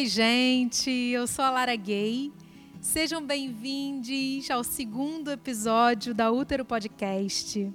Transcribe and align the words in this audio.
Oi, 0.00 0.06
gente, 0.06 0.90
eu 0.90 1.26
sou 1.26 1.44
a 1.44 1.50
Lara 1.50 1.76
Gay. 1.76 2.32
Sejam 2.80 3.22
bem-vindos 3.22 4.50
ao 4.50 4.64
segundo 4.64 5.30
episódio 5.30 6.14
da 6.14 6.32
Útero 6.32 6.64
Podcast. 6.64 7.70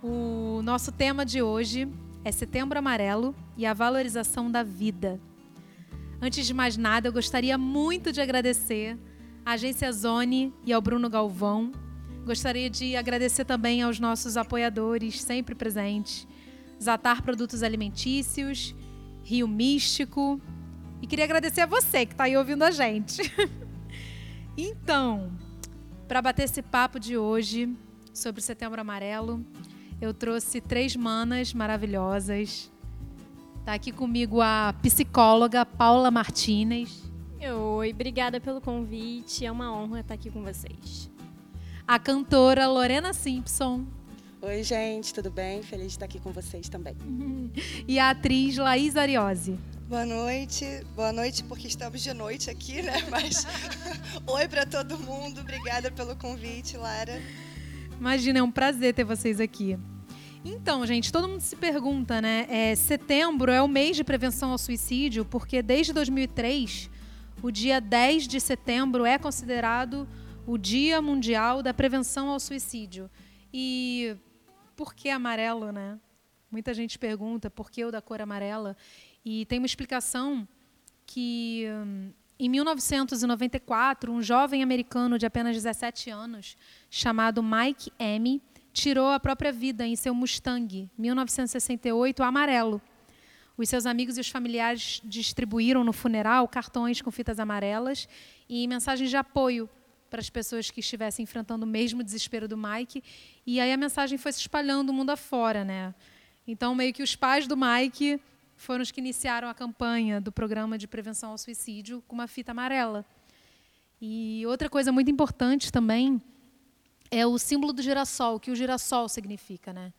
O 0.00 0.62
nosso 0.62 0.92
tema 0.92 1.26
de 1.26 1.42
hoje 1.42 1.88
é 2.24 2.30
Setembro 2.30 2.78
Amarelo 2.78 3.34
e 3.56 3.66
a 3.66 3.74
valorização 3.74 4.48
da 4.48 4.62
vida. 4.62 5.20
Antes 6.22 6.46
de 6.46 6.54
mais 6.54 6.76
nada, 6.76 7.08
eu 7.08 7.12
gostaria 7.12 7.58
muito 7.58 8.12
de 8.12 8.20
agradecer 8.20 8.96
à 9.44 9.54
Agência 9.54 9.90
Zone 9.90 10.54
e 10.64 10.72
ao 10.72 10.80
Bruno 10.80 11.10
Galvão. 11.10 11.72
Gostaria 12.24 12.70
de 12.70 12.94
agradecer 12.94 13.44
também 13.44 13.82
aos 13.82 13.98
nossos 13.98 14.36
apoiadores 14.36 15.20
sempre 15.20 15.56
presentes, 15.56 16.28
Zatar 16.80 17.24
Produtos 17.24 17.64
Alimentícios, 17.64 18.72
Rio 19.24 19.48
Místico. 19.48 20.40
E 21.00 21.06
queria 21.06 21.24
agradecer 21.24 21.60
a 21.60 21.66
você 21.66 22.04
que 22.04 22.12
está 22.12 22.24
aí 22.24 22.36
ouvindo 22.36 22.62
a 22.62 22.70
gente. 22.70 23.22
então, 24.56 25.30
para 26.06 26.20
bater 26.20 26.44
esse 26.44 26.62
papo 26.62 26.98
de 26.98 27.16
hoje 27.16 27.74
sobre 28.12 28.40
o 28.40 28.44
Setembro 28.44 28.80
Amarelo, 28.80 29.44
eu 30.00 30.12
trouxe 30.12 30.60
três 30.60 30.96
manas 30.96 31.54
maravilhosas. 31.54 32.70
Está 33.60 33.74
aqui 33.74 33.92
comigo 33.92 34.40
a 34.40 34.74
psicóloga 34.82 35.64
Paula 35.64 36.10
Martinez. 36.10 37.02
Oi, 37.40 37.90
obrigada 37.92 38.40
pelo 38.40 38.60
convite. 38.60 39.46
É 39.46 39.52
uma 39.52 39.72
honra 39.72 40.00
estar 40.00 40.14
aqui 40.14 40.30
com 40.30 40.42
vocês. 40.42 41.10
A 41.86 41.98
cantora 41.98 42.66
Lorena 42.66 43.12
Simpson. 43.12 43.86
Oi, 44.42 44.62
gente, 44.62 45.12
tudo 45.14 45.30
bem? 45.30 45.62
Feliz 45.62 45.86
de 45.86 45.92
estar 45.92 46.04
aqui 46.04 46.18
com 46.18 46.32
vocês 46.32 46.68
também. 46.68 46.96
E 47.86 47.98
a 47.98 48.10
atriz 48.10 48.56
Laís 48.56 48.96
Ariose. 48.96 49.58
Boa 49.88 50.04
noite, 50.04 50.84
boa 50.94 51.10
noite, 51.14 51.42
porque 51.44 51.66
estamos 51.66 52.02
de 52.02 52.12
noite 52.12 52.50
aqui, 52.50 52.82
né? 52.82 52.92
Mas 53.08 53.46
oi 54.28 54.46
para 54.46 54.66
todo 54.66 54.98
mundo, 54.98 55.40
obrigada 55.40 55.90
pelo 55.90 56.14
convite, 56.14 56.76
Lara. 56.76 57.18
Imagina, 57.98 58.40
é 58.40 58.42
um 58.42 58.50
prazer 58.50 58.92
ter 58.92 59.04
vocês 59.04 59.40
aqui. 59.40 59.78
Então, 60.44 60.84
gente, 60.84 61.10
todo 61.10 61.26
mundo 61.26 61.40
se 61.40 61.56
pergunta, 61.56 62.20
né? 62.20 62.46
É, 62.50 62.74
setembro 62.74 63.50
é 63.50 63.62
o 63.62 63.66
mês 63.66 63.96
de 63.96 64.04
prevenção 64.04 64.50
ao 64.50 64.58
suicídio, 64.58 65.24
porque 65.24 65.62
desde 65.62 65.94
2003, 65.94 66.90
o 67.42 67.50
dia 67.50 67.80
10 67.80 68.28
de 68.28 68.40
setembro 68.42 69.06
é 69.06 69.16
considerado 69.16 70.06
o 70.46 70.58
Dia 70.58 71.00
Mundial 71.00 71.62
da 71.62 71.72
Prevenção 71.72 72.28
ao 72.28 72.38
Suicídio. 72.38 73.10
E 73.50 74.14
por 74.76 74.94
que 74.94 75.08
amarelo, 75.08 75.72
né? 75.72 75.98
Muita 76.50 76.72
gente 76.72 76.98
pergunta 76.98 77.50
por 77.50 77.70
que 77.70 77.84
o 77.84 77.90
da 77.90 78.00
cor 78.00 78.20
amarela. 78.20 78.76
E 79.24 79.44
tem 79.46 79.58
uma 79.58 79.66
explicação 79.66 80.46
que 81.06 81.66
hum, 81.68 82.12
em 82.38 82.48
1994, 82.48 84.12
um 84.12 84.22
jovem 84.22 84.62
americano 84.62 85.18
de 85.18 85.26
apenas 85.26 85.56
17 85.56 86.08
anos, 86.08 86.56
chamado 86.88 87.42
Mike 87.42 87.92
M., 87.98 88.40
tirou 88.72 89.10
a 89.10 89.18
própria 89.18 89.50
vida 89.50 89.84
em 89.84 89.96
seu 89.96 90.14
Mustang, 90.14 90.88
1968, 90.96 92.22
amarelo. 92.22 92.80
Os 93.56 93.68
seus 93.68 93.86
amigos 93.86 94.16
e 94.16 94.20
os 94.20 94.28
familiares 94.28 95.00
distribuíram 95.04 95.82
no 95.82 95.92
funeral 95.92 96.46
cartões 96.46 97.02
com 97.02 97.10
fitas 97.10 97.40
amarelas 97.40 98.08
e 98.48 98.68
mensagens 98.68 99.10
de 99.10 99.16
apoio 99.16 99.68
para 100.08 100.20
as 100.20 100.30
pessoas 100.30 100.70
que 100.70 100.78
estivessem 100.78 101.24
enfrentando 101.24 101.66
o 101.66 101.68
mesmo 101.68 102.04
desespero 102.04 102.46
do 102.46 102.56
Mike. 102.56 103.02
E 103.44 103.58
aí 103.58 103.72
a 103.72 103.76
mensagem 103.76 104.16
foi 104.16 104.30
se 104.30 104.38
espalhando 104.38 104.90
o 104.90 104.92
mundo 104.92 105.10
afora, 105.10 105.64
né? 105.64 105.92
Então, 106.46 106.72
meio 106.72 106.94
que 106.94 107.02
os 107.02 107.16
pais 107.16 107.48
do 107.48 107.56
Mike 107.56 108.20
foram 108.58 108.82
os 108.82 108.90
que 108.90 109.00
iniciaram 109.00 109.48
a 109.48 109.54
campanha 109.54 110.20
do 110.20 110.32
programa 110.32 110.76
de 110.76 110.88
prevenção 110.88 111.30
ao 111.30 111.38
suicídio 111.38 112.02
com 112.08 112.14
uma 112.14 112.26
fita 112.26 112.50
amarela. 112.50 113.06
E 114.00 114.44
outra 114.46 114.68
coisa 114.68 114.90
muito 114.90 115.10
importante 115.10 115.72
também 115.72 116.20
é 117.08 117.24
o 117.24 117.38
símbolo 117.38 117.72
do 117.72 117.80
girassol, 117.80 118.34
o 118.34 118.40
que 118.40 118.50
o 118.50 118.56
girassol 118.56 119.08
significa, 119.08 119.72
né? 119.72 119.92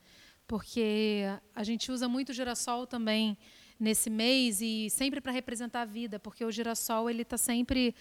Porque 0.45 1.23
a 1.55 1.63
gente 1.63 1.89
usa 1.89 2.09
muito 2.09 2.29
o 2.29 2.33
girassol 2.33 2.85
também 2.85 3.37
nesse 3.79 4.09
mês 4.09 4.59
e 4.61 4.89
sempre 4.89 5.21
para 5.21 5.31
representar 5.31 5.81
a 5.81 5.85
vida, 5.85 6.19
porque 6.19 6.43
o 6.43 6.51
girassol 6.51 7.09
ele 7.09 7.21
está 7.21 7.37
sempre 7.37 7.95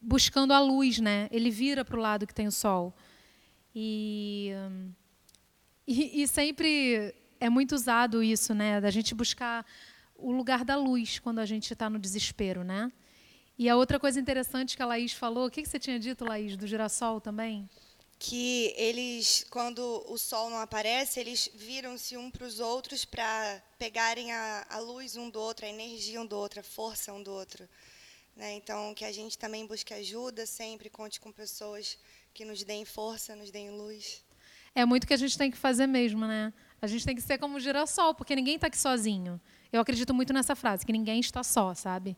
buscando 0.00 0.52
a 0.52 0.60
luz, 0.60 0.98
né? 0.98 1.26
Ele 1.32 1.50
vira 1.50 1.86
para 1.86 1.96
o 1.96 2.00
lado 2.00 2.26
que 2.26 2.34
tem 2.34 2.46
o 2.46 2.52
sol. 2.52 2.94
E, 3.74 4.50
e, 5.86 6.22
e 6.22 6.28
sempre 6.28 7.14
é 7.40 7.48
muito 7.48 7.74
usado 7.74 8.22
isso, 8.22 8.54
né? 8.54 8.78
Da 8.78 8.90
gente 8.90 9.14
buscar 9.14 9.64
o 10.22 10.30
lugar 10.30 10.64
da 10.64 10.76
luz 10.76 11.18
quando 11.18 11.40
a 11.40 11.46
gente 11.46 11.72
está 11.72 11.90
no 11.90 11.98
desespero, 11.98 12.62
né? 12.62 12.90
E 13.58 13.68
a 13.68 13.76
outra 13.76 13.98
coisa 14.00 14.18
interessante 14.18 14.76
que 14.76 14.82
a 14.82 14.86
Laís 14.86 15.12
falou, 15.12 15.46
o 15.46 15.50
que, 15.50 15.62
que 15.62 15.68
você 15.68 15.78
tinha 15.78 15.98
dito, 15.98 16.24
Laís, 16.24 16.56
do 16.56 16.66
girassol 16.66 17.20
também? 17.20 17.68
Que 18.18 18.72
eles, 18.76 19.44
quando 19.50 20.04
o 20.08 20.16
sol 20.16 20.48
não 20.48 20.58
aparece, 20.58 21.20
eles 21.20 21.50
viram-se 21.54 22.16
um 22.16 22.30
para 22.30 22.46
os 22.46 22.60
outros 22.60 23.04
para 23.04 23.62
pegarem 23.78 24.32
a, 24.32 24.66
a, 24.70 24.78
luz 24.78 25.16
um 25.16 25.28
do 25.28 25.40
outro, 25.40 25.66
a 25.66 25.68
energia 25.68 26.20
um 26.20 26.26
do 26.26 26.36
outro, 26.36 26.60
a 26.60 26.62
força 26.62 27.12
um 27.12 27.22
do 27.22 27.32
outro. 27.32 27.68
Né? 28.36 28.54
Então, 28.54 28.94
que 28.94 29.04
a 29.04 29.12
gente 29.12 29.36
também 29.36 29.66
busque 29.66 29.92
ajuda, 29.92 30.46
sempre 30.46 30.88
conte 30.88 31.20
com 31.20 31.30
pessoas 31.30 31.98
que 32.32 32.44
nos 32.44 32.62
deem 32.62 32.84
força, 32.84 33.36
nos 33.36 33.50
deem 33.50 33.70
luz. 33.70 34.24
É 34.74 34.84
muito 34.86 35.06
que 35.06 35.12
a 35.12 35.18
gente 35.18 35.36
tem 35.36 35.50
que 35.50 35.58
fazer 35.58 35.86
mesmo, 35.86 36.26
né? 36.26 36.52
A 36.80 36.86
gente 36.86 37.04
tem 37.04 37.14
que 37.14 37.20
ser 37.20 37.38
como 37.38 37.58
o 37.58 37.60
girassol, 37.60 38.14
porque 38.14 38.34
ninguém 38.34 38.54
está 38.54 38.68
aqui 38.68 38.78
sozinho. 38.78 39.38
Eu 39.72 39.80
acredito 39.80 40.12
muito 40.12 40.34
nessa 40.34 40.54
frase, 40.54 40.84
que 40.84 40.92
ninguém 40.92 41.18
está 41.18 41.42
só, 41.42 41.74
sabe? 41.74 42.14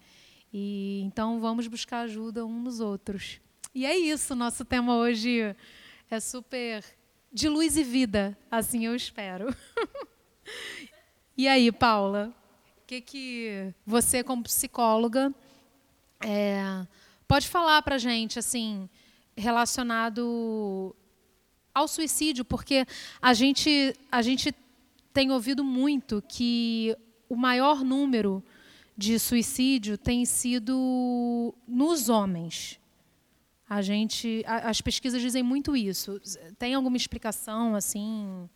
E 0.52 1.02
então 1.04 1.40
vamos 1.40 1.68
buscar 1.68 2.00
ajuda 2.00 2.44
uns 2.44 2.64
nos 2.64 2.80
outros. 2.80 3.40
E 3.72 3.86
é 3.86 3.96
isso, 3.96 4.34
nosso 4.34 4.64
tema 4.64 4.96
hoje 4.96 5.54
é 6.10 6.20
super 6.20 6.84
de 7.32 7.48
luz 7.48 7.76
e 7.76 7.84
vida, 7.84 8.36
assim 8.50 8.86
eu 8.86 8.94
espero. 8.94 9.54
e 11.36 11.46
aí, 11.46 11.70
Paula, 11.70 12.34
o 12.78 12.86
que, 12.86 13.00
que 13.00 13.74
você, 13.86 14.22
como 14.22 14.42
psicóloga, 14.42 15.32
é, 16.20 16.86
pode 17.26 17.48
falar 17.48 17.82
para 17.82 17.98
gente, 17.98 18.38
assim, 18.38 18.88
relacionado 19.36 20.94
ao 21.74 21.88
suicídio, 21.88 22.44
porque 22.44 22.86
a 23.20 23.34
gente, 23.34 23.94
a 24.10 24.22
gente 24.22 24.54
tem 25.12 25.30
ouvido 25.30 25.64
muito 25.64 26.22
que 26.28 26.96
o 27.28 27.36
maior 27.36 27.84
número 27.84 28.42
de 28.96 29.18
suicídio 29.18 29.98
tem 29.98 30.24
sido 30.24 31.54
nos 31.66 32.08
homens. 32.08 32.80
A 33.68 33.82
gente, 33.82 34.44
as 34.46 34.80
pesquisas 34.80 35.20
dizem 35.20 35.42
muito 35.42 35.76
isso. 35.76 36.20
Tem 36.58 36.74
alguma 36.74 36.96
explicação 36.96 37.74
assim? 37.74 38.48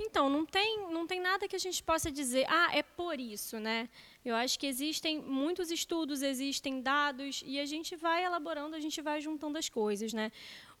Então, 0.00 0.30
não 0.30 0.46
tem, 0.46 0.90
não 0.92 1.06
tem 1.06 1.20
nada 1.20 1.48
que 1.48 1.56
a 1.56 1.58
gente 1.58 1.82
possa 1.82 2.10
dizer, 2.10 2.46
ah, 2.48 2.70
é 2.72 2.82
por 2.82 3.18
isso, 3.18 3.58
né? 3.58 3.88
Eu 4.24 4.34
acho 4.36 4.58
que 4.58 4.66
existem 4.66 5.20
muitos 5.20 5.72
estudos, 5.72 6.22
existem 6.22 6.80
dados, 6.80 7.42
e 7.44 7.58
a 7.58 7.66
gente 7.66 7.96
vai 7.96 8.24
elaborando, 8.24 8.76
a 8.76 8.80
gente 8.80 9.02
vai 9.02 9.20
juntando 9.20 9.58
as 9.58 9.68
coisas, 9.68 10.12
né? 10.12 10.30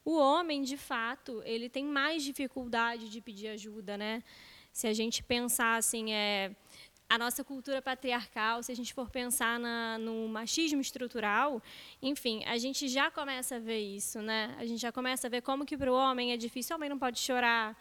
O 0.04 0.16
homem, 0.16 0.62
de 0.62 0.76
fato, 0.76 1.42
ele 1.44 1.68
tem 1.68 1.84
mais 1.84 2.22
dificuldade 2.22 3.08
de 3.08 3.20
pedir 3.20 3.48
ajuda, 3.48 3.96
né? 3.96 4.22
Se 4.78 4.86
a 4.86 4.92
gente 4.92 5.24
pensar 5.24 5.74
assim, 5.74 6.12
é, 6.12 6.52
a 7.08 7.18
nossa 7.18 7.42
cultura 7.42 7.82
patriarcal, 7.82 8.62
se 8.62 8.70
a 8.70 8.76
gente 8.76 8.94
for 8.94 9.10
pensar 9.10 9.58
na, 9.58 9.98
no 9.98 10.28
machismo 10.28 10.80
estrutural, 10.80 11.60
enfim, 12.00 12.44
a 12.44 12.56
gente 12.58 12.86
já 12.86 13.10
começa 13.10 13.56
a 13.56 13.58
ver 13.58 13.80
isso, 13.80 14.22
né? 14.22 14.54
A 14.56 14.64
gente 14.64 14.80
já 14.80 14.92
começa 14.92 15.26
a 15.26 15.30
ver 15.30 15.42
como 15.42 15.66
que 15.66 15.76
para 15.76 15.90
o 15.90 15.96
homem 15.96 16.30
é 16.30 16.36
difícil, 16.36 16.74
o 16.74 16.76
homem 16.76 16.88
não 16.88 16.96
pode 16.96 17.18
chorar, 17.18 17.76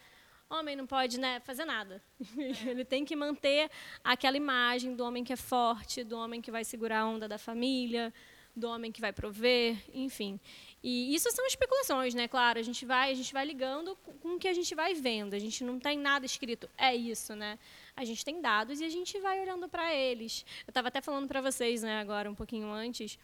homem 0.50 0.76
não 0.76 0.88
pode 0.88 1.20
né, 1.20 1.40
fazer 1.42 1.66
nada. 1.66 2.02
Ele 2.66 2.84
tem 2.84 3.06
que 3.06 3.16
manter 3.16 3.70
aquela 4.04 4.36
imagem 4.36 4.96
do 4.96 5.04
homem 5.04 5.24
que 5.24 5.32
é 5.32 5.38
forte, 5.38 6.04
do 6.04 6.18
homem 6.18 6.42
que 6.42 6.50
vai 6.50 6.64
segurar 6.64 7.02
a 7.02 7.06
onda 7.06 7.28
da 7.28 7.38
família, 7.38 8.12
do 8.56 8.68
homem 8.68 8.92
que 8.92 9.00
vai 9.00 9.14
prover, 9.14 9.78
enfim. 9.94 10.40
E 10.84 11.14
isso 11.16 11.30
são 11.32 11.46
especulações, 11.48 12.14
né? 12.14 12.28
Claro, 12.28 12.60
a 12.60 12.62
gente 12.62 12.86
vai, 12.86 13.12
a 13.12 13.14
gente 13.14 13.34
vai 13.34 13.46
ligando 13.46 13.96
com 14.22 14.36
o 14.36 14.40
que 14.40 14.48
a 14.48 14.54
gente 14.54 14.76
vai 14.76 14.94
vendo. 14.94 15.34
A 15.34 15.40
gente 15.40 15.64
não 15.64 15.80
tem 15.80 15.98
nada 15.98 16.26
escrito, 16.26 16.70
é 16.78 16.96
isso, 16.96 17.36
né? 17.36 17.58
A 17.96 18.06
gente 18.06 18.24
tem 18.24 18.40
dados 18.40 18.80
e 18.80 18.86
a 18.86 18.90
gente 18.90 19.20
vai 19.20 19.42
olhando 19.42 19.68
para 19.68 19.94
eles. 19.94 20.46
Eu 20.66 20.72
estava 20.72 20.90
até 20.90 21.02
falando 21.02 21.28
para 21.28 21.42
vocês, 21.42 21.82
né, 21.82 22.00
agora 22.00 22.30
um 22.30 22.36
pouquinho 22.36 22.72
antes, 22.72 23.18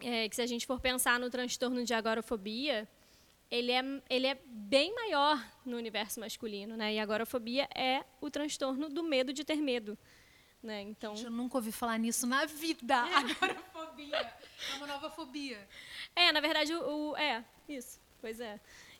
é, 0.00 0.28
que 0.28 0.34
se 0.34 0.42
a 0.42 0.46
gente 0.46 0.66
for 0.66 0.80
pensar 0.80 1.20
no 1.20 1.28
transtorno 1.28 1.84
de 1.84 1.92
agorafobia, 1.92 2.88
ele 3.50 3.70
é, 3.70 3.82
ele 4.08 4.26
é 4.26 4.38
bem 4.46 4.94
maior 4.94 5.44
no 5.66 5.76
universo 5.76 6.18
masculino, 6.20 6.74
né? 6.74 6.94
E 6.94 6.98
a 6.98 7.02
agorafobia 7.02 7.68
é 7.74 8.02
o 8.18 8.30
transtorno 8.30 8.88
do 8.88 9.02
medo 9.02 9.30
de 9.30 9.44
ter 9.44 9.56
medo. 9.56 9.96
Né? 10.62 10.80
Então... 10.82 11.14
Gente, 11.14 11.26
eu 11.26 11.30
nunca 11.30 11.58
ouvi 11.58 11.70
falar 11.70 11.98
nisso 11.98 12.26
na 12.26 12.46
vida. 12.46 12.94
É. 12.94 13.71
Agorafobia. 13.92 14.32
É 14.72 14.76
uma 14.76 14.86
nova 14.86 15.10
fobia. 15.10 15.68
É, 16.16 16.32
na 16.32 16.40
verdade, 16.40 16.74
o, 16.74 17.10
o, 17.10 17.16
é, 17.16 17.44
isso, 17.68 18.00
pois 18.20 18.40
é. 18.40 18.58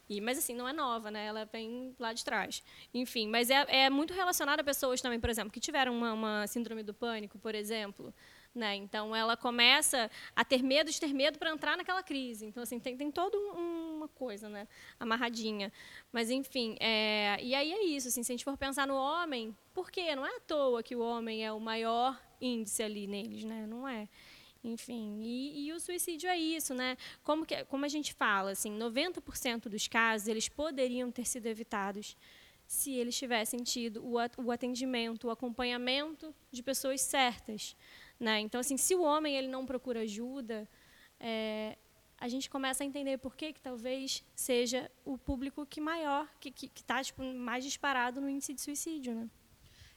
E, 0.08 0.20
mas 0.20 0.36
assim, 0.36 0.54
não 0.54 0.68
é 0.68 0.72
nova, 0.72 1.10
né? 1.10 1.26
Ela 1.26 1.44
vem 1.46 1.94
lá 1.98 2.12
de 2.12 2.24
trás. 2.24 2.62
Enfim, 2.92 3.28
mas 3.28 3.48
é, 3.48 3.64
é 3.68 3.90
muito 3.90 4.12
relacionada 4.12 4.60
a 4.60 4.64
pessoas 4.64 5.00
também, 5.00 5.18
por 5.18 5.30
exemplo, 5.30 5.50
que 5.50 5.60
tiveram 5.60 5.96
uma, 5.96 6.12
uma 6.12 6.46
síndrome 6.46 6.82
do 6.82 6.92
pânico, 6.92 7.38
por 7.38 7.54
exemplo. 7.54 8.12
Né? 8.54 8.76
Então, 8.76 9.16
ela 9.16 9.34
começa 9.34 10.10
a 10.36 10.44
ter 10.44 10.62
medo 10.62 10.90
de 10.90 11.00
ter 11.00 11.14
medo 11.14 11.38
para 11.38 11.50
entrar 11.50 11.74
naquela 11.74 12.02
crise. 12.02 12.44
Então, 12.44 12.62
assim, 12.62 12.78
tem, 12.78 12.94
tem 12.98 13.10
toda 13.10 13.38
um, 13.38 13.96
uma 13.96 14.08
coisa 14.08 14.50
né? 14.50 14.68
amarradinha. 15.00 15.72
Mas, 16.12 16.28
enfim, 16.28 16.76
é, 16.78 17.38
e 17.42 17.54
aí 17.54 17.72
é 17.72 17.84
isso. 17.84 18.08
Assim, 18.08 18.22
se 18.22 18.30
a 18.30 18.34
gente 18.34 18.44
for 18.44 18.58
pensar 18.58 18.86
no 18.86 18.94
homem, 18.94 19.56
por 19.72 19.90
quê? 19.90 20.14
Não 20.14 20.26
é 20.26 20.36
à 20.36 20.40
toa 20.40 20.82
que 20.82 20.94
o 20.94 21.00
homem 21.00 21.46
é 21.46 21.50
o 21.50 21.58
maior 21.58 22.20
índice 22.42 22.82
ali 22.82 23.06
neles, 23.06 23.44
né? 23.44 23.66
não 23.66 23.88
é. 23.88 24.08
Enfim, 24.64 25.20
e, 25.22 25.66
e, 25.66 25.72
o 25.72 25.80
suicídio 25.80 26.30
é 26.30 26.38
isso, 26.38 26.72
né? 26.72 26.96
Como, 27.24 27.44
que, 27.44 27.64
como 27.64 27.84
a 27.84 27.88
gente 27.88 28.14
fala, 28.14 28.52
assim, 28.52 28.78
90% 28.78 29.68
dos 29.68 29.88
casos 29.88 30.28
eles 30.28 30.48
poderiam 30.48 31.10
ter 31.10 31.26
sido 31.26 31.46
evitados 31.46 32.16
se 32.64 32.92
eles 32.92 33.16
tivessem 33.18 33.62
tido 33.62 34.02
o 34.02 34.50
atendimento, 34.50 35.26
o 35.26 35.30
acompanhamento 35.30 36.34
de 36.50 36.62
pessoas 36.62 37.00
certas. 37.02 37.76
Né? 38.18 38.40
Então, 38.40 38.60
assim, 38.60 38.76
se 38.76 38.94
o 38.94 39.02
homem 39.02 39.36
ele 39.36 39.48
não 39.48 39.66
procura 39.66 40.00
ajuda, 40.00 40.66
é, 41.20 41.76
a 42.18 42.28
gente 42.28 42.48
começa 42.48 42.82
a 42.82 42.86
entender 42.86 43.18
por 43.18 43.36
que, 43.36 43.52
que 43.52 43.60
talvez 43.60 44.24
seja 44.34 44.90
o 45.04 45.18
público 45.18 45.66
que 45.66 45.80
maior, 45.80 46.32
que 46.40 46.54
está 46.74 47.02
tipo, 47.02 47.22
mais 47.22 47.64
disparado 47.64 48.20
no 48.20 48.28
índice 48.28 48.54
de 48.54 48.60
suicídio. 48.60 49.14
Né? 49.14 49.28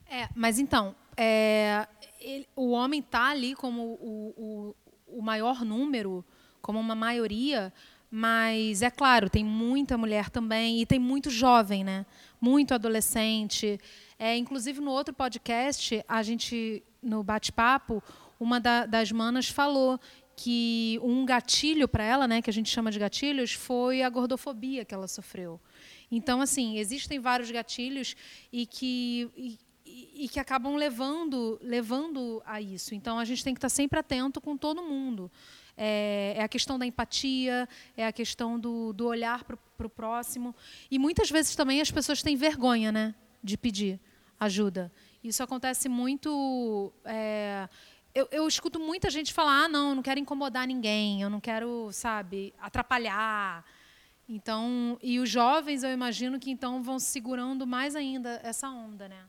É, 0.09 0.29
mas 0.35 0.59
então, 0.59 0.95
é, 1.17 1.87
ele, 2.19 2.47
o 2.55 2.71
homem 2.71 2.99
está 2.99 3.29
ali 3.29 3.55
como 3.55 3.81
o, 3.81 4.33
o, 5.07 5.17
o 5.19 5.21
maior 5.21 5.63
número, 5.63 6.23
como 6.61 6.79
uma 6.79 6.95
maioria, 6.95 7.73
mas 8.09 8.81
é 8.81 8.89
claro, 8.89 9.29
tem 9.29 9.43
muita 9.43 9.97
mulher 9.97 10.29
também 10.29 10.81
e 10.81 10.85
tem 10.85 10.99
muito 10.99 11.29
jovem, 11.29 11.83
né? 11.83 12.05
Muito 12.39 12.73
adolescente. 12.73 13.79
É, 14.17 14.37
inclusive 14.37 14.79
no 14.79 14.91
outro 14.91 15.13
podcast, 15.13 16.03
a 16.07 16.23
gente 16.23 16.83
no 17.01 17.23
bate-papo, 17.23 18.01
uma 18.39 18.59
da, 18.59 18.85
das 18.85 19.11
manas 19.11 19.47
falou 19.47 19.99
que 20.35 20.99
um 21.01 21.25
gatilho 21.25 21.87
para 21.87 22.03
ela, 22.03 22.27
né, 22.27 22.41
que 22.41 22.49
a 22.49 22.53
gente 22.53 22.69
chama 22.69 22.91
de 22.91 22.99
gatilhos, 22.99 23.53
foi 23.53 24.01
a 24.01 24.09
gordofobia 24.09 24.83
que 24.83 24.93
ela 24.93 25.07
sofreu. 25.07 25.59
Então, 26.11 26.41
assim, 26.41 26.77
existem 26.77 27.19
vários 27.19 27.49
gatilhos 27.49 28.15
e 28.51 28.65
que 28.65 29.57
e 30.13 30.29
que 30.29 30.39
acabam 30.39 30.75
levando 30.75 31.59
levando 31.61 32.41
a 32.45 32.59
isso. 32.59 32.93
Então, 32.93 33.17
a 33.17 33.25
gente 33.25 33.43
tem 33.43 33.53
que 33.53 33.59
estar 33.59 33.69
sempre 33.69 33.99
atento 33.99 34.41
com 34.41 34.57
todo 34.57 34.81
mundo. 34.81 35.31
É, 35.77 36.35
é 36.37 36.43
a 36.43 36.47
questão 36.47 36.79
da 36.79 36.85
empatia, 36.85 37.67
é 37.95 38.05
a 38.05 38.11
questão 38.11 38.59
do, 38.59 38.93
do 38.93 39.07
olhar 39.07 39.43
para 39.43 39.87
o 39.87 39.89
próximo. 39.89 40.55
E 40.89 40.97
muitas 40.97 41.29
vezes 41.29 41.55
também 41.55 41.81
as 41.81 41.91
pessoas 41.91 42.21
têm 42.21 42.35
vergonha 42.35 42.91
né, 42.91 43.15
de 43.43 43.57
pedir 43.57 43.99
ajuda. 44.39 44.91
Isso 45.23 45.41
acontece 45.43 45.89
muito. 45.89 46.93
É, 47.03 47.67
eu, 48.13 48.27
eu, 48.31 48.47
escuto 48.47 48.79
muita 48.79 49.09
gente 49.09 49.33
falar: 49.33 49.65
ah, 49.65 49.67
não, 49.67 49.89
eu 49.89 49.95
não 49.95 50.03
quero 50.03 50.19
incomodar 50.19 50.67
ninguém, 50.67 51.21
eu 51.21 51.29
não 51.29 51.39
quero, 51.39 51.89
sabe, 51.91 52.53
atrapalhar. 52.59 53.65
Então, 54.27 54.97
e 55.03 55.19
os 55.19 55.29
jovens, 55.29 55.83
eu 55.83 55.91
imagino 55.91 56.39
que 56.39 56.49
então 56.49 56.81
vão 56.81 56.97
segurando 56.97 57.67
mais 57.67 57.95
ainda 57.95 58.39
essa 58.43 58.69
onda, 58.69 59.07
né? 59.07 59.23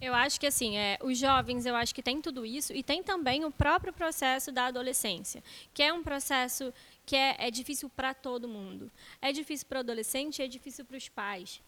Eu 0.00 0.14
acho 0.14 0.38
que 0.38 0.46
assim, 0.46 0.76
é, 0.76 0.98
os 1.02 1.16
jovens, 1.18 1.64
eu 1.64 1.74
acho 1.74 1.94
que 1.94 2.02
tem 2.02 2.20
tudo 2.20 2.44
isso 2.44 2.72
e 2.74 2.82
tem 2.82 3.02
também 3.02 3.44
o 3.44 3.50
próprio 3.50 3.92
processo 3.92 4.52
da 4.52 4.66
adolescência, 4.66 5.42
que 5.72 5.82
é 5.82 5.92
um 5.92 6.02
processo 6.02 6.72
que 7.06 7.16
é, 7.16 7.36
é 7.38 7.50
difícil 7.50 7.88
para 7.88 8.12
todo 8.12 8.46
mundo. 8.46 8.90
É 9.22 9.32
difícil 9.32 9.66
para 9.66 9.78
o 9.78 9.80
adolescente, 9.80 10.42
é 10.42 10.46
difícil 10.46 10.84
para 10.84 10.98
os 10.98 11.08
pais. 11.08 11.62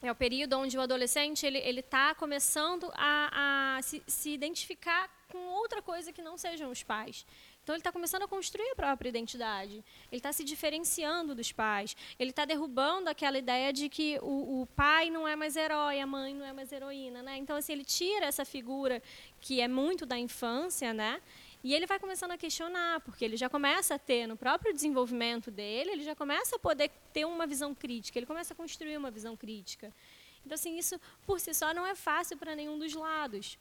É 0.00 0.10
o 0.10 0.14
período 0.14 0.58
onde 0.58 0.76
o 0.78 0.80
adolescente 0.80 1.44
ele 1.46 1.58
ele 1.58 1.80
está 1.80 2.14
começando 2.14 2.90
a, 2.94 3.76
a 3.76 3.82
se, 3.82 4.02
se 4.06 4.30
identificar 4.30 5.08
com 5.28 5.38
outra 5.38 5.80
coisa 5.80 6.12
que 6.12 6.22
não 6.22 6.36
sejam 6.38 6.70
os 6.70 6.82
pais. 6.82 7.26
Então 7.62 7.74
ele 7.74 7.80
está 7.80 7.92
começando 7.92 8.22
a 8.22 8.28
construir 8.28 8.68
a 8.70 8.74
própria 8.74 9.08
identidade. 9.08 9.84
Ele 10.10 10.18
está 10.18 10.32
se 10.32 10.42
diferenciando 10.42 11.34
dos 11.34 11.52
pais. 11.52 11.96
Ele 12.18 12.30
está 12.30 12.44
derrubando 12.44 13.08
aquela 13.08 13.38
ideia 13.38 13.72
de 13.72 13.88
que 13.88 14.18
o, 14.20 14.62
o, 14.62 14.66
pai 14.74 15.10
não 15.10 15.28
é 15.28 15.36
mais 15.36 15.54
herói, 15.54 16.00
a 16.00 16.06
mãe 16.06 16.34
não 16.34 16.44
é 16.44 16.52
mais 16.52 16.72
heroína, 16.72 17.22
né? 17.22 17.36
Então 17.36 17.56
assim 17.56 17.72
ele 17.72 17.84
tira 17.84 18.26
essa 18.26 18.44
figura 18.44 19.00
que 19.40 19.60
é 19.60 19.68
muito 19.68 20.04
da 20.04 20.18
infância, 20.18 20.92
né? 20.92 21.22
E 21.62 21.72
ele 21.72 21.86
vai 21.86 22.00
começando 22.00 22.32
a 22.32 22.36
questionar, 22.36 23.00
porque 23.02 23.24
ele 23.24 23.36
já 23.36 23.48
começa 23.48 23.94
a 23.94 23.98
ter, 23.98 24.26
no 24.26 24.36
próprio 24.36 24.74
desenvolvimento 24.74 25.48
dele, 25.48 25.92
ele 25.92 26.02
já 26.02 26.16
começa 26.16 26.56
a 26.56 26.58
poder 26.58 26.90
ter 27.12 27.24
uma 27.24 27.46
visão 27.46 27.72
crítica, 27.72 28.18
ele 28.18 28.26
começa 28.26 28.52
a 28.52 28.56
construir 28.56 28.96
uma 28.96 29.12
visão 29.12 29.36
crítica. 29.36 29.92
Então, 30.44 30.56
assim, 30.56 30.76
isso 30.76 31.00
por 31.24 31.38
si 31.38 31.54
só 31.54 31.72
não 31.72 31.86
é 31.86 31.94
fácil 31.94 32.36
para 32.36 32.56
nenhum 32.56 32.76
dos 32.76 32.92
lados. 32.94 33.56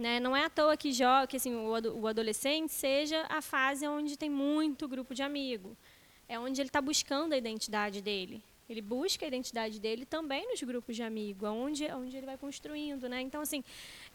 Né? 0.00 0.18
Não 0.18 0.34
é 0.34 0.46
à 0.46 0.50
toa 0.50 0.78
que, 0.78 0.90
que 1.28 1.36
assim, 1.36 1.54
o 1.54 2.06
adolescente 2.06 2.72
seja 2.72 3.26
a 3.28 3.42
fase 3.42 3.86
onde 3.86 4.16
tem 4.16 4.30
muito 4.30 4.88
grupo 4.88 5.14
de 5.14 5.22
amigo. 5.22 5.76
É 6.26 6.38
onde 6.38 6.58
ele 6.58 6.70
está 6.70 6.80
buscando 6.80 7.34
a 7.34 7.36
identidade 7.36 8.00
dele. 8.00 8.42
Ele 8.66 8.80
busca 8.80 9.26
a 9.26 9.28
identidade 9.28 9.78
dele 9.78 10.06
também 10.06 10.48
nos 10.48 10.62
grupos 10.62 10.96
de 10.96 11.02
amigo, 11.02 11.44
onde, 11.46 11.84
onde 11.92 12.16
ele 12.16 12.24
vai 12.24 12.38
construindo. 12.38 13.10
Né? 13.10 13.20
Então, 13.20 13.42
assim, 13.42 13.62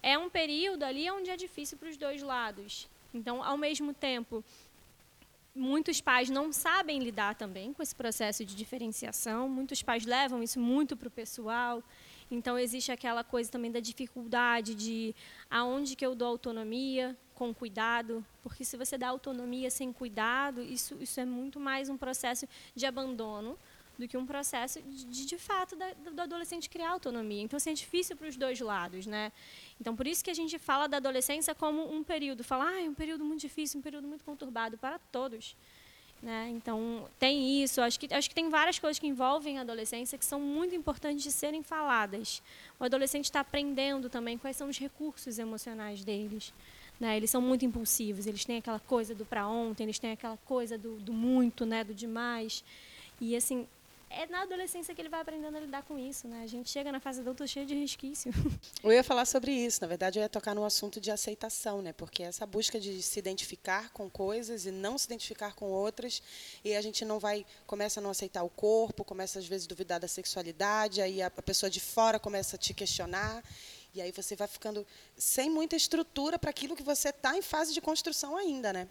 é 0.01 0.17
um 0.17 0.27
período 0.27 0.81
ali 0.81 1.11
onde 1.11 1.29
é 1.29 1.37
difícil 1.37 1.77
para 1.77 1.89
os 1.89 1.97
dois 1.97 2.23
lados. 2.23 2.87
Então, 3.13 3.43
ao 3.43 3.55
mesmo 3.55 3.93
tempo, 3.93 4.43
muitos 5.53 6.01
pais 6.01 6.31
não 6.31 6.51
sabem 6.51 6.97
lidar 6.97 7.35
também 7.35 7.73
com 7.73 7.83
esse 7.83 7.93
processo 7.93 8.43
de 8.43 8.55
diferenciação, 8.55 9.47
muitos 9.47 9.83
pais 9.83 10.03
levam 10.03 10.41
isso 10.41 10.59
muito 10.59 10.97
para 10.97 11.09
o 11.09 11.11
pessoal. 11.11 11.83
Então, 12.29 12.57
existe 12.57 12.91
aquela 12.91 13.23
coisa 13.23 13.51
também 13.51 13.71
da 13.71 13.79
dificuldade 13.79 14.73
de 14.73 15.15
aonde 15.49 15.95
que 15.95 16.05
eu 16.05 16.15
dou 16.15 16.27
autonomia, 16.27 17.15
com 17.35 17.53
cuidado, 17.53 18.25
porque 18.41 18.63
se 18.63 18.77
você 18.77 18.97
dá 18.97 19.09
autonomia 19.09 19.69
sem 19.69 19.91
cuidado, 19.91 20.61
isso, 20.61 20.97
isso 21.01 21.19
é 21.19 21.25
muito 21.25 21.59
mais 21.59 21.89
um 21.89 21.97
processo 21.97 22.47
de 22.73 22.85
abandono 22.85 23.57
do 23.97 24.07
que 24.07 24.17
um 24.17 24.25
processo 24.25 24.81
de, 24.81 25.25
de 25.25 25.37
fato, 25.37 25.75
da, 25.75 25.93
do 25.93 26.21
adolescente 26.21 26.69
criar 26.69 26.91
autonomia. 26.91 27.41
Então, 27.41 27.57
assim, 27.57 27.71
é 27.71 27.73
difícil 27.73 28.15
para 28.15 28.27
os 28.27 28.35
dois 28.35 28.59
lados, 28.59 29.05
né? 29.05 29.31
Então, 29.79 29.95
por 29.95 30.07
isso 30.07 30.23
que 30.23 30.31
a 30.31 30.33
gente 30.33 30.57
fala 30.59 30.87
da 30.87 30.97
adolescência 30.97 31.53
como 31.55 31.89
um 31.93 32.03
período. 32.03 32.43
Fala, 32.43 32.69
ah, 32.69 32.81
é 32.81 32.89
um 32.89 32.93
período 32.93 33.23
muito 33.23 33.41
difícil, 33.41 33.79
um 33.79 33.83
período 33.83 34.07
muito 34.07 34.23
conturbado 34.23 34.77
para 34.77 34.99
todos. 34.99 35.55
Né? 36.21 36.49
Então, 36.55 37.07
tem 37.19 37.61
isso. 37.61 37.81
Acho 37.81 37.99
que, 37.99 38.11
acho 38.13 38.29
que 38.29 38.35
tem 38.35 38.49
várias 38.49 38.79
coisas 38.79 38.97
que 38.97 39.05
envolvem 39.05 39.57
a 39.57 39.61
adolescência 39.61 40.17
que 40.17 40.25
são 40.25 40.39
muito 40.39 40.73
importantes 40.73 41.23
de 41.23 41.31
serem 41.31 41.61
faladas. 41.61 42.41
O 42.79 42.83
adolescente 42.83 43.25
está 43.25 43.41
aprendendo 43.41 44.09
também 44.09 44.37
quais 44.37 44.57
são 44.57 44.67
os 44.67 44.77
recursos 44.77 45.37
emocionais 45.37 46.03
deles. 46.03 46.51
Né? 46.99 47.17
Eles 47.17 47.29
são 47.29 47.41
muito 47.41 47.65
impulsivos, 47.65 48.25
eles 48.25 48.45
têm 48.45 48.57
aquela 48.57 48.79
coisa 48.79 49.13
do 49.13 49.25
para 49.25 49.47
ontem, 49.47 49.83
eles 49.83 49.99
têm 49.99 50.13
aquela 50.13 50.37
coisa 50.37 50.77
do, 50.77 50.95
do 50.97 51.13
muito, 51.13 51.65
né? 51.65 51.83
do 51.83 51.93
demais. 51.93 52.63
E, 53.19 53.35
assim, 53.35 53.67
é 54.09 54.25
na 54.27 54.43
adolescência 54.43 54.93
que 54.93 55.01
ele 55.01 55.09
vai 55.09 55.21
aprendendo 55.21 55.57
a 55.57 55.59
lidar 55.59 55.83
com 55.83 55.97
isso, 55.97 56.27
né? 56.27 56.41
A 56.43 56.47
gente 56.47 56.69
chega 56.69 56.91
na 56.91 56.99
fase 56.99 57.21
adulta 57.21 57.45
cheio 57.47 57.65
de 57.65 57.75
resquício. 57.75 58.31
Eu 58.83 58.91
ia 58.91 59.03
falar 59.03 59.25
sobre 59.25 59.51
isso, 59.51 59.81
na 59.81 59.87
verdade 59.87 60.19
eu 60.19 60.23
ia 60.23 60.29
tocar 60.29 60.53
no 60.53 60.63
assunto 60.63 61.01
de 61.01 61.09
aceitação, 61.09 61.81
né? 61.81 61.91
Porque 61.91 62.23
essa 62.23 62.45
busca 62.45 62.79
de 62.79 63.01
se 63.01 63.17
identificar 63.17 63.91
com 63.91 64.09
coisas 64.09 64.65
e 64.65 64.71
não 64.71 64.97
se 64.97 65.05
identificar 65.05 65.55
com 65.55 65.65
outras, 65.65 66.21
e 66.63 66.75
a 66.75 66.81
gente 66.81 67.03
não 67.03 67.19
vai 67.19 67.45
começa 67.65 67.99
a 67.99 68.03
não 68.03 68.11
aceitar 68.11 68.43
o 68.43 68.49
corpo, 68.49 69.03
começa 69.03 69.39
às 69.39 69.47
vezes 69.47 69.65
a 69.65 69.69
duvidar 69.69 69.99
da 69.99 70.07
sexualidade, 70.07 71.01
aí 71.01 71.21
a 71.21 71.29
pessoa 71.29 71.69
de 71.69 71.79
fora 71.79 72.19
começa 72.19 72.55
a 72.55 72.59
te 72.59 72.73
questionar. 72.73 73.43
E 73.93 74.01
aí 74.01 74.11
você 74.11 74.35
vai 74.35 74.47
ficando 74.47 74.85
sem 75.17 75.49
muita 75.49 75.75
estrutura 75.75 76.37
para 76.37 76.49
aquilo 76.49 76.75
que 76.75 76.83
você 76.83 77.09
está 77.09 77.37
em 77.37 77.41
fase 77.41 77.73
de 77.73 77.79
construção 77.79 78.35
ainda, 78.35 78.73
né? 78.73 78.87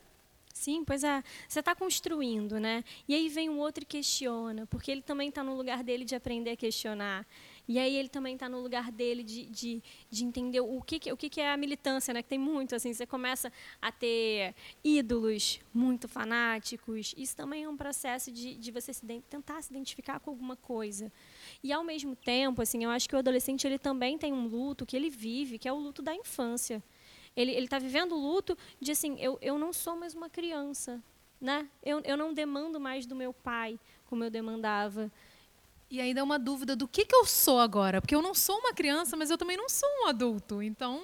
Sim, 0.57 0.85
pois 0.85 1.03
é. 1.03 1.23
Você 1.49 1.59
está 1.59 1.75
construindo, 1.75 2.61
né? 2.61 2.85
E 3.09 3.15
aí 3.15 3.29
vem 3.29 3.51
um 3.51 3.59
outro 3.59 3.83
e 3.83 3.87
questiona, 3.87 4.67
porque 4.69 4.89
ele 4.91 5.03
também 5.03 5.29
está 5.29 5.43
no 5.43 5.57
lugar 5.57 5.83
dele 5.83 6.05
de 6.05 6.15
aprender 6.15 6.51
a 6.51 6.57
questionar. 6.57 7.27
E 7.67 7.77
aí 7.77 7.97
ele 7.97 8.09
também 8.09 8.35
está 8.35 8.49
no 8.49 8.61
lugar 8.61 8.93
dele 8.93 9.25
de, 9.25 9.47
de, 9.47 9.83
de 10.09 10.25
entender 10.25 10.61
o 10.61 10.81
que, 10.81 11.13
o 11.13 11.17
que 11.17 11.41
é 11.41 11.51
a 11.51 11.57
militância, 11.57 12.15
né? 12.15 12.23
Que 12.23 12.29
tem 12.29 12.39
muito, 12.39 12.75
assim, 12.77 12.95
você 12.95 13.05
começa 13.05 13.53
a 13.83 13.91
ter 13.91 14.55
ídolos 14.85 15.59
muito 15.73 16.07
fanáticos. 16.07 17.15
Isso 17.17 17.35
também 17.37 17.65
é 17.65 17.69
um 17.69 17.77
processo 17.77 18.31
de, 18.31 18.55
de 18.55 18.71
você 18.71 18.93
se, 18.93 19.05
tentar 19.29 19.61
se 19.61 19.73
identificar 19.73 20.21
com 20.21 20.31
alguma 20.31 20.55
coisa. 20.55 21.11
E 21.65 21.73
ao 21.73 21.83
mesmo 21.83 22.15
tempo, 22.15 22.63
assim, 22.63 22.85
eu 22.85 22.91
acho 22.91 23.09
que 23.09 23.17
o 23.17 23.19
adolescente 23.19 23.67
ele 23.67 23.79
também 23.79 24.17
tem 24.17 24.33
um 24.33 24.47
luto 24.47 24.87
que 24.87 24.97
ele 24.97 25.11
vive, 25.11 25.59
que 25.59 25.67
é 25.67 25.73
o 25.73 25.79
luto 25.79 26.01
da 26.01 26.15
infância. 26.15 26.81
Ele 27.37 27.53
está 27.53 27.79
vivendo 27.79 28.13
o 28.13 28.19
luto 28.19 28.57
de 28.81 28.93
assim, 28.93 29.17
eu, 29.19 29.39
eu 29.41 29.59
não 29.59 29.73
sou 29.73 29.97
mais 29.97 30.15
uma 30.15 30.31
criança. 30.31 31.03
Né? 31.41 31.69
Eu, 31.83 32.01
eu 32.05 32.17
não 32.17 32.33
demando 32.33 32.81
mais 32.81 33.05
do 33.07 33.15
meu 33.15 33.33
pai 33.33 33.79
como 34.07 34.25
eu 34.25 34.31
demandava. 34.31 35.11
E 35.91 36.01
ainda 36.01 36.21
é 36.21 36.23
uma 36.23 36.39
dúvida 36.39 36.75
do 36.75 36.89
que, 36.89 37.05
que 37.05 37.15
eu 37.15 37.25
sou 37.25 37.59
agora. 37.59 38.01
Porque 38.01 38.15
eu 38.15 38.23
não 38.23 38.35
sou 38.35 38.59
uma 38.59 38.73
criança, 38.73 39.17
mas 39.17 39.31
eu 39.31 39.37
também 39.37 39.57
não 39.57 39.69
sou 39.69 39.89
um 40.03 40.07
adulto. 40.07 40.63
Então, 40.63 41.03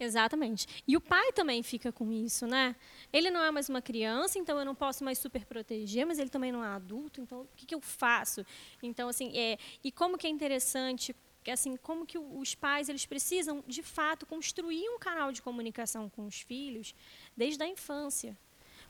Exatamente. 0.00 0.66
E 0.86 0.96
o 0.96 1.00
pai 1.00 1.32
também 1.32 1.62
fica 1.62 1.90
com 1.90 2.12
isso, 2.12 2.46
né? 2.46 2.76
Ele 3.12 3.30
não 3.30 3.42
é 3.42 3.50
mais 3.50 3.68
uma 3.68 3.82
criança, 3.82 4.38
então 4.38 4.56
eu 4.58 4.64
não 4.64 4.74
posso 4.74 5.02
mais 5.02 5.18
super 5.18 5.44
proteger, 5.44 6.06
mas 6.06 6.20
ele 6.20 6.30
também 6.30 6.52
não 6.52 6.64
é 6.64 6.68
adulto, 6.68 7.20
então 7.20 7.40
o 7.40 7.48
que, 7.56 7.66
que 7.66 7.74
eu 7.74 7.80
faço? 7.80 8.46
Então, 8.80 9.08
assim, 9.08 9.36
é, 9.36 9.58
e 9.82 9.90
como 9.90 10.16
que 10.16 10.26
é 10.26 10.30
interessante 10.30 11.16
que 11.48 11.50
é 11.50 11.54
assim, 11.54 11.78
como 11.78 12.04
que 12.04 12.18
os 12.18 12.54
pais 12.54 12.90
eles 12.90 13.06
precisam, 13.06 13.64
de 13.66 13.82
fato, 13.82 14.26
construir 14.26 14.86
um 14.90 14.98
canal 14.98 15.32
de 15.32 15.40
comunicação 15.40 16.10
com 16.10 16.26
os 16.26 16.42
filhos 16.42 16.94
desde 17.34 17.62
a 17.62 17.66
infância. 17.66 18.36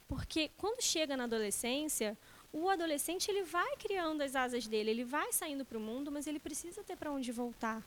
Porque 0.08 0.50
quando 0.58 0.82
chega 0.82 1.16
na 1.16 1.22
adolescência, 1.22 2.18
o 2.52 2.68
adolescente 2.68 3.30
ele 3.30 3.44
vai 3.44 3.76
criando 3.76 4.22
as 4.22 4.34
asas 4.34 4.66
dele, 4.66 4.90
ele 4.90 5.04
vai 5.04 5.32
saindo 5.32 5.64
para 5.64 5.78
o 5.78 5.80
mundo, 5.80 6.10
mas 6.10 6.26
ele 6.26 6.40
precisa 6.40 6.82
ter 6.82 6.96
para 6.96 7.12
onde 7.12 7.30
voltar. 7.30 7.80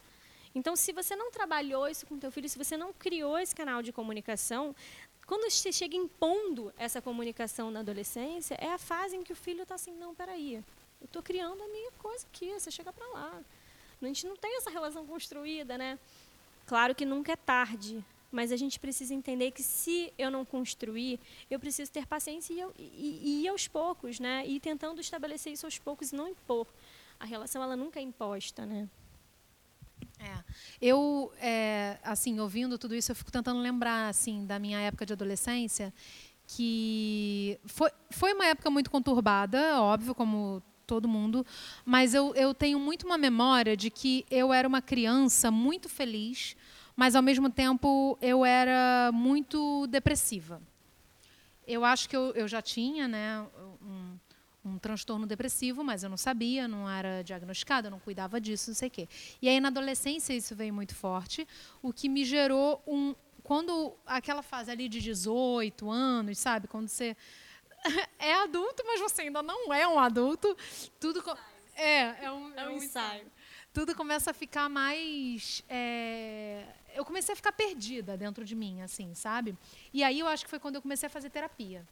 Então, 0.55 0.73
se 0.73 0.93
você 0.93 1.17
não 1.17 1.31
trabalhou 1.31 1.89
isso 1.89 2.05
com 2.05 2.17
teu 2.17 2.31
filho, 2.31 2.47
se 2.47 2.57
você 2.57 2.77
não 2.77 2.93
criou 2.93 3.37
esse 3.37 3.53
canal 3.53 3.81
de 3.81 3.91
comunicação, 3.91 4.73
quando 5.27 5.51
você 5.51 5.73
chega 5.73 5.97
impondo 5.97 6.73
essa 6.77 7.01
comunicação 7.01 7.69
na 7.69 7.81
adolescência, 7.81 8.55
é 8.55 8.71
a 8.71 8.77
fase 8.77 9.17
em 9.17 9.21
que 9.21 9.33
o 9.33 9.35
filho 9.35 9.63
está 9.63 9.75
assim, 9.75 9.91
não, 9.91 10.15
peraí, 10.15 10.63
eu 11.01 11.05
estou 11.05 11.21
criando 11.21 11.61
a 11.61 11.67
minha 11.67 11.91
coisa 11.97 12.25
aqui, 12.25 12.53
você 12.57 12.71
chega 12.71 12.93
para 12.93 13.07
lá. 13.07 13.43
A 14.01 14.05
gente 14.07 14.25
não 14.25 14.35
tem 14.35 14.57
essa 14.57 14.69
relação 14.69 15.05
construída, 15.05 15.77
né? 15.77 15.99
Claro 16.65 16.95
que 16.95 17.05
nunca 17.05 17.33
é 17.33 17.35
tarde, 17.35 18.03
mas 18.31 18.51
a 18.51 18.57
gente 18.57 18.79
precisa 18.79 19.13
entender 19.13 19.51
que 19.51 19.61
se 19.61 20.13
eu 20.17 20.31
não 20.31 20.45
construir, 20.45 21.19
eu 21.49 21.59
preciso 21.59 21.91
ter 21.91 22.07
paciência 22.07 22.53
e, 22.53 22.59
eu, 22.59 22.73
e, 22.77 23.19
e 23.23 23.43
ir 23.43 23.47
aos 23.49 23.67
poucos, 23.67 24.19
né? 24.19 24.45
E 24.47 24.59
tentando 24.59 25.01
estabelecer 25.01 25.53
isso 25.53 25.65
aos 25.65 25.77
poucos 25.77 26.11
e 26.11 26.15
não 26.15 26.27
impor. 26.27 26.65
A 27.19 27.25
relação 27.25 27.61
ela 27.61 27.75
nunca 27.75 27.99
é 27.99 28.03
imposta, 28.03 28.65
né? 28.65 28.89
É. 30.19 30.43
Eu, 30.81 31.31
é, 31.39 31.99
assim, 32.03 32.39
ouvindo 32.39 32.77
tudo 32.77 32.95
isso, 32.95 33.11
eu 33.11 33.15
fico 33.15 33.31
tentando 33.31 33.59
lembrar, 33.59 34.07
assim, 34.07 34.45
da 34.45 34.59
minha 34.59 34.79
época 34.79 35.05
de 35.05 35.13
adolescência, 35.13 35.93
que 36.47 37.59
foi, 37.65 37.89
foi 38.09 38.33
uma 38.33 38.45
época 38.45 38.69
muito 38.69 38.89
conturbada, 38.89 39.81
óbvio, 39.81 40.13
como 40.13 40.61
todo 40.91 41.07
mundo, 41.07 41.45
mas 41.85 42.13
eu, 42.13 42.35
eu 42.35 42.53
tenho 42.53 42.77
muito 42.77 43.05
uma 43.05 43.17
memória 43.17 43.77
de 43.77 43.89
que 43.89 44.25
eu 44.29 44.51
era 44.51 44.67
uma 44.67 44.81
criança 44.81 45.49
muito 45.49 45.87
feliz, 45.87 46.53
mas 46.97 47.15
ao 47.15 47.21
mesmo 47.21 47.49
tempo 47.49 48.17
eu 48.21 48.43
era 48.43 49.09
muito 49.13 49.87
depressiva. 49.87 50.61
Eu 51.65 51.85
acho 51.85 52.09
que 52.09 52.17
eu, 52.17 52.33
eu 52.35 52.45
já 52.45 52.61
tinha 52.61 53.07
né, 53.07 53.47
um, 53.81 54.17
um 54.65 54.77
transtorno 54.77 55.25
depressivo, 55.25 55.81
mas 55.81 56.03
eu 56.03 56.09
não 56.09 56.17
sabia, 56.17 56.67
não 56.67 56.89
era 56.89 57.21
diagnosticada, 57.23 57.89
não 57.89 57.97
cuidava 57.97 58.41
disso, 58.41 58.71
não 58.71 58.75
sei 58.75 58.89
o 58.89 58.91
quê. 58.91 59.07
E 59.41 59.47
aí 59.47 59.61
na 59.61 59.69
adolescência 59.69 60.33
isso 60.33 60.53
veio 60.57 60.73
muito 60.73 60.93
forte, 60.93 61.47
o 61.81 61.93
que 61.93 62.09
me 62.09 62.25
gerou 62.25 62.83
um. 62.85 63.15
Quando 63.43 63.95
aquela 64.05 64.41
fase 64.41 64.69
ali 64.69 64.89
de 64.89 64.99
18 64.99 65.89
anos, 65.89 66.37
sabe? 66.37 66.67
Quando 66.67 66.89
você 66.89 67.15
é 68.19 68.33
adulto, 68.35 68.83
mas 68.85 68.99
você 68.99 69.23
ainda 69.23 69.41
não 69.41 69.73
é 69.73 69.87
um 69.87 69.99
adulto. 69.99 70.55
Tudo 70.99 71.23
é, 71.75 72.25
é 72.25 72.31
um, 72.31 72.53
é 72.53 72.67
um 72.69 72.77
ensaio. 72.77 73.25
Tudo 73.73 73.95
começa 73.95 74.31
a 74.31 74.33
ficar 74.33 74.69
mais. 74.69 75.63
É... 75.69 76.65
Eu 76.93 77.05
comecei 77.05 77.33
a 77.33 77.35
ficar 77.35 77.53
perdida 77.53 78.17
dentro 78.17 78.43
de 78.43 78.53
mim, 78.53 78.81
assim, 78.81 79.15
sabe? 79.15 79.57
E 79.93 80.03
aí 80.03 80.19
eu 80.19 80.27
acho 80.27 80.43
que 80.43 80.49
foi 80.49 80.59
quando 80.59 80.75
eu 80.75 80.81
comecei 80.81 81.07
a 81.07 81.09
fazer 81.09 81.29
terapia. 81.29 81.87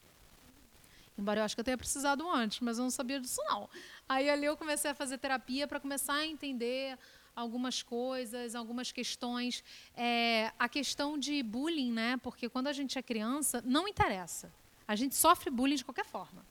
Embora 1.17 1.39
eu 1.39 1.43
acho 1.43 1.55
que 1.55 1.59
eu 1.59 1.65
tenha 1.65 1.77
precisado 1.77 2.29
antes, 2.29 2.59
mas 2.59 2.77
eu 2.77 2.83
não 2.83 2.91
sabia 2.91 3.19
disso 3.19 3.41
não. 3.45 3.69
Aí 4.07 4.29
ali 4.29 4.45
eu 4.45 4.55
comecei 4.57 4.91
a 4.91 4.93
fazer 4.93 5.17
terapia 5.17 5.67
para 5.67 5.79
começar 5.79 6.13
a 6.13 6.25
entender 6.25 6.97
algumas 7.35 7.81
coisas, 7.81 8.55
algumas 8.55 8.91
questões. 8.91 9.63
É, 9.95 10.51
a 10.59 10.67
questão 10.67 11.17
de 11.17 11.41
bullying, 11.43 11.91
né? 11.91 12.17
Porque 12.17 12.49
quando 12.49 12.67
a 12.67 12.73
gente 12.73 12.97
é 12.97 13.01
criança, 13.01 13.61
não 13.65 13.87
interessa. 13.87 14.51
A 14.89 14.95
gente 14.95 15.15
sofre 15.15 15.51
bullying 15.51 15.75
de 15.75 15.85
qualquer 15.85 16.03
forma. 16.03 16.43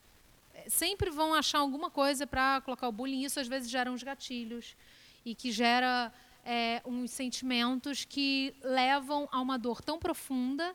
É, 0.55 0.69
sempre 0.69 1.11
vão 1.11 1.35
achar 1.35 1.59
alguma 1.59 1.91
coisa 1.91 2.25
para 2.25 2.61
colocar 2.61 2.87
o 2.87 2.93
bullying. 2.93 3.25
Isso 3.25 3.41
às 3.41 3.49
vezes 3.49 3.69
gera 3.69 3.91
uns 3.91 4.05
gatilhos 4.05 4.77
e 5.25 5.35
que 5.35 5.51
gera 5.51 6.13
é, 6.45 6.81
uns 6.85 7.11
sentimentos 7.11 8.05
que 8.05 8.55
levam 8.63 9.29
a 9.33 9.41
uma 9.41 9.59
dor 9.59 9.83
tão 9.83 9.99
profunda 9.99 10.73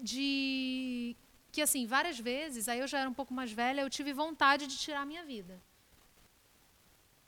de 0.00 1.14
que 1.52 1.60
assim 1.60 1.84
várias 1.84 2.18
vezes 2.18 2.68
aí 2.68 2.78
eu 2.78 2.86
já 2.86 3.00
era 3.00 3.10
um 3.10 3.12
pouco 3.12 3.34
mais 3.34 3.52
velha 3.52 3.82
eu 3.82 3.90
tive 3.90 4.12
vontade 4.12 4.66
de 4.66 4.78
tirar 4.78 5.00
a 5.00 5.04
minha 5.04 5.24
vida 5.24 5.60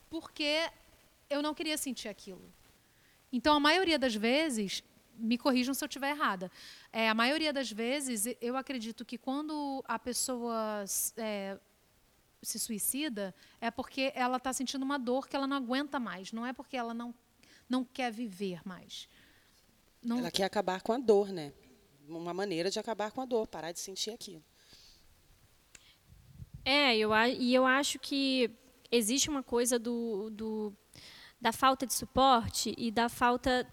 porque 0.09 0.71
eu 1.29 1.43
não 1.43 1.53
queria 1.53 1.77
sentir 1.77 2.09
aquilo 2.09 2.53
então 3.33 3.57
a 3.57 3.61
maioria 3.61 3.99
das 3.99 4.15
vezes 4.15 4.85
me 5.21 5.39
corrijam 5.39 5.75
se 5.75 5.85
eu 5.85 5.87
estiver 5.87 6.11
errada. 6.11 6.51
É, 6.93 7.09
a 7.09 7.15
maioria 7.15 7.53
das 7.53 7.71
vezes, 7.71 8.25
eu 8.41 8.57
acredito 8.57 9.05
que 9.05 9.19
quando 9.19 9.85
a 9.87 9.99
pessoa 9.99 10.85
é, 11.17 11.59
se 12.43 12.59
suicida, 12.59 13.35
é 13.61 13.71
porque 13.71 14.13
ela 14.15 14.39
está 14.39 14.53
sentindo 14.53 14.83
uma 14.83 14.99
dor 14.99 15.29
que 15.29 15.37
ela 15.37 15.47
não 15.47 15.57
aguenta 15.57 16.01
mais. 16.01 16.33
Não 16.33 16.47
é 16.47 16.53
porque 16.53 16.77
ela 16.77 16.95
não, 16.95 17.15
não 17.69 17.85
quer 17.85 18.11
viver 18.11 18.61
mais. 18.65 19.09
Não... 20.03 20.19
Ela 20.19 20.31
quer 20.31 20.45
acabar 20.45 20.81
com 20.81 20.93
a 20.93 20.99
dor, 20.99 21.29
né? 21.29 21.53
Uma 22.09 22.35
maneira 22.35 22.71
de 22.71 22.79
acabar 22.79 23.13
com 23.13 23.21
a 23.21 23.25
dor, 23.25 23.47
parar 23.47 23.73
de 23.73 23.79
sentir 23.79 24.11
aquilo. 24.11 24.43
É, 26.65 26.97
eu, 26.97 27.11
e 27.39 27.55
eu 27.55 27.65
acho 27.67 27.99
que 27.99 28.51
existe 28.91 29.31
uma 29.31 29.43
coisa 29.43 29.79
do, 29.79 30.31
do 30.31 30.77
da 31.41 31.53
falta 31.53 31.87
de 31.87 31.95
suporte 31.95 32.75
e 32.77 32.91
da 32.91 33.09
falta 33.09 33.67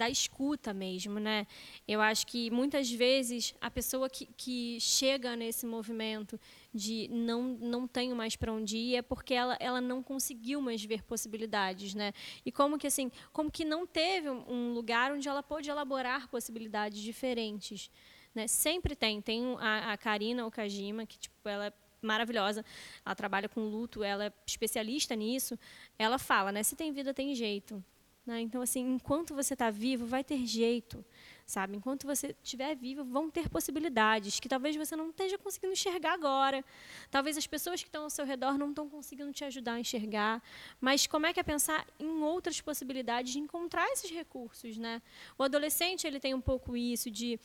da 0.00 0.08
escuta 0.08 0.72
mesmo, 0.72 1.20
né? 1.20 1.46
Eu 1.86 2.00
acho 2.00 2.26
que 2.26 2.50
muitas 2.50 2.90
vezes 2.90 3.54
a 3.60 3.70
pessoa 3.70 4.08
que, 4.08 4.24
que 4.34 4.80
chega 4.80 5.36
nesse 5.36 5.66
movimento 5.66 6.40
de 6.72 7.06
não 7.12 7.42
não 7.42 7.86
tenho 7.86 8.16
mais 8.16 8.34
para 8.34 8.50
onde 8.50 8.78
ir 8.78 8.96
é 8.96 9.02
porque 9.02 9.34
ela, 9.34 9.58
ela 9.60 9.78
não 9.78 10.02
conseguiu 10.02 10.58
mais 10.62 10.82
ver 10.82 11.02
possibilidades, 11.02 11.94
né? 11.94 12.14
E 12.46 12.50
como 12.50 12.78
que 12.78 12.86
assim, 12.86 13.12
como 13.30 13.50
que 13.50 13.62
não 13.62 13.86
teve 13.86 14.30
um 14.30 14.72
lugar 14.72 15.12
onde 15.12 15.28
ela 15.28 15.42
pôde 15.42 15.68
elaborar 15.68 16.28
possibilidades 16.28 17.02
diferentes, 17.02 17.90
né? 18.34 18.46
Sempre 18.46 18.96
tem, 18.96 19.20
tem 19.20 19.54
a, 19.58 19.92
a 19.92 19.98
Karina 19.98 20.46
Okajima 20.46 21.04
que 21.04 21.18
tipo 21.18 21.46
ela 21.46 21.66
é 21.66 21.72
maravilhosa, 22.00 22.64
ela 23.04 23.14
trabalha 23.14 23.50
com 23.50 23.68
luto, 23.68 24.02
ela 24.02 24.24
é 24.28 24.32
especialista 24.46 25.14
nisso. 25.14 25.58
Ela 25.98 26.18
fala, 26.18 26.50
né? 26.50 26.62
Se 26.62 26.74
tem 26.74 26.90
vida 26.90 27.12
tem 27.12 27.34
jeito. 27.34 27.84
Né? 28.26 28.42
Então, 28.42 28.60
assim, 28.60 28.80
enquanto 28.80 29.34
você 29.34 29.54
está 29.54 29.70
vivo, 29.70 30.04
vai 30.04 30.22
ter 30.22 30.44
jeito, 30.46 31.04
sabe? 31.46 31.76
Enquanto 31.76 32.06
você 32.06 32.36
estiver 32.42 32.76
vivo, 32.76 33.02
vão 33.02 33.30
ter 33.30 33.48
possibilidades 33.48 34.38
que 34.38 34.48
talvez 34.48 34.76
você 34.76 34.94
não 34.94 35.08
esteja 35.08 35.38
conseguindo 35.38 35.72
enxergar 35.72 36.12
agora. 36.12 36.62
Talvez 37.10 37.36
as 37.38 37.46
pessoas 37.46 37.82
que 37.82 37.88
estão 37.88 38.04
ao 38.04 38.10
seu 38.10 38.26
redor 38.26 38.58
não 38.58 38.70
estão 38.70 38.88
conseguindo 38.88 39.32
te 39.32 39.44
ajudar 39.44 39.74
a 39.74 39.80
enxergar. 39.80 40.42
Mas 40.80 41.06
como 41.06 41.26
é 41.26 41.32
que 41.32 41.40
é 41.40 41.42
pensar 41.42 41.86
em 41.98 42.22
outras 42.22 42.60
possibilidades 42.60 43.32
de 43.32 43.38
encontrar 43.38 43.88
esses 43.88 44.10
recursos, 44.10 44.76
né? 44.76 45.00
O 45.38 45.42
adolescente, 45.42 46.06
ele 46.06 46.20
tem 46.20 46.34
um 46.34 46.40
pouco 46.40 46.76
isso 46.76 47.10
de 47.10 47.40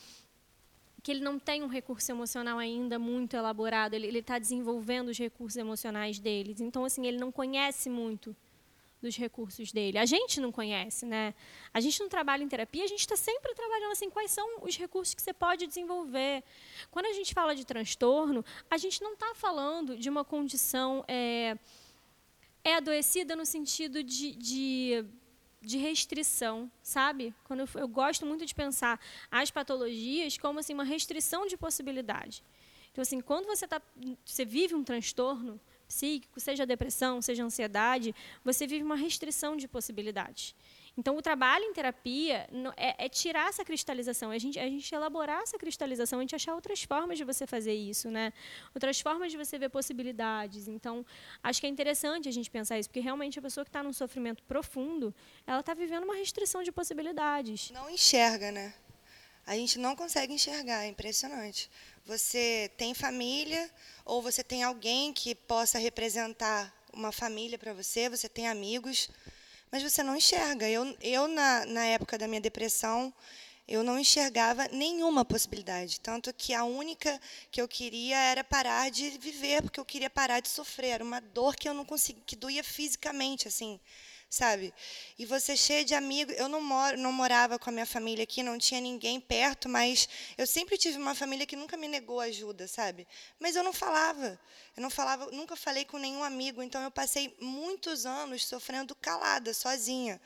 que 1.01 1.11
ele 1.11 1.21
não 1.21 1.37
tem 1.37 1.63
um 1.63 1.67
recurso 1.67 2.11
emocional 2.11 2.57
ainda 2.57 2.97
muito 2.97 3.35
elaborado, 3.35 3.93
ele 3.93 4.17
está 4.17 4.39
desenvolvendo 4.39 5.09
os 5.09 5.17
recursos 5.19 5.55
emocionais 5.55 6.17
deles. 6.17 6.59
Então, 6.59 6.83
assim, 6.83 7.05
ele 7.05 7.19
não 7.19 7.31
conhece 7.31 7.91
muito 7.91 8.35
dos 9.05 9.15
recursos 9.15 9.71
dele. 9.71 9.97
A 9.97 10.05
gente 10.05 10.41
não 10.41 10.51
conhece, 10.51 11.05
né? 11.05 11.33
A 11.73 11.79
gente 11.79 11.99
não 11.99 12.09
trabalha 12.09 12.43
em 12.43 12.47
terapia, 12.47 12.83
a 12.83 12.87
gente 12.87 13.01
está 13.01 13.15
sempre 13.15 13.53
trabalhando 13.53 13.91
assim, 13.91 14.09
quais 14.09 14.31
são 14.31 14.47
os 14.61 14.75
recursos 14.77 15.13
que 15.13 15.21
você 15.21 15.33
pode 15.33 15.67
desenvolver. 15.67 16.43
Quando 16.91 17.05
a 17.05 17.13
gente 17.13 17.33
fala 17.33 17.55
de 17.55 17.65
transtorno, 17.65 18.43
a 18.69 18.77
gente 18.77 19.01
não 19.01 19.13
está 19.13 19.33
falando 19.35 19.97
de 19.97 20.09
uma 20.09 20.25
condição 20.25 21.05
é, 21.07 21.57
é 22.63 22.75
adoecida 22.75 23.35
no 23.35 23.45
sentido 23.45 24.03
de, 24.03 24.31
de, 24.35 25.05
de 25.61 25.77
restrição, 25.77 26.69
sabe? 26.81 27.33
Quando 27.43 27.61
eu, 27.61 27.69
eu 27.75 27.87
gosto 27.87 28.25
muito 28.25 28.45
de 28.45 28.55
pensar 28.55 28.99
as 29.29 29.51
patologias 29.51 30.37
como 30.37 30.59
assim 30.59 30.73
uma 30.73 30.83
restrição 30.83 31.45
de 31.45 31.55
possibilidade. 31.55 32.43
Então, 32.91 33.01
assim, 33.01 33.19
quando 33.19 33.45
você, 33.45 33.67
tá, 33.67 33.81
você 34.23 34.45
vive 34.45 34.73
um 34.73 34.83
transtorno, 34.83 35.59
psíquico, 35.87 36.39
seja 36.39 36.65
depressão, 36.65 37.21
seja 37.21 37.43
ansiedade, 37.43 38.13
você 38.43 38.67
vive 38.67 38.83
uma 38.83 38.95
restrição 38.95 39.55
de 39.55 39.67
possibilidades. 39.67 40.55
Então, 40.97 41.17
o 41.17 41.21
trabalho 41.21 41.65
em 41.65 41.73
terapia 41.73 42.47
é, 42.77 43.05
é, 43.05 43.09
tirar 43.09 43.49
essa 43.49 43.65
cristalização, 43.65 44.31
é 44.31 44.35
a 44.35 44.39
gente, 44.39 44.57
é 44.57 44.63
a 44.63 44.69
gente 44.69 44.93
elaborar 44.95 45.41
essa 45.41 45.57
cristalização, 45.57 46.19
a 46.19 46.21
gente 46.21 46.35
achar 46.35 46.55
outras 46.55 46.83
formas 46.83 47.17
de 47.17 47.25
você 47.25 47.45
fazer 47.45 47.73
isso, 47.73 48.09
né? 48.09 48.31
outras 48.73 49.01
formas 49.01 49.29
de 49.29 49.37
você 49.37 49.59
ver 49.59 49.69
possibilidades. 49.69 50.69
Então, 50.69 51.05
acho 51.43 51.59
que 51.59 51.67
é 51.67 51.69
interessante 51.69 52.29
a 52.29 52.31
gente 52.31 52.49
pensar 52.49 52.79
isso, 52.79 52.87
porque 52.89 53.01
realmente 53.01 53.37
a 53.37 53.41
pessoa 53.41 53.65
que 53.65 53.69
está 53.69 53.83
num 53.83 53.91
sofrimento 53.91 54.41
profundo, 54.43 55.13
ela 55.45 55.59
está 55.59 55.73
vivendo 55.73 56.05
uma 56.05 56.15
restrição 56.15 56.63
de 56.63 56.71
possibilidades. 56.71 57.71
Não 57.71 57.89
enxerga, 57.89 58.51
né? 58.51 58.73
A 59.45 59.55
gente 59.55 59.77
não 59.77 59.95
consegue 59.95 60.33
enxergar, 60.33 60.85
é 60.85 60.87
impressionante. 60.87 61.69
Você 62.03 62.71
tem 62.77 62.95
família, 62.95 63.69
ou 64.03 64.19
você 64.19 64.43
tem 64.43 64.63
alguém 64.63 65.13
que 65.13 65.35
possa 65.35 65.77
representar 65.77 66.73
uma 66.91 67.11
família 67.11 67.57
para 67.57 67.71
você, 67.71 68.09
você 68.09 68.27
tem 68.27 68.47
amigos, 68.47 69.07
mas 69.71 69.83
você 69.83 70.01
não 70.01 70.15
enxerga. 70.15 70.67
Eu, 70.67 70.97
eu 70.99 71.27
na, 71.27 71.63
na 71.67 71.85
época 71.85 72.17
da 72.17 72.27
minha 72.27 72.41
depressão, 72.41 73.13
eu 73.67 73.83
não 73.83 73.99
enxergava 73.99 74.67
nenhuma 74.71 75.23
possibilidade. 75.23 75.99
Tanto 75.99 76.33
que 76.33 76.51
a 76.51 76.63
única 76.63 77.21
que 77.51 77.61
eu 77.61 77.67
queria 77.67 78.17
era 78.17 78.43
parar 78.43 78.89
de 78.89 79.11
viver, 79.11 79.61
porque 79.61 79.79
eu 79.79 79.85
queria 79.85 80.09
parar 80.09 80.39
de 80.39 80.49
sofrer. 80.49 80.89
Era 80.89 81.03
uma 81.03 81.19
dor 81.19 81.55
que 81.55 81.69
eu 81.69 81.73
não 81.73 81.85
conseguia, 81.85 82.23
que 82.25 82.35
doía 82.35 82.63
fisicamente, 82.63 83.47
assim 83.47 83.79
sabe? 84.35 84.73
E 85.17 85.25
você 85.25 85.55
cheia 85.55 85.85
de 85.85 85.95
amigos. 85.95 86.35
Eu 86.37 86.49
não 86.49 86.61
moro, 86.61 86.97
não 86.97 87.13
morava 87.13 87.57
com 87.57 87.69
a 87.69 87.73
minha 87.73 87.85
família 87.85 88.23
aqui, 88.23 88.43
não 88.43 88.57
tinha 88.57 88.81
ninguém 88.81 89.19
perto, 89.19 89.69
mas 89.69 90.09
eu 90.37 90.45
sempre 90.45 90.77
tive 90.77 90.97
uma 90.97 91.15
família 91.15 91.45
que 91.45 91.55
nunca 91.55 91.77
me 91.77 91.87
negou 91.87 92.19
ajuda, 92.19 92.67
sabe? 92.67 93.07
Mas 93.39 93.55
eu 93.55 93.63
não 93.63 93.71
falava. 93.71 94.37
Eu 94.75 94.83
não 94.83 94.89
falava, 94.89 95.31
nunca 95.31 95.55
falei 95.55 95.85
com 95.85 95.97
nenhum 95.97 96.21
amigo, 96.21 96.61
então 96.61 96.81
eu 96.83 96.91
passei 96.91 97.33
muitos 97.39 98.05
anos 98.05 98.45
sofrendo 98.45 98.93
calada, 98.95 99.53
sozinha. 99.53 100.19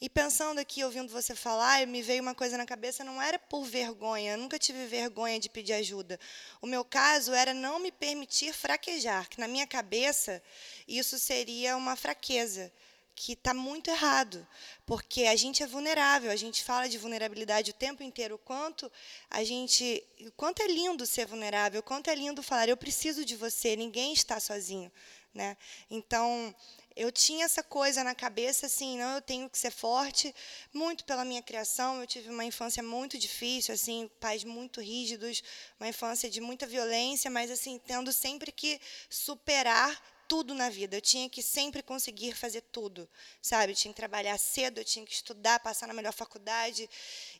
E 0.00 0.08
pensando 0.08 0.60
aqui, 0.60 0.82
ouvindo 0.82 1.12
você 1.12 1.34
falar, 1.34 1.86
me 1.86 2.00
veio 2.00 2.22
uma 2.22 2.34
coisa 2.34 2.56
na 2.56 2.64
cabeça, 2.64 3.04
não 3.04 3.20
era 3.20 3.38
por 3.38 3.64
vergonha, 3.64 4.34
nunca 4.36 4.58
tive 4.58 4.86
vergonha 4.86 5.38
de 5.38 5.50
pedir 5.50 5.74
ajuda. 5.74 6.18
O 6.62 6.66
meu 6.66 6.82
caso 6.82 7.34
era 7.34 7.52
não 7.52 7.78
me 7.78 7.92
permitir 7.92 8.54
fraquejar, 8.54 9.28
que 9.28 9.38
na 9.38 9.46
minha 9.46 9.66
cabeça 9.66 10.42
isso 10.88 11.18
seria 11.18 11.76
uma 11.76 11.96
fraqueza 11.96 12.72
que 13.14 13.32
está 13.32 13.52
muito 13.52 13.90
errado, 13.90 14.46
porque 14.86 15.24
a 15.24 15.36
gente 15.36 15.62
é 15.62 15.66
vulnerável, 15.66 16.30
a 16.30 16.36
gente 16.36 16.64
fala 16.64 16.88
de 16.88 16.98
vulnerabilidade 16.98 17.70
o 17.70 17.74
tempo 17.74 18.02
inteiro, 18.02 18.36
o 18.36 18.38
quanto 18.38 18.90
a 19.28 19.44
gente, 19.44 20.02
o 20.20 20.32
quanto 20.32 20.62
é 20.62 20.66
lindo 20.66 21.04
ser 21.06 21.26
vulnerável, 21.26 21.80
o 21.80 21.82
quanto 21.82 22.08
é 22.08 22.14
lindo 22.14 22.42
falar 22.42 22.68
eu 22.68 22.76
preciso 22.76 23.24
de 23.24 23.36
você, 23.36 23.76
ninguém 23.76 24.12
está 24.12 24.40
sozinho, 24.40 24.90
né? 25.34 25.56
Então, 25.90 26.54
eu 26.96 27.10
tinha 27.10 27.44
essa 27.44 27.62
coisa 27.62 28.02
na 28.02 28.14
cabeça 28.14 28.66
assim, 28.66 28.98
não, 28.98 29.14
eu 29.14 29.22
tenho 29.22 29.48
que 29.48 29.58
ser 29.58 29.70
forte, 29.70 30.34
muito 30.72 31.04
pela 31.04 31.24
minha 31.24 31.42
criação. 31.42 32.00
Eu 32.00 32.06
tive 32.06 32.28
uma 32.28 32.44
infância 32.44 32.82
muito 32.82 33.16
difícil, 33.16 33.72
assim, 33.72 34.10
pais 34.20 34.44
muito 34.44 34.80
rígidos, 34.80 35.42
uma 35.78 35.88
infância 35.88 36.28
de 36.28 36.40
muita 36.40 36.66
violência, 36.66 37.30
mas 37.30 37.50
assim, 37.50 37.78
tendo 37.78 38.12
sempre 38.12 38.50
que 38.50 38.80
superar 39.08 39.98
tudo 40.30 40.54
na 40.54 40.70
vida. 40.70 40.96
Eu 40.96 41.00
tinha 41.00 41.28
que 41.28 41.42
sempre 41.42 41.82
conseguir 41.82 42.32
fazer 42.34 42.60
tudo, 42.60 43.08
sabe? 43.42 43.72
Eu 43.72 43.76
tinha 43.76 43.92
que 43.92 43.96
trabalhar 43.96 44.38
cedo, 44.38 44.78
eu 44.78 44.84
tinha 44.84 45.04
que 45.04 45.12
estudar, 45.12 45.58
passar 45.58 45.88
na 45.88 45.92
melhor 45.92 46.12
faculdade. 46.12 46.88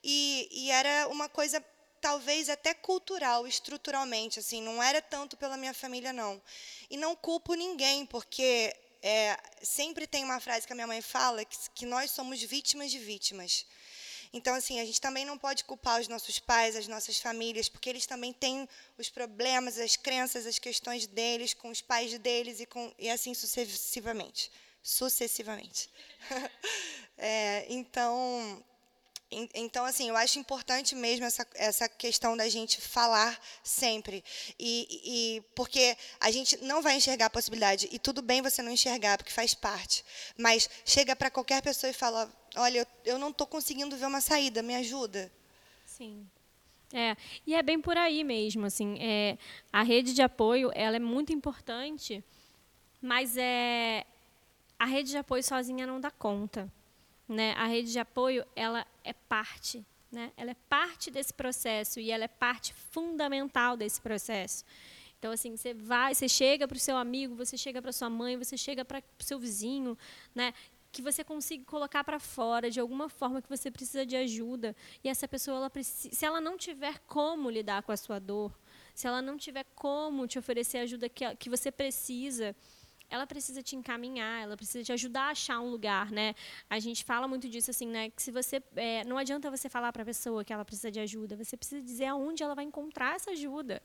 E, 0.03 0.49
e 0.51 0.71
era 0.73 1.07
uma 1.07 1.29
coisa 1.29 1.65
talvez 2.01 2.49
até 2.49 2.75
cultural, 2.75 3.47
estruturalmente, 3.47 4.41
assim, 4.41 4.61
não 4.61 4.83
era 4.83 5.01
tanto 5.01 5.37
pela 5.37 5.57
minha 5.57 5.73
família 5.73 6.13
não. 6.13 6.43
E 6.91 6.97
não 6.97 7.15
culpo 7.15 7.55
ninguém, 7.55 8.05
porque 8.07 8.75
é, 9.01 9.39
sempre 9.63 10.05
tem 10.05 10.25
uma 10.25 10.41
frase 10.41 10.67
que 10.67 10.73
a 10.73 10.77
minha 10.77 10.89
mãe 10.89 11.01
fala 11.01 11.45
que, 11.45 11.57
que 11.73 11.87
nós 11.87 12.11
somos 12.11 12.43
vítimas 12.43 12.91
de 12.91 12.99
vítimas. 12.99 13.67
Então, 14.33 14.55
assim, 14.55 14.79
a 14.79 14.85
gente 14.85 15.01
também 15.01 15.25
não 15.25 15.37
pode 15.37 15.65
culpar 15.65 16.01
os 16.01 16.07
nossos 16.07 16.39
pais, 16.39 16.77
as 16.77 16.87
nossas 16.87 17.19
famílias, 17.19 17.69
porque 17.69 17.91
eles 17.91 18.07
também 18.07 18.33
têm 18.33 18.69
os 18.97 19.11
problemas, 19.11 19.77
as 19.79 19.97
crenças, 19.97 20.47
as 20.47 20.59
questões 20.59 21.07
deles 21.07 21.53
com 21.53 21.69
os 21.69 21.81
pais 21.81 22.17
deles 22.19 22.61
e, 22.61 22.67
com, 22.67 22.93
e 22.99 23.11
assim 23.11 23.35
sucessivamente. 23.35 24.51
Sucessivamente. 24.83 25.91
é, 27.19 27.67
então, 27.69 28.63
então, 29.31 29.85
assim, 29.85 30.09
eu 30.09 30.17
acho 30.17 30.41
importante 30.41 30.97
mesmo 30.97 31.25
essa, 31.25 31.47
essa 31.55 31.89
questão 31.89 32.37
da 32.37 32.49
gente 32.49 32.81
falar 32.81 33.39
sempre. 33.63 34.25
E, 34.59 35.37
e, 35.37 35.43
porque 35.55 35.97
a 36.19 36.33
gente 36.33 36.57
não 36.65 36.83
vai 36.83 36.97
enxergar 36.97 37.27
a 37.27 37.31
possibilidade. 37.31 37.89
E 37.93 37.99
tudo 37.99 38.23
bem 38.23 38.43
você 38.43 38.61
não 38.61 38.73
enxergar, 38.73 39.17
porque 39.17 39.33
faz 39.33 39.55
parte. 39.55 40.05
Mas 40.37 40.69
chega 40.85 41.15
para 41.15 41.31
qualquer 41.31 41.63
pessoa 41.63 41.91
e 41.91 41.95
fala: 41.95 42.29
olha, 42.57 42.81
eu, 42.81 43.13
eu 43.13 43.19
não 43.19 43.31
estou 43.31 43.47
conseguindo 43.47 43.97
ver 43.97 44.07
uma 44.07 44.21
saída, 44.21 44.63
me 44.63 44.75
ajuda. 44.75 45.31
Sim. 45.87 46.27
É, 46.93 47.17
e 47.47 47.55
é 47.55 47.63
bem 47.63 47.81
por 47.81 47.97
aí 47.97 48.25
mesmo, 48.25 48.67
assim, 48.67 48.99
é, 49.01 49.39
a 49.73 49.85
rede 49.85 50.13
de 50.13 50.23
apoio, 50.23 50.73
ela 50.75 50.97
é 50.97 50.99
muito 50.99 51.33
importante, 51.33 52.25
mas 53.01 53.37
é, 53.37 54.05
a 54.77 54.87
rede 54.87 55.11
de 55.11 55.17
apoio 55.17 55.41
sozinha 55.45 55.87
não 55.87 56.01
dá 56.01 56.11
conta. 56.11 56.69
Né? 57.31 57.53
A 57.53 57.67
rede 57.67 57.93
de 57.93 57.99
apoio 58.01 58.45
ela 58.57 58.85
é 59.05 59.13
parte, 59.13 59.87
né? 60.11 60.33
ela 60.37 60.51
é 60.51 60.57
parte 60.69 61.13
desse 61.13 61.33
processo 61.33 62.01
e 62.01 62.11
ela 62.11 62.25
é 62.25 62.29
parte 62.29 62.75
fundamental 62.75 63.77
desse 63.77 64.01
processo. 64.01 64.65
Então, 65.17 65.31
assim, 65.31 65.57
você 65.57 65.73
vai, 65.73 66.13
você 66.13 66.29
chega 66.29 66.67
para 66.67 66.77
o 66.77 66.81
seu 66.81 66.97
amigo, 66.97 67.37
você 67.37 67.57
chega 67.57 67.81
para 67.81 67.93
sua 67.93 68.11
mãe, 68.11 68.37
você 68.37 68.57
chega 68.57 68.85
para 68.85 68.99
o 68.99 69.23
seu 69.23 69.39
vizinho, 69.39 69.97
né? 70.35 70.53
que 70.91 71.01
você 71.01 71.23
consiga 71.23 71.65
colocar 71.65 72.03
para 72.03 72.19
fora 72.19 72.69
de 72.69 72.81
alguma 72.81 73.09
forma 73.09 73.41
que 73.41 73.49
você 73.49 73.71
precisa 73.71 74.05
de 74.05 74.17
ajuda 74.17 74.75
e 75.05 75.09
essa 75.09 75.29
pessoa 75.29 75.59
ela 75.59 75.71
precisa, 75.71 76.13
se 76.13 76.27
ela 76.27 76.41
não 76.41 76.57
tiver 76.57 76.99
como 77.07 77.49
lidar 77.49 77.85
com 77.85 77.93
a 77.93 77.97
sua 77.97 78.19
dor, 78.19 78.53
se 78.93 79.07
ela 79.07 79.23
não 79.23 79.37
tiver 79.37 79.65
como 79.77 80.27
te 80.27 80.37
oferecer 80.37 80.79
a 80.79 80.83
ajuda 80.83 81.09
que, 81.09 81.33
que 81.37 81.49
você 81.49 81.71
precisa, 81.71 82.57
ela 83.11 83.27
precisa 83.27 83.63
te 83.63 83.77
encaminhar, 83.77 84.43
ela 84.43 84.57
precisa 84.57 84.85
te 84.85 84.93
ajudar 84.93 85.25
a 85.25 85.31
achar 85.31 85.61
um 85.61 85.69
lugar, 85.71 86.11
né? 86.11 86.35
A 86.69 86.79
gente 86.79 87.05
fala 87.05 87.27
muito 87.27 87.49
disso 87.49 87.71
assim, 87.71 87.89
né? 87.89 88.11
Que 88.11 88.23
se 88.23 88.31
você 88.31 88.63
é, 88.77 89.05
não 89.05 89.19
adianta 89.19 89.51
você 89.51 89.69
falar 89.69 89.93
para 89.93 90.03
a 90.03 90.07
pessoa 90.07 90.45
que 90.45 90.53
ela 90.53 90.65
precisa 90.65 90.91
de 90.91 91.01
ajuda, 91.01 91.37
você 91.37 91.57
precisa 91.57 91.83
dizer 91.83 92.07
aonde 92.07 92.43
ela 92.43 92.55
vai 92.55 92.65
encontrar 92.65 93.17
essa 93.17 93.33
ajuda 93.33 93.83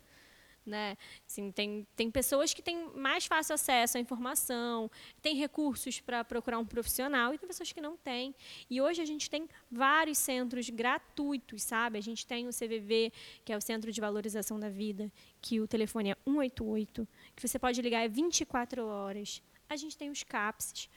né? 0.66 0.98
Assim, 1.28 1.52
tem, 1.52 1.88
tem 1.96 2.10
pessoas 2.10 2.54
que 2.54 2.62
têm 2.62 2.90
mais 2.96 3.26
fácil 3.26 3.54
acesso 3.56 3.98
à 3.98 4.00
informação, 4.00 4.90
têm 5.22 5.36
recursos 5.36 6.00
para 6.00 6.24
procurar 6.24 6.58
um 6.58 6.66
profissional 6.66 7.34
e 7.34 7.38
tem 7.38 7.48
pessoas 7.48 7.72
que 7.72 7.82
não 7.82 7.96
têm. 7.96 8.34
E 8.70 8.82
hoje 8.82 9.02
a 9.02 9.06
gente 9.06 9.30
tem 9.30 9.48
vários 9.72 10.18
centros 10.18 10.70
gratuitos, 10.70 11.64
sabe? 11.64 11.98
A 11.98 12.02
gente 12.02 12.26
tem 12.26 12.48
o 12.48 12.52
CVV, 12.52 13.12
que 13.44 13.54
é 13.54 13.58
o 13.58 13.62
Centro 13.62 13.92
de 13.92 14.02
Valorização 14.02 14.60
da 14.60 14.70
Vida, 14.70 15.12
que 15.42 15.60
o 15.60 15.68
telefone 15.68 16.12
é 16.12 16.18
188, 16.26 17.08
que 17.36 17.48
você 17.48 17.60
pode 17.60 17.82
ligar 17.82 18.08
24 18.10 18.86
horas. 18.86 19.42
A 19.70 19.76
gente 19.76 19.98
tem 19.98 20.10
os 20.10 20.24
CAPS, 20.24 20.90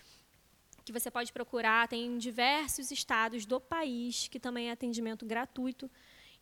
que 0.84 0.92
você 0.92 1.10
pode 1.10 1.32
procurar, 1.32 1.86
tem 1.86 2.06
em 2.06 2.18
diversos 2.18 2.90
estados 2.90 3.44
do 3.44 3.60
país, 3.60 4.26
que 4.28 4.40
também 4.40 4.68
é 4.68 4.72
atendimento 4.72 5.26
gratuito 5.26 5.90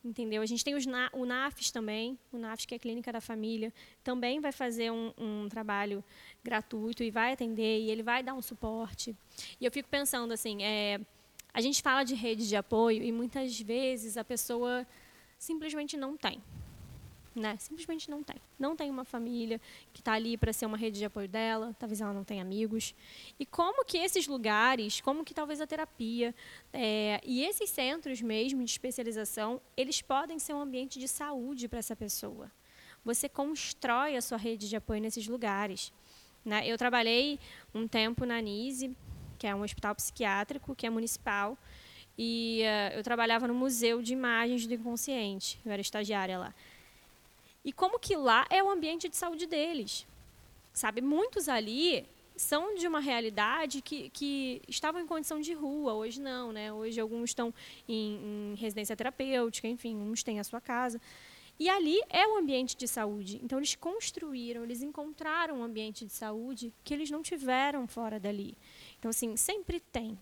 entendeu? 0.06 0.42
A 0.42 0.46
gente 0.46 0.64
tem 0.64 0.74
os, 0.74 0.84
o 1.12 1.24
NAFs 1.24 1.70
também, 1.70 2.18
o 2.32 2.38
NAFs, 2.38 2.66
que 2.66 2.74
é 2.74 2.76
a 2.76 2.80
Clínica 2.80 3.12
da 3.12 3.20
Família, 3.20 3.72
também 4.02 4.40
vai 4.40 4.52
fazer 4.52 4.90
um, 4.90 5.12
um, 5.18 5.48
trabalho 5.48 6.02
gratuito 6.42 7.02
e 7.02 7.10
vai 7.10 7.32
atender, 7.32 7.80
e 7.80 7.90
ele 7.90 8.02
vai 8.02 8.22
dar 8.22 8.34
um 8.34 8.42
suporte. 8.42 9.14
E 9.60 9.64
eu 9.64 9.72
fico 9.72 9.88
pensando 9.88 10.32
assim, 10.32 10.62
é, 10.62 11.00
a 11.52 11.60
gente 11.60 11.82
fala 11.82 12.04
de 12.04 12.14
rede 12.14 12.48
de 12.48 12.56
apoio 12.56 13.02
e 13.02 13.10
muitas 13.10 13.60
vezes 13.60 14.16
a 14.16 14.24
pessoa 14.24 14.86
simplesmente 15.38 15.96
não 15.96 16.16
tem 16.16 16.42
né? 17.38 17.56
Simplesmente 17.58 18.10
não 18.10 18.22
tem. 18.22 18.36
Não 18.58 18.74
tem 18.74 18.90
uma 18.90 19.04
família 19.04 19.60
que 19.92 20.00
está 20.00 20.12
ali 20.12 20.36
para 20.36 20.52
ser 20.52 20.66
uma 20.66 20.76
rede 20.76 20.98
de 20.98 21.04
apoio 21.04 21.28
dela, 21.28 21.74
talvez 21.78 22.00
ela 22.00 22.12
não 22.12 22.24
tenha 22.24 22.42
amigos. 22.42 22.94
E 23.38 23.44
como 23.44 23.84
que 23.84 23.98
esses 23.98 24.26
lugares, 24.26 25.00
como 25.00 25.24
que 25.24 25.34
talvez 25.34 25.60
a 25.60 25.66
terapia 25.66 26.34
é, 26.72 27.20
e 27.24 27.44
esses 27.44 27.70
centros 27.70 28.20
mesmo 28.22 28.64
de 28.64 28.70
especialização, 28.70 29.60
eles 29.76 30.00
podem 30.02 30.38
ser 30.38 30.54
um 30.54 30.60
ambiente 30.60 30.98
de 30.98 31.06
saúde 31.06 31.68
para 31.68 31.78
essa 31.78 31.94
pessoa. 31.94 32.50
Você 33.04 33.28
constrói 33.28 34.16
a 34.16 34.22
sua 34.22 34.38
rede 34.38 34.68
de 34.68 34.74
apoio 34.74 35.00
nesses 35.00 35.28
lugares. 35.28 35.92
Né? 36.44 36.66
Eu 36.66 36.76
trabalhei 36.76 37.38
um 37.74 37.86
tempo 37.86 38.24
na 38.24 38.40
NISE, 38.40 38.96
que 39.38 39.46
é 39.46 39.54
um 39.54 39.62
hospital 39.62 39.94
psiquiátrico, 39.94 40.74
que 40.74 40.86
é 40.86 40.90
municipal, 40.90 41.58
e 42.18 42.62
uh, 42.62 42.96
eu 42.96 43.02
trabalhava 43.02 43.46
no 43.46 43.54
Museu 43.54 44.00
de 44.00 44.12
Imagens 44.12 44.66
do 44.66 44.74
Inconsciente. 44.74 45.60
Eu 45.64 45.72
era 45.72 45.82
estagiária 45.82 46.38
lá. 46.38 46.54
E 47.66 47.72
como 47.72 47.98
que 47.98 48.16
lá 48.16 48.46
é 48.48 48.62
o 48.62 48.70
ambiente 48.70 49.08
de 49.08 49.16
saúde 49.16 49.44
deles. 49.44 50.06
Sabe, 50.72 51.00
muitos 51.00 51.48
ali 51.48 52.06
são 52.36 52.76
de 52.76 52.86
uma 52.86 53.00
realidade 53.00 53.82
que, 53.82 54.08
que 54.10 54.62
estavam 54.68 55.00
em 55.00 55.06
condição 55.06 55.40
de 55.40 55.52
rua, 55.52 55.94
hoje 55.94 56.20
não, 56.20 56.52
né? 56.52 56.72
Hoje 56.72 57.00
alguns 57.00 57.30
estão 57.30 57.52
em, 57.88 58.52
em 58.52 58.54
residência 58.54 58.94
terapêutica, 58.94 59.66
enfim, 59.66 59.96
uns 59.96 60.22
têm 60.22 60.38
a 60.38 60.44
sua 60.44 60.60
casa. 60.60 61.00
E 61.58 61.68
ali 61.68 61.98
é 62.08 62.28
o 62.28 62.36
ambiente 62.36 62.76
de 62.76 62.86
saúde. 62.86 63.40
Então, 63.42 63.58
eles 63.58 63.74
construíram, 63.74 64.62
eles 64.62 64.82
encontraram 64.82 65.58
um 65.58 65.64
ambiente 65.64 66.04
de 66.04 66.12
saúde 66.12 66.72
que 66.84 66.94
eles 66.94 67.10
não 67.10 67.22
tiveram 67.22 67.88
fora 67.88 68.20
dali. 68.20 68.56
Então, 68.98 69.08
assim, 69.08 69.36
sempre 69.36 69.80
tem. 69.80 70.16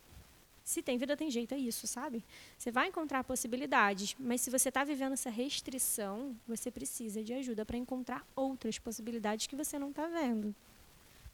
Se 0.64 0.82
tem 0.82 0.96
vida, 0.96 1.14
tem 1.14 1.30
jeito, 1.30 1.52
é 1.52 1.58
isso, 1.58 1.86
sabe? 1.86 2.24
Você 2.56 2.72
vai 2.72 2.88
encontrar 2.88 3.22
possibilidades, 3.22 4.16
mas 4.18 4.40
se 4.40 4.50
você 4.50 4.70
está 4.70 4.82
vivendo 4.82 5.12
essa 5.12 5.28
restrição, 5.28 6.34
você 6.48 6.70
precisa 6.70 7.22
de 7.22 7.34
ajuda 7.34 7.66
para 7.66 7.76
encontrar 7.76 8.26
outras 8.34 8.78
possibilidades 8.78 9.46
que 9.46 9.54
você 9.54 9.78
não 9.78 9.90
está 9.90 10.06
vendo. 10.06 10.54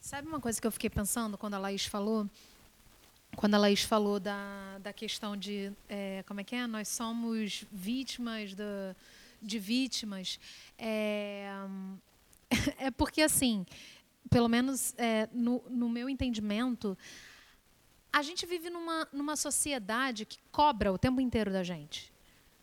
Sabe 0.00 0.26
uma 0.26 0.40
coisa 0.40 0.60
que 0.60 0.66
eu 0.66 0.72
fiquei 0.72 0.90
pensando 0.90 1.38
quando 1.38 1.54
a 1.54 1.58
Laís 1.58 1.86
falou? 1.86 2.28
Quando 3.36 3.54
a 3.54 3.58
Laís 3.58 3.84
falou 3.84 4.18
da, 4.18 4.78
da 4.78 4.92
questão 4.92 5.36
de. 5.36 5.72
É, 5.88 6.24
como 6.26 6.40
é 6.40 6.44
que 6.44 6.56
é? 6.56 6.66
Nós 6.66 6.88
somos 6.88 7.64
vítimas 7.70 8.52
do, 8.52 8.64
de 9.40 9.60
vítimas. 9.60 10.40
É, 10.76 11.52
é 12.78 12.90
porque, 12.90 13.22
assim, 13.22 13.64
pelo 14.28 14.48
menos 14.48 14.92
é, 14.98 15.28
no, 15.32 15.62
no 15.70 15.88
meu 15.88 16.08
entendimento 16.08 16.98
a 18.12 18.22
gente 18.22 18.44
vive 18.46 18.70
numa, 18.70 19.08
numa 19.12 19.36
sociedade 19.36 20.24
que 20.24 20.38
cobra 20.50 20.92
o 20.92 20.98
tempo 20.98 21.20
inteiro 21.20 21.52
da 21.52 21.62
gente. 21.62 22.12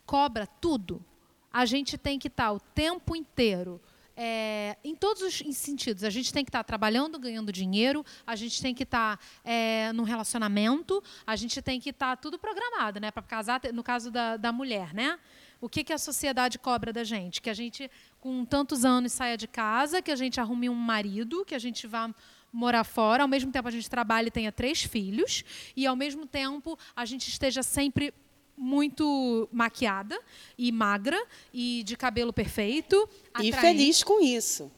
Cobra 0.06 0.46
tudo. 0.46 1.04
A 1.52 1.66
gente 1.66 1.98
tem 1.98 2.20
que 2.20 2.28
estar 2.28 2.52
o 2.52 2.60
tempo 2.60 3.16
inteiro 3.16 3.82
é, 4.20 4.76
em 4.84 4.96
todos 4.96 5.22
os 5.22 5.36
sentidos. 5.56 6.04
A 6.04 6.10
gente 6.10 6.34
tem 6.34 6.44
que 6.44 6.50
estar 6.50 6.60
tá 6.60 6.64
trabalhando, 6.64 7.20
ganhando 7.20 7.52
dinheiro, 7.52 8.04
a 8.26 8.36
gente 8.36 8.60
tem 8.60 8.74
que 8.74 8.82
estar 8.82 9.18
tá, 9.18 9.24
é, 9.44 9.94
num 9.94 10.04
relacionamento, 10.04 11.04
a 11.26 11.36
gente 11.36 11.62
tem 11.62 11.80
que 11.80 11.92
estar 11.92 12.16
tá 12.16 12.22
tudo 12.22 12.40
programado, 12.40 13.00
né? 13.00 13.12
Para 13.12 13.22
casar, 13.22 13.62
no 13.72 13.84
caso 13.84 14.10
da, 14.10 14.36
da 14.36 14.52
mulher, 14.52 14.94
né? 14.94 15.20
O 15.62 15.70
que, 15.70 15.84
que 15.84 15.94
a 15.94 15.98
sociedade 15.98 16.58
cobra 16.58 16.92
da 16.92 17.04
gente? 17.04 17.42
Que 17.42 17.50
a 17.50 17.54
gente, 17.54 17.90
com 18.20 18.44
tantos 18.44 18.84
anos, 18.84 19.12
saia 19.12 19.38
de 19.38 19.48
casa, 19.48 20.02
que 20.02 20.12
a 20.12 20.16
gente 20.16 20.40
arrume 20.40 20.68
um 20.70 20.76
marido, 20.76 21.46
que 21.46 21.56
a 21.56 21.60
gente 21.60 21.88
vá 21.88 22.14
morar 22.58 22.84
fora, 22.84 23.24
ao 23.24 23.28
mesmo 23.28 23.52
tempo 23.52 23.68
a 23.68 23.72
gente 23.72 23.88
trabalhe 23.90 24.30
e 24.30 24.32
tenha 24.32 24.52
três 24.52 24.82
filhos, 24.82 25.44
e 25.76 25.86
ao 25.86 25.96
mesmo 25.96 26.26
tempo 26.26 26.78
a 26.96 27.06
gente 27.06 27.30
esteja 27.30 27.62
sempre 27.62 28.14
muito 28.58 29.48
maquiada 29.52 30.20
e 30.58 30.72
magra 30.72 31.24
e 31.54 31.84
de 31.84 31.96
cabelo 31.96 32.34
perfeito. 32.34 33.08
E 33.40 33.54
feliz 33.54 34.04
com 34.04 34.20
isso. 34.20 34.72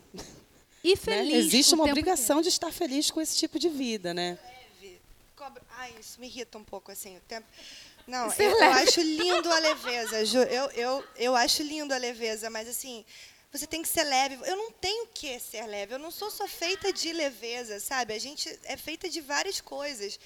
E 0.84 0.90
né? 0.90 0.96
feliz. 0.98 1.32
Né? 1.32 1.40
Existe 1.40 1.74
uma 1.74 1.86
obrigação 1.86 2.40
inteiro. 2.40 2.44
de 2.44 2.50
estar 2.50 2.72
feliz 2.74 3.10
com 3.10 3.22
esse 3.22 3.38
tipo 3.38 3.58
de 3.58 3.70
vida, 3.70 4.14
né? 4.14 4.38
Ai, 5.78 5.96
isso 5.98 6.20
me 6.20 6.28
irrita 6.28 6.58
um 6.58 6.64
pouco 6.64 6.92
assim. 6.92 7.16
O 7.16 7.22
tempo... 7.22 7.48
Não, 8.06 8.30
eu, 8.34 8.52
eu, 8.52 8.72
acho 8.74 9.00
lindo 9.00 9.50
a 9.50 9.60
leveza. 9.60 10.22
Eu, 10.52 10.66
eu, 10.72 11.04
eu 11.16 11.36
acho 11.36 11.64
lindo 11.64 11.94
a 11.94 11.98
leveza, 11.98 12.50
mas 12.50 12.68
assim, 12.68 13.06
você 13.52 13.66
tem 13.66 13.82
que 13.82 13.88
ser 13.88 14.04
leve. 14.04 14.38
Eu 14.46 14.56
não 14.56 14.72
tenho 14.72 15.08
que 15.08 15.40
ser 15.40 15.66
leve. 15.66 15.96
Eu 15.96 16.00
não 16.00 16.12
sou 16.12 16.30
só 16.30 16.48
feita 16.48 16.94
de 16.94 17.12
leveza, 17.12 17.80
sabe? 17.80 18.14
A 18.14 18.20
gente 18.20 18.48
é 18.64 18.78
feita 18.78 19.10
de 19.10 19.22
várias 19.22 19.60
coisas. 19.60 20.20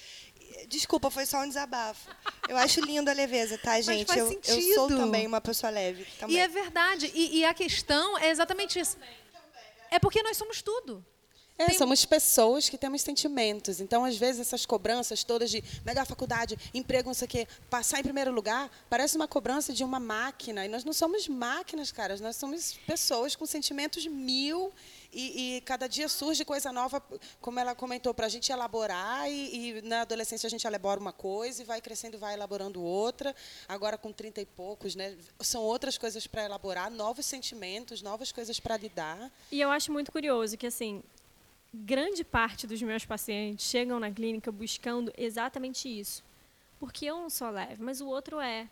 Desculpa, 0.68 1.10
foi 1.10 1.24
só 1.24 1.38
um 1.40 1.48
desabafo. 1.48 2.10
Eu 2.48 2.56
acho 2.58 2.80
lindo 2.80 3.10
a 3.10 3.14
leveza, 3.14 3.56
tá, 3.56 3.80
gente? 3.80 4.06
Mas 4.06 4.16
faz 4.16 4.18
eu, 4.18 4.28
sentido. 4.28 4.68
eu 4.68 4.74
sou 4.74 4.88
também 4.88 5.26
uma 5.26 5.40
pessoa 5.40 5.70
leve. 5.70 6.06
Também. 6.18 6.36
E 6.36 6.38
é 6.38 6.48
verdade. 6.48 7.10
E, 7.14 7.38
e 7.38 7.44
a 7.44 7.54
questão 7.54 8.18
é 8.18 8.28
exatamente 8.28 8.78
isso. 8.78 8.98
É 9.90 9.98
porque 9.98 10.22
nós 10.22 10.36
somos 10.36 10.60
tudo. 10.60 11.04
É, 11.56 11.66
Tem... 11.66 11.78
somos 11.78 12.04
pessoas 12.04 12.68
que 12.68 12.76
temos 12.76 13.02
sentimentos. 13.02 13.80
Então, 13.80 14.04
às 14.04 14.16
vezes, 14.16 14.40
essas 14.40 14.66
cobranças 14.66 15.22
todas 15.22 15.50
de 15.50 15.62
melhor 15.84 16.04
faculdade, 16.04 16.58
emprego, 16.74 17.08
não 17.08 17.14
sei 17.14 17.26
o 17.26 17.28
quê, 17.28 17.48
passar 17.70 18.00
em 18.00 18.02
primeiro 18.02 18.32
lugar, 18.32 18.68
parece 18.90 19.16
uma 19.16 19.28
cobrança 19.28 19.72
de 19.72 19.84
uma 19.84 20.00
máquina. 20.00 20.64
E 20.64 20.68
nós 20.68 20.84
não 20.84 20.92
somos 20.92 21.28
máquinas, 21.28 21.92
caras. 21.92 22.20
Nós 22.20 22.36
somos 22.36 22.72
pessoas 22.86 23.36
com 23.36 23.46
sentimentos 23.46 24.04
mil 24.06 24.72
e, 25.14 25.56
e, 25.56 25.60
cada 25.60 25.86
dia 25.86 26.08
surge 26.08 26.44
coisa 26.44 26.72
nova, 26.72 27.00
como 27.40 27.60
ela 27.60 27.72
comentou, 27.72 28.12
para 28.12 28.26
a 28.26 28.28
gente 28.28 28.50
elaborar. 28.50 29.30
E, 29.30 29.78
e, 29.78 29.82
na 29.82 30.00
adolescência 30.00 30.48
a 30.48 30.50
gente 30.50 30.66
elabora 30.66 30.98
uma 30.98 31.12
coisa 31.12 31.62
e 31.62 31.64
vai 31.64 31.80
crescendo 31.80 32.18
vai 32.18 32.34
elaborando 32.34 32.82
outra. 32.82 33.34
Agora, 33.68 33.96
com 33.96 34.12
30 34.12 34.40
e 34.40 34.46
poucos, 34.46 34.96
né, 34.96 35.16
são 35.40 35.62
outras 35.62 35.96
coisas 35.96 36.26
para 36.26 36.44
elaborar, 36.44 36.90
novos 36.90 37.24
sentimentos, 37.26 38.02
novas 38.02 38.32
coisas 38.32 38.58
para 38.58 38.76
lidar. 38.76 39.30
E 39.52 39.60
eu 39.60 39.70
acho 39.70 39.92
muito 39.92 40.10
curioso 40.10 40.56
que, 40.56 40.66
assim, 40.66 41.00
grande 41.74 42.22
parte 42.24 42.66
dos 42.66 42.80
meus 42.80 43.04
pacientes 43.04 43.66
chegam 43.66 43.98
na 43.98 44.10
clínica 44.10 44.52
buscando 44.52 45.12
exatamente 45.18 45.88
isso. 45.88 46.22
Porque 46.78 47.06
eu 47.06 47.18
não 47.18 47.30
sou 47.30 47.50
leve, 47.50 47.82
mas 47.82 48.00
o 48.00 48.06
outro 48.06 48.40
é 48.40 48.68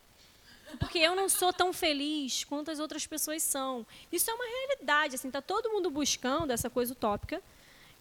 porque 0.79 0.97
eu 0.97 1.15
não 1.15 1.29
sou 1.29 1.53
tão 1.53 1.71
feliz 1.71 2.43
quanto 2.43 2.71
as 2.71 2.79
outras 2.79 3.05
pessoas 3.05 3.43
são. 3.43 3.85
Isso 4.11 4.29
é 4.29 4.33
uma 4.33 4.45
realidade, 4.45 5.15
assim, 5.15 5.29
tá 5.29 5.41
todo 5.41 5.69
mundo 5.69 5.89
buscando 5.91 6.51
essa 6.51 6.69
coisa 6.69 6.93
utópica, 6.93 7.41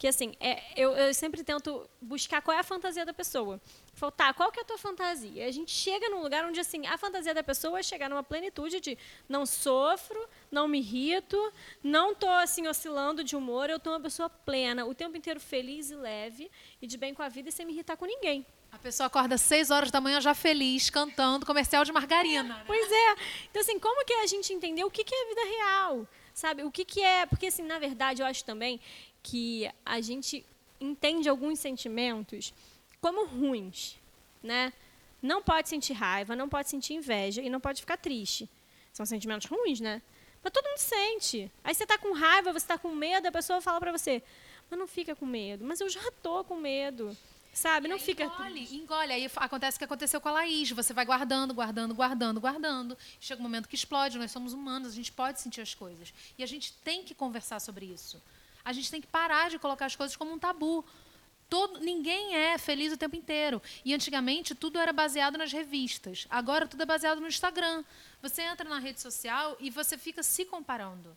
que 0.03 0.09
assim, 0.09 0.35
é, 0.41 0.61
eu, 0.75 0.91
eu, 0.97 1.15
sempre 1.15 1.45
tento 1.45 1.89
buscar 2.01 2.43
qual 2.43 2.57
é 2.57 2.59
a 2.59 2.65
fantasia 2.65 3.07
da 3.07 3.15
pessoa. 3.15 3.61
Falo, 3.95 4.11
tá, 4.11 4.35
qual 4.35 4.51
que 4.51 4.59
é 4.59 4.63
a 4.65 4.67
tua 4.67 4.77
fantasia? 4.77 5.47
A 5.47 5.51
gente 5.53 5.71
chega 5.71 6.09
num 6.09 6.21
lugar 6.21 6.45
onde 6.45 6.59
assim, 6.59 6.85
a 6.89 6.99
fantasia 6.99 7.33
da 7.33 7.41
pessoa 7.41 7.79
é 7.79 7.85
chegar 7.85 8.11
numa 8.11 8.25
plenitude 8.25 8.81
de 8.81 8.99
não 9.29 9.47
sofro, 9.47 10.21
não 10.51 10.67
me 10.67 10.79
irrito, 10.79 11.39
não 11.85 12.17
tô 12.17 12.29
assim 12.29 12.67
oscilando 12.67 13.23
de 13.23 13.37
humor, 13.37 13.71
eu 13.71 13.79
tô 13.79 13.91
uma 13.91 14.01
pessoa 14.01 14.29
plena, 14.29 14.85
o 14.85 14.93
tempo 14.93 15.17
inteiro 15.17 15.39
feliz 15.39 15.93
e 15.93 15.95
leve 15.95 16.51
e 16.83 16.87
de 16.89 16.99
bem 16.99 17.15
com 17.15 17.23
a 17.23 17.29
vida 17.29 17.51
e 17.51 17.53
sem 17.53 17.65
me 17.65 17.73
irritar 17.73 17.97
com 17.97 18.05
ninguém. 18.05 18.45
A 18.73 18.79
pessoa 18.79 19.07
acorda 19.07 19.37
às 19.37 19.43
6 19.43 19.71
horas 19.71 19.93
da 19.93 20.01
manhã 20.01 20.21
já 20.21 20.35
feliz, 20.35 20.91
cantando 20.91 21.47
comercial 21.47 21.85
de 21.85 21.93
margarina. 21.93 22.43
Né? 22.57 22.65
Pois 22.67 22.91
é. 22.91 23.15
Então, 23.49 23.63
assim, 23.63 23.79
como 23.79 24.05
que 24.05 24.15
a 24.15 24.27
gente 24.27 24.53
entendeu 24.53 24.89
o 24.89 24.91
que, 24.91 25.05
que 25.05 25.15
é 25.15 25.23
a 25.23 25.29
vida 25.29 25.45
real? 25.45 26.09
Sabe? 26.35 26.65
O 26.65 26.73
que, 26.73 26.85
que 26.85 27.03
é. 27.03 27.27
Porque, 27.27 27.47
assim, 27.47 27.63
na 27.63 27.79
verdade, 27.79 28.23
eu 28.23 28.27
acho 28.27 28.43
também 28.45 28.81
que 29.23 29.71
a 29.85 30.01
gente 30.01 30.45
entende 30.81 31.29
alguns 31.29 31.59
sentimentos 31.59 32.53
como 33.01 33.27
ruins, 33.27 33.97
né? 34.43 34.73
Não 35.21 35.43
pode 35.43 35.69
sentir 35.69 35.93
raiva, 35.93 36.35
não 36.35 36.49
pode 36.49 36.69
sentir 36.69 36.95
inveja 36.95 37.41
e 37.41 37.49
não 37.49 37.61
pode 37.61 37.81
ficar 37.81 37.97
triste. 37.97 38.49
São 38.93 39.07
sentimentos 39.07 39.49
ruins, 39.49 39.81
né? 39.81 40.03
Mas 40.43 40.53
todo 40.53 40.67
mundo 40.67 40.79
sente. 40.79 41.51
Aí 41.63 41.75
você 41.75 41.85
está 41.85 41.97
com 41.97 42.13
raiva, 42.13 42.53
você 42.53 42.65
está 42.65 42.77
com 42.77 42.91
medo, 42.91 43.27
a 43.27 43.33
pessoa 43.33 43.61
fala 43.61 43.79
para 43.79 43.93
você, 43.93 44.23
mas 44.69 44.79
não 44.79 44.89
fica 44.89 45.15
com 45.15 45.25
medo. 45.25 45.65
Mas 45.65 45.81
eu 45.81 45.89
já 45.89 46.11
tô 46.23 46.43
com 46.43 46.57
medo. 46.57 47.17
Sabe? 47.53 47.87
Não 47.87 47.99
fica. 47.99 48.25
Engole, 48.25 48.77
engole. 48.77 49.13
Aí 49.13 49.31
acontece 49.37 49.77
o 49.77 49.79
que 49.79 49.85
aconteceu 49.85 50.21
com 50.23 50.29
a 50.31 50.33
Laís. 50.33 50.71
Você 50.71 50.95
vai 50.95 51.05
guardando, 51.05 51.53
guardando, 51.53 51.95
guardando, 51.95 52.41
guardando. 52.41 52.99
Chega 53.21 53.41
um 53.41 53.43
momento 53.43 53.69
que 53.69 53.75
explode. 53.75 54.19
Nós 54.19 54.31
somos 54.31 54.55
humanos, 54.55 54.89
a 54.89 54.95
gente 54.95 55.13
pode 55.13 55.39
sentir 55.39 55.61
as 55.61 55.75
coisas. 55.75 56.15
E 56.39 56.43
a 56.43 56.47
gente 56.47 56.73
tem 56.83 57.05
que 57.05 57.15
conversar 57.15 57.61
sobre 57.61 57.85
isso. 57.85 58.21
A 58.65 58.73
gente 58.73 58.91
tem 58.91 59.01
que 59.01 59.07
parar 59.07 59.51
de 59.51 59.59
colocar 59.59 59.87
as 59.87 59.97
coisas 59.97 60.17
como 60.17 60.33
um 60.33 60.39
tabu. 60.39 60.85
Todo, 61.49 61.81
ninguém 61.81 62.35
é 62.35 62.57
feliz 62.57 62.93
o 62.93 62.97
tempo 62.97 63.17
inteiro. 63.17 63.61
E 63.85 63.93
antigamente 63.93 64.55
tudo 64.55 64.79
era 64.79 64.93
baseado 64.93 65.37
nas 65.37 65.53
revistas. 65.53 66.27
Agora 66.31 66.67
tudo 66.67 66.83
é 66.83 66.87
baseado 66.87 67.21
no 67.21 67.29
Instagram. 67.29 67.85
Você 68.23 68.43
entra 68.43 68.69
na 68.69 68.79
rede 68.79 69.01
social 69.01 69.57
e 69.61 69.71
você 69.71 69.99
fica 69.99 70.23
se 70.23 70.45
comparando. 70.45 71.17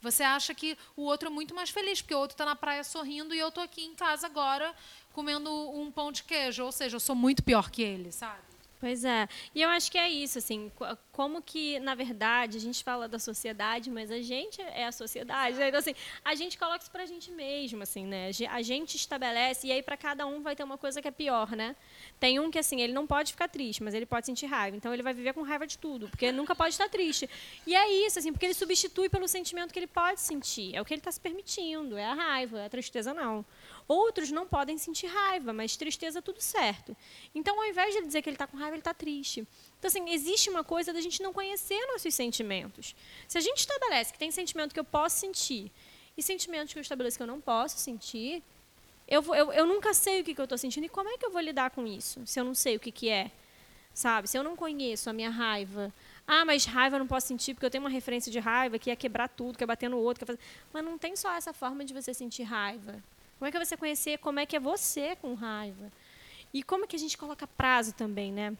Você 0.00 0.22
acha 0.22 0.54
que 0.54 0.78
o 0.96 1.02
outro 1.02 1.28
é 1.28 1.30
muito 1.30 1.54
mais 1.54 1.68
feliz, 1.68 2.00
porque 2.00 2.14
o 2.14 2.18
outro 2.18 2.34
está 2.34 2.44
na 2.44 2.56
praia 2.56 2.82
sorrindo 2.82 3.34
e 3.34 3.38
eu 3.38 3.48
estou 3.48 3.62
aqui 3.62 3.84
em 3.84 3.94
casa 3.94 4.26
agora 4.26 4.74
comendo 5.12 5.50
um 5.72 5.90
pão 5.90 6.10
de 6.10 6.22
queijo. 6.22 6.64
Ou 6.64 6.72
seja, 6.72 6.96
eu 6.96 7.00
sou 7.00 7.14
muito 7.14 7.42
pior 7.42 7.70
que 7.70 7.82
ele, 7.82 8.10
sabe? 8.10 8.49
Pois 8.80 9.04
é. 9.04 9.28
E 9.54 9.60
eu 9.60 9.68
acho 9.68 9.92
que 9.92 9.98
é 9.98 10.08
isso, 10.08 10.38
assim, 10.38 10.72
como 11.12 11.42
que, 11.42 11.78
na 11.80 11.94
verdade, 11.94 12.56
a 12.56 12.60
gente 12.60 12.82
fala 12.82 13.06
da 13.06 13.18
sociedade, 13.18 13.90
mas 13.90 14.10
a 14.10 14.22
gente 14.22 14.58
é 14.62 14.86
a 14.86 14.92
sociedade. 14.92 15.58
Né? 15.58 15.68
Então, 15.68 15.78
assim, 15.78 15.94
a 16.24 16.34
gente 16.34 16.56
coloca 16.56 16.78
isso 16.78 16.90
pra 16.90 17.04
gente 17.04 17.30
mesmo, 17.30 17.82
assim, 17.82 18.06
né? 18.06 18.30
A 18.48 18.62
gente 18.62 18.96
estabelece, 18.96 19.66
e 19.66 19.72
aí 19.72 19.82
para 19.82 19.98
cada 19.98 20.26
um 20.26 20.40
vai 20.40 20.56
ter 20.56 20.64
uma 20.64 20.78
coisa 20.78 21.02
que 21.02 21.06
é 21.06 21.10
pior, 21.10 21.50
né? 21.50 21.76
Tem 22.18 22.40
um 22.40 22.50
que, 22.50 22.58
assim, 22.58 22.80
ele 22.80 22.94
não 22.94 23.06
pode 23.06 23.32
ficar 23.32 23.48
triste, 23.48 23.82
mas 23.82 23.92
ele 23.92 24.06
pode 24.06 24.24
sentir 24.24 24.46
raiva. 24.46 24.74
Então, 24.74 24.94
ele 24.94 25.02
vai 25.02 25.12
viver 25.12 25.34
com 25.34 25.42
raiva 25.42 25.66
de 25.66 25.76
tudo, 25.76 26.08
porque 26.08 26.32
nunca 26.32 26.54
pode 26.54 26.70
estar 26.70 26.88
triste. 26.88 27.28
E 27.66 27.74
é 27.74 28.06
isso, 28.06 28.18
assim, 28.18 28.32
porque 28.32 28.46
ele 28.46 28.54
substitui 28.54 29.10
pelo 29.10 29.28
sentimento 29.28 29.74
que 29.74 29.78
ele 29.78 29.86
pode 29.86 30.22
sentir. 30.22 30.74
É 30.74 30.80
o 30.80 30.86
que 30.86 30.94
ele 30.94 31.00
está 31.00 31.12
se 31.12 31.20
permitindo, 31.20 31.98
é 31.98 32.06
a 32.06 32.14
raiva, 32.14 32.60
é 32.60 32.64
a 32.64 32.70
tristeza 32.70 33.12
não. 33.12 33.44
Outros 33.90 34.30
não 34.30 34.46
podem 34.46 34.78
sentir 34.78 35.08
raiva, 35.08 35.52
mas 35.52 35.76
tristeza 35.76 36.22
tudo 36.22 36.40
certo. 36.40 36.96
Então, 37.34 37.60
ao 37.60 37.66
invés 37.66 37.90
de 37.90 37.98
ele 37.98 38.06
dizer 38.06 38.22
que 38.22 38.28
ele 38.28 38.36
está 38.36 38.46
com 38.46 38.56
raiva, 38.56 38.76
ele 38.76 38.82
está 38.82 38.94
triste. 38.94 39.44
Então, 39.80 39.88
assim, 39.88 40.10
existe 40.10 40.48
uma 40.48 40.62
coisa 40.62 40.92
da 40.92 41.00
gente 41.00 41.20
não 41.20 41.32
conhecer 41.32 41.84
nossos 41.88 42.14
sentimentos. 42.14 42.94
Se 43.26 43.36
a 43.36 43.40
gente 43.40 43.58
estabelece 43.58 44.12
que 44.12 44.18
tem 44.20 44.30
sentimento 44.30 44.72
que 44.72 44.78
eu 44.78 44.84
posso 44.84 45.16
sentir 45.16 45.72
e 46.16 46.22
sentimentos 46.22 46.72
que 46.72 46.78
eu 46.78 46.82
estabeleço 46.82 47.16
que 47.16 47.22
eu 47.24 47.26
não 47.26 47.40
posso 47.40 47.78
sentir, 47.78 48.44
eu, 49.08 49.24
eu, 49.34 49.52
eu 49.52 49.66
nunca 49.66 49.92
sei 49.92 50.20
o 50.20 50.24
que, 50.24 50.36
que 50.36 50.40
eu 50.40 50.44
estou 50.44 50.56
sentindo 50.56 50.84
e 50.84 50.88
como 50.88 51.08
é 51.08 51.18
que 51.18 51.26
eu 51.26 51.32
vou 51.32 51.40
lidar 51.40 51.72
com 51.72 51.84
isso, 51.84 52.24
se 52.24 52.38
eu 52.38 52.44
não 52.44 52.54
sei 52.54 52.76
o 52.76 52.78
que, 52.78 52.92
que 52.92 53.08
é. 53.08 53.32
Sabe? 53.92 54.28
Se 54.28 54.38
eu 54.38 54.44
não 54.44 54.54
conheço 54.54 55.10
a 55.10 55.12
minha 55.12 55.30
raiva, 55.30 55.92
ah, 56.28 56.44
mas 56.44 56.64
raiva 56.64 56.94
eu 56.94 57.00
não 57.00 57.08
posso 57.08 57.26
sentir 57.26 57.54
porque 57.54 57.66
eu 57.66 57.70
tenho 57.70 57.82
uma 57.82 57.90
referência 57.90 58.30
de 58.30 58.38
raiva 58.38 58.78
que 58.78 58.88
é 58.88 58.94
quebrar 58.94 59.28
tudo, 59.28 59.58
que 59.58 59.64
é 59.64 59.66
bater 59.66 59.90
no 59.90 59.98
outro. 59.98 60.24
Que 60.24 60.30
é 60.30 60.36
fazer... 60.36 60.38
Mas 60.72 60.84
não 60.84 60.96
tem 60.96 61.16
só 61.16 61.34
essa 61.34 61.52
forma 61.52 61.84
de 61.84 61.92
você 61.92 62.14
sentir 62.14 62.44
raiva. 62.44 63.02
Como 63.40 63.48
é 63.48 63.50
que 63.50 63.58
você 63.58 63.74
conhecer 63.74 64.18
como 64.18 64.38
é 64.38 64.44
que 64.44 64.54
é 64.54 64.60
você 64.60 65.16
com 65.16 65.32
raiva? 65.32 65.90
E 66.52 66.62
como 66.62 66.84
é 66.84 66.86
que 66.86 66.94
a 66.94 66.98
gente 66.98 67.16
coloca 67.16 67.46
prazo 67.46 67.94
também, 67.94 68.30
né? 68.30 68.54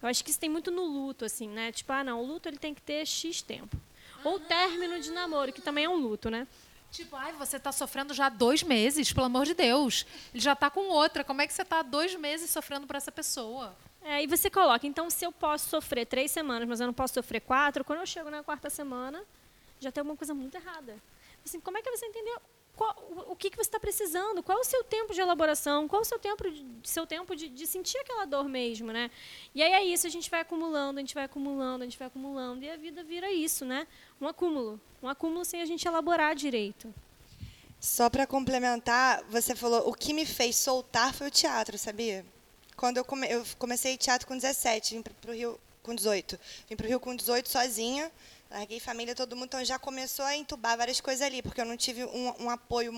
Eu 0.00 0.08
acho 0.08 0.22
que 0.22 0.30
isso 0.30 0.38
tem 0.38 0.48
muito 0.48 0.70
no 0.70 0.84
luto, 0.84 1.24
assim, 1.24 1.48
né? 1.48 1.72
Tipo, 1.72 1.92
ah, 1.92 2.04
não, 2.04 2.22
o 2.22 2.24
luto 2.24 2.48
ele 2.48 2.56
tem 2.56 2.72
que 2.72 2.80
ter 2.80 3.04
X 3.04 3.42
tempo. 3.42 3.76
Ou 4.22 4.38
término 4.38 5.00
de 5.00 5.10
namoro, 5.10 5.52
que 5.52 5.60
também 5.60 5.86
é 5.86 5.88
um 5.88 5.96
luto, 5.96 6.30
né? 6.30 6.46
Tipo, 6.92 7.16
ai, 7.16 7.32
você 7.32 7.56
está 7.56 7.72
sofrendo 7.72 8.14
já 8.14 8.28
dois 8.28 8.62
meses, 8.62 9.12
pelo 9.12 9.26
amor 9.26 9.46
de 9.46 9.52
Deus. 9.52 10.06
Ele 10.32 10.40
já 10.40 10.52
está 10.52 10.70
com 10.70 10.90
outra. 10.90 11.24
Como 11.24 11.42
é 11.42 11.46
que 11.48 11.52
você 11.52 11.62
está 11.62 11.82
dois 11.82 12.14
meses 12.14 12.48
sofrendo 12.50 12.86
por 12.86 12.94
essa 12.94 13.10
pessoa? 13.10 13.74
É, 14.00 14.22
e 14.22 14.28
você 14.28 14.48
coloca, 14.48 14.86
então, 14.86 15.10
se 15.10 15.24
eu 15.24 15.32
posso 15.32 15.68
sofrer 15.68 16.06
três 16.06 16.30
semanas, 16.30 16.68
mas 16.68 16.78
eu 16.78 16.86
não 16.86 16.94
posso 16.94 17.14
sofrer 17.14 17.40
quatro, 17.40 17.82
quando 17.82 17.98
eu 17.98 18.06
chego 18.06 18.30
na 18.30 18.44
quarta 18.44 18.70
semana, 18.70 19.24
já 19.80 19.90
tem 19.90 20.02
alguma 20.02 20.16
coisa 20.16 20.32
muito 20.32 20.54
errada. 20.54 20.96
Assim, 21.44 21.58
como 21.58 21.76
é 21.78 21.82
que 21.82 21.90
você 21.90 22.06
entendeu? 22.06 22.40
Qual, 22.76 22.96
o 23.28 23.36
que, 23.36 23.50
que 23.50 23.56
você 23.56 23.68
está 23.68 23.78
precisando, 23.78 24.42
qual 24.42 24.58
o 24.58 24.64
seu 24.64 24.82
tempo 24.82 25.14
de 25.14 25.20
elaboração, 25.20 25.86
qual 25.86 26.02
o 26.02 26.04
seu 26.04 26.18
tempo, 26.18 26.44
seu 26.82 27.06
tempo 27.06 27.36
de, 27.36 27.48
de, 27.48 27.66
sentir 27.66 27.98
aquela 27.98 28.24
dor 28.24 28.48
mesmo, 28.48 28.92
né? 28.92 29.10
E 29.54 29.62
aí 29.62 29.72
é 29.72 29.84
isso, 29.84 30.06
a 30.06 30.10
gente 30.10 30.30
vai 30.30 30.40
acumulando, 30.40 30.98
a 30.98 31.02
gente 31.02 31.14
vai 31.14 31.24
acumulando, 31.24 31.82
a 31.82 31.86
gente 31.86 31.98
vai 31.98 32.08
acumulando, 32.08 32.64
e 32.64 32.70
a 32.70 32.76
vida 32.76 33.04
vira 33.04 33.30
isso, 33.30 33.64
né? 33.64 33.86
Um 34.20 34.26
acúmulo, 34.26 34.80
um 35.02 35.08
acúmulo 35.08 35.44
sem 35.44 35.62
a 35.62 35.66
gente 35.66 35.86
elaborar 35.86 36.34
direito. 36.34 36.92
Só 37.80 38.08
para 38.08 38.26
complementar, 38.26 39.22
você 39.28 39.54
falou, 39.54 39.88
o 39.88 39.92
que 39.92 40.12
me 40.12 40.26
fez 40.26 40.56
soltar 40.56 41.12
foi 41.12 41.28
o 41.28 41.30
teatro, 41.30 41.76
sabia? 41.78 42.24
Quando 42.76 42.96
eu, 42.96 43.04
come, 43.04 43.28
eu 43.28 43.44
comecei 43.58 43.96
teatro 43.96 44.26
com 44.26 44.34
17, 44.34 44.96
vim 44.96 45.02
para 45.02 45.30
o 45.30 45.34
Rio 45.34 45.60
com 45.82 45.94
18. 45.94 46.40
Vim 46.68 46.76
para 46.76 46.86
o 46.86 46.88
Rio 46.88 46.98
com 46.98 47.14
18 47.14 47.48
sozinha, 47.48 48.10
larguei 48.54 48.78
família, 48.78 49.16
todo 49.16 49.34
mundo, 49.34 49.46
então 49.46 49.64
já 49.64 49.78
começou 49.80 50.24
a 50.24 50.36
entubar 50.36 50.76
várias 50.76 51.00
coisas 51.00 51.26
ali, 51.26 51.42
porque 51.42 51.60
eu 51.60 51.64
não 51.64 51.76
tive 51.76 52.04
um, 52.04 52.44
um 52.44 52.50
apoio 52.50 52.92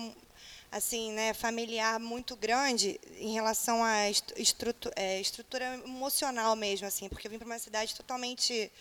assim, 0.71 1.11
né, 1.13 1.33
familiar 1.33 1.99
muito 1.99 2.35
grande 2.35 2.99
em 3.17 3.33
relação 3.33 3.83
à 3.83 4.07
estrutura, 4.09 4.93
é, 4.95 5.19
estrutura 5.19 5.81
emocional 5.83 6.55
mesmo, 6.55 6.85
assim, 6.85 7.09
porque 7.09 7.25
eu 7.25 7.31
vim 7.31 7.39
para 7.39 7.47
uma 7.47 7.57
cidade 7.57 7.95
totalmente 7.95 8.71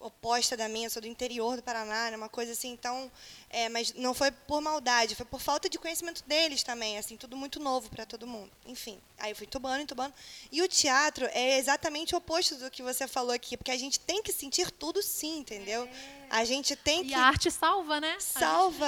oposta 0.00 0.56
da 0.56 0.68
minha, 0.68 0.88
sou 0.88 1.02
do 1.02 1.06
interior 1.06 1.56
do 1.56 1.62
Paraná, 1.62 2.10
né, 2.10 2.16
uma 2.16 2.28
coisa 2.28 2.52
assim, 2.52 2.70
então, 2.70 3.12
é, 3.50 3.68
mas 3.68 3.92
não 3.94 4.14
foi 4.14 4.30
por 4.30 4.60
maldade, 4.60 5.14
foi 5.14 5.26
por 5.26 5.40
falta 5.40 5.68
de 5.68 5.78
conhecimento 5.78 6.24
deles 6.24 6.62
também, 6.62 6.96
assim, 6.96 7.16
tudo 7.16 7.36
muito 7.36 7.60
novo 7.60 7.90
para 7.90 8.06
todo 8.06 8.26
mundo. 8.26 8.50
Enfim, 8.66 8.98
aí 9.18 9.32
eu 9.32 9.36
fui 9.36 9.46
tubando, 9.46 9.86
tubando. 9.86 10.14
E 10.50 10.62
o 10.62 10.68
teatro 10.68 11.26
é 11.32 11.58
exatamente 11.58 12.14
o 12.14 12.18
oposto 12.18 12.56
do 12.56 12.70
que 12.70 12.82
você 12.82 13.06
falou 13.06 13.32
aqui, 13.32 13.56
porque 13.56 13.70
a 13.70 13.78
gente 13.78 14.00
tem 14.00 14.22
que 14.22 14.32
sentir 14.32 14.70
tudo 14.70 15.02
sim, 15.02 15.38
entendeu? 15.38 15.84
É. 15.84 15.90
A 16.30 16.44
gente 16.44 16.74
tem 16.74 17.04
que... 17.04 17.10
E 17.10 17.14
a 17.14 17.20
arte 17.20 17.50
salva, 17.50 18.00
né? 18.00 18.16
Salva! 18.18 18.86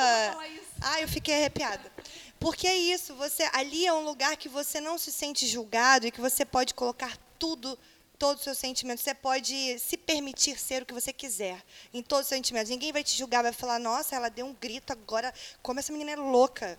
Ah, 0.80 1.00
eu 1.00 1.08
fiquei 1.08 1.34
arrepiada. 1.34 1.92
Porque 2.40 2.66
é 2.66 2.76
isso, 2.76 3.14
você 3.14 3.48
ali 3.52 3.86
é 3.86 3.92
um 3.92 4.04
lugar 4.04 4.36
que 4.36 4.48
você 4.48 4.80
não 4.80 4.98
se 4.98 5.12
sente 5.12 5.46
julgado 5.46 6.06
e 6.06 6.10
que 6.10 6.20
você 6.20 6.44
pode 6.44 6.74
colocar 6.74 7.16
tudo 7.38 7.78
todos 8.22 8.36
os 8.36 8.44
seus 8.44 8.58
sentimentos. 8.58 9.02
Você 9.02 9.14
pode 9.14 9.80
se 9.80 9.96
permitir 9.96 10.56
ser 10.56 10.84
o 10.84 10.86
que 10.86 10.94
você 10.94 11.12
quiser 11.12 11.60
em 11.92 12.00
todos 12.00 12.26
os 12.26 12.28
sentimentos. 12.28 12.70
Ninguém 12.70 12.92
vai 12.92 13.02
te 13.02 13.18
julgar, 13.18 13.42
vai 13.42 13.52
falar, 13.52 13.80
nossa, 13.80 14.14
ela 14.14 14.28
deu 14.28 14.46
um 14.46 14.54
grito 14.54 14.92
agora, 14.92 15.34
como 15.60 15.80
essa 15.80 15.92
menina 15.92 16.12
é 16.12 16.16
louca. 16.16 16.78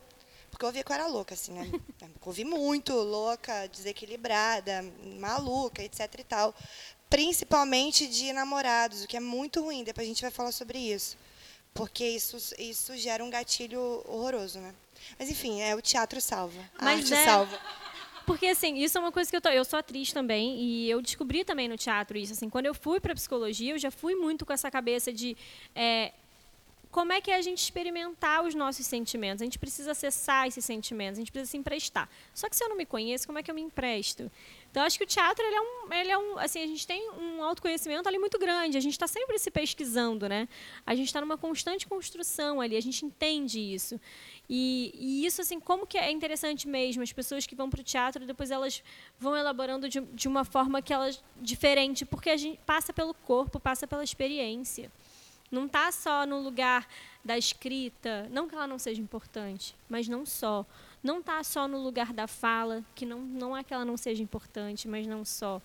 Porque 0.49 0.63
eu 0.63 0.67
ouvia 0.67 0.85
que 0.85 0.89
eu 0.89 0.95
era 0.95 1.05
louca, 1.05 1.33
assim, 1.33 1.51
né? 1.51 1.69
Eu 2.01 2.09
ouvi 2.25 2.45
muito, 2.45 2.93
louca, 2.93 3.67
desequilibrada, 3.67 4.85
maluca, 5.19 5.83
etc 5.83 5.99
e 6.17 6.23
tal. 6.23 6.55
Principalmente 7.09 8.07
de 8.07 8.31
namorados, 8.31 9.03
o 9.03 9.07
que 9.07 9.17
é 9.17 9.19
muito 9.19 9.61
ruim. 9.61 9.83
Depois 9.83 10.07
a 10.07 10.07
gente 10.07 10.21
vai 10.21 10.31
falar 10.31 10.53
sobre 10.53 10.79
isso. 10.79 11.17
Porque 11.73 12.05
isso, 12.07 12.37
isso 12.57 12.95
gera 12.95 13.21
um 13.21 13.29
gatilho 13.29 14.01
horroroso, 14.07 14.59
né? 14.59 14.73
Mas 15.19 15.29
enfim, 15.29 15.59
é 15.59 15.75
o 15.75 15.81
teatro 15.81 16.21
salva. 16.21 16.61
A 16.77 16.85
Mas 16.85 16.99
arte 16.99 17.13
é... 17.13 17.25
salva. 17.25 17.59
Porque, 18.25 18.47
assim, 18.47 18.77
isso 18.77 18.97
é 18.97 19.01
uma 19.01 19.11
coisa 19.11 19.29
que 19.29 19.35
eu 19.35 19.41
tô. 19.41 19.49
Eu 19.49 19.65
sou 19.65 19.79
atriz 19.79 20.13
também, 20.13 20.59
e 20.59 20.89
eu 20.89 21.01
descobri 21.01 21.43
também 21.43 21.67
no 21.67 21.77
teatro 21.77 22.17
isso. 22.17 22.33
Assim, 22.33 22.49
quando 22.49 22.65
eu 22.65 22.73
fui 22.73 22.99
para 22.99 23.13
psicologia, 23.13 23.73
eu 23.73 23.79
já 23.79 23.91
fui 23.91 24.15
muito 24.15 24.45
com 24.45 24.53
essa 24.53 24.71
cabeça 24.71 25.11
de. 25.11 25.35
É, 25.75 26.13
como 26.93 27.11
é 27.11 27.19
que 27.19 27.31
é 27.31 27.35
a 27.35 27.41
gente 27.41 27.57
experimentar 27.57 28.43
os 28.43 28.53
nossos 28.53 28.85
sentimentos? 28.85 29.41
A 29.41 29.45
gente 29.45 29.57
precisa 29.57 29.91
acessar 29.91 30.47
esses 30.47 30.63
sentimentos, 30.63 31.17
a 31.17 31.21
gente 31.21 31.31
precisa 31.31 31.49
se 31.49 31.57
emprestar. 31.57 32.07
Só 32.35 32.47
que 32.47 32.55
se 32.55 32.63
eu 32.63 32.69
não 32.69 32.77
me 32.77 32.85
conheço, 32.85 33.25
como 33.25 33.39
é 33.39 33.43
que 33.43 33.49
eu 33.49 33.55
me 33.55 33.61
empresto? 33.61 34.31
Então, 34.73 34.81
acho 34.81 34.97
que 34.97 35.03
o 35.03 35.07
teatro, 35.07 35.45
ele 35.45 35.55
é 35.55 35.61
um, 35.61 35.93
ele 35.93 36.11
é 36.11 36.17
um 36.17 36.39
assim, 36.39 36.63
a 36.63 36.65
gente 36.65 36.87
tem 36.87 37.07
um 37.11 37.43
autoconhecimento 37.43 38.09
ali 38.09 38.17
muito 38.17 38.39
grande, 38.39 38.75
a 38.75 38.81
gente 38.81 38.93
está 38.93 39.05
sempre 39.05 39.37
se 39.37 39.51
pesquisando, 39.51 40.27
né? 40.27 40.49
A 40.83 40.95
gente 40.95 41.05
está 41.05 41.21
numa 41.21 41.37
constante 41.37 41.85
construção 41.85 42.59
ali, 42.59 42.75
a 42.75 42.81
gente 42.81 43.05
entende 43.05 43.59
isso. 43.59 44.01
E, 44.49 44.91
e, 44.97 45.27
isso, 45.27 45.41
assim, 45.41 45.59
como 45.59 45.85
que 45.85 45.95
é 45.95 46.09
interessante 46.09 46.67
mesmo, 46.67 47.03
as 47.03 47.13
pessoas 47.13 47.45
que 47.45 47.53
vão 47.53 47.69
para 47.69 47.81
o 47.81 47.83
teatro, 47.83 48.25
depois 48.25 48.49
elas 48.49 48.83
vão 49.19 49.37
elaborando 49.37 49.87
de, 49.87 50.01
de 50.01 50.27
uma 50.27 50.43
forma 50.43 50.81
que 50.81 50.91
elas 50.91 51.23
diferente, 51.39 52.03
porque 52.03 52.31
a 52.31 52.37
gente 52.37 52.59
passa 52.65 52.91
pelo 52.91 53.13
corpo, 53.13 53.59
passa 53.59 53.85
pela 53.85 54.03
experiência. 54.03 54.91
Não 55.51 55.67
está 55.67 55.91
só 55.91 56.25
no 56.25 56.41
lugar 56.41 56.87
da 57.23 57.37
escrita, 57.37 58.27
não 58.31 58.49
que 58.49 58.55
ela 58.55 58.65
não 58.65 58.79
seja 58.79 58.99
importante, 58.99 59.75
mas 59.87 60.07
não 60.07 60.25
só. 60.25 60.65
Não 61.03 61.19
está 61.19 61.43
só 61.43 61.67
no 61.67 61.77
lugar 61.83 62.13
da 62.13 62.27
fala, 62.27 62.83
que 62.95 63.05
não, 63.05 63.19
não 63.19 63.57
é 63.57 63.63
que 63.63 63.73
ela 63.73 63.83
não 63.83 63.97
seja 63.97 64.23
importante, 64.23 64.87
mas 64.87 65.05
não 65.05 65.25
só 65.25 65.61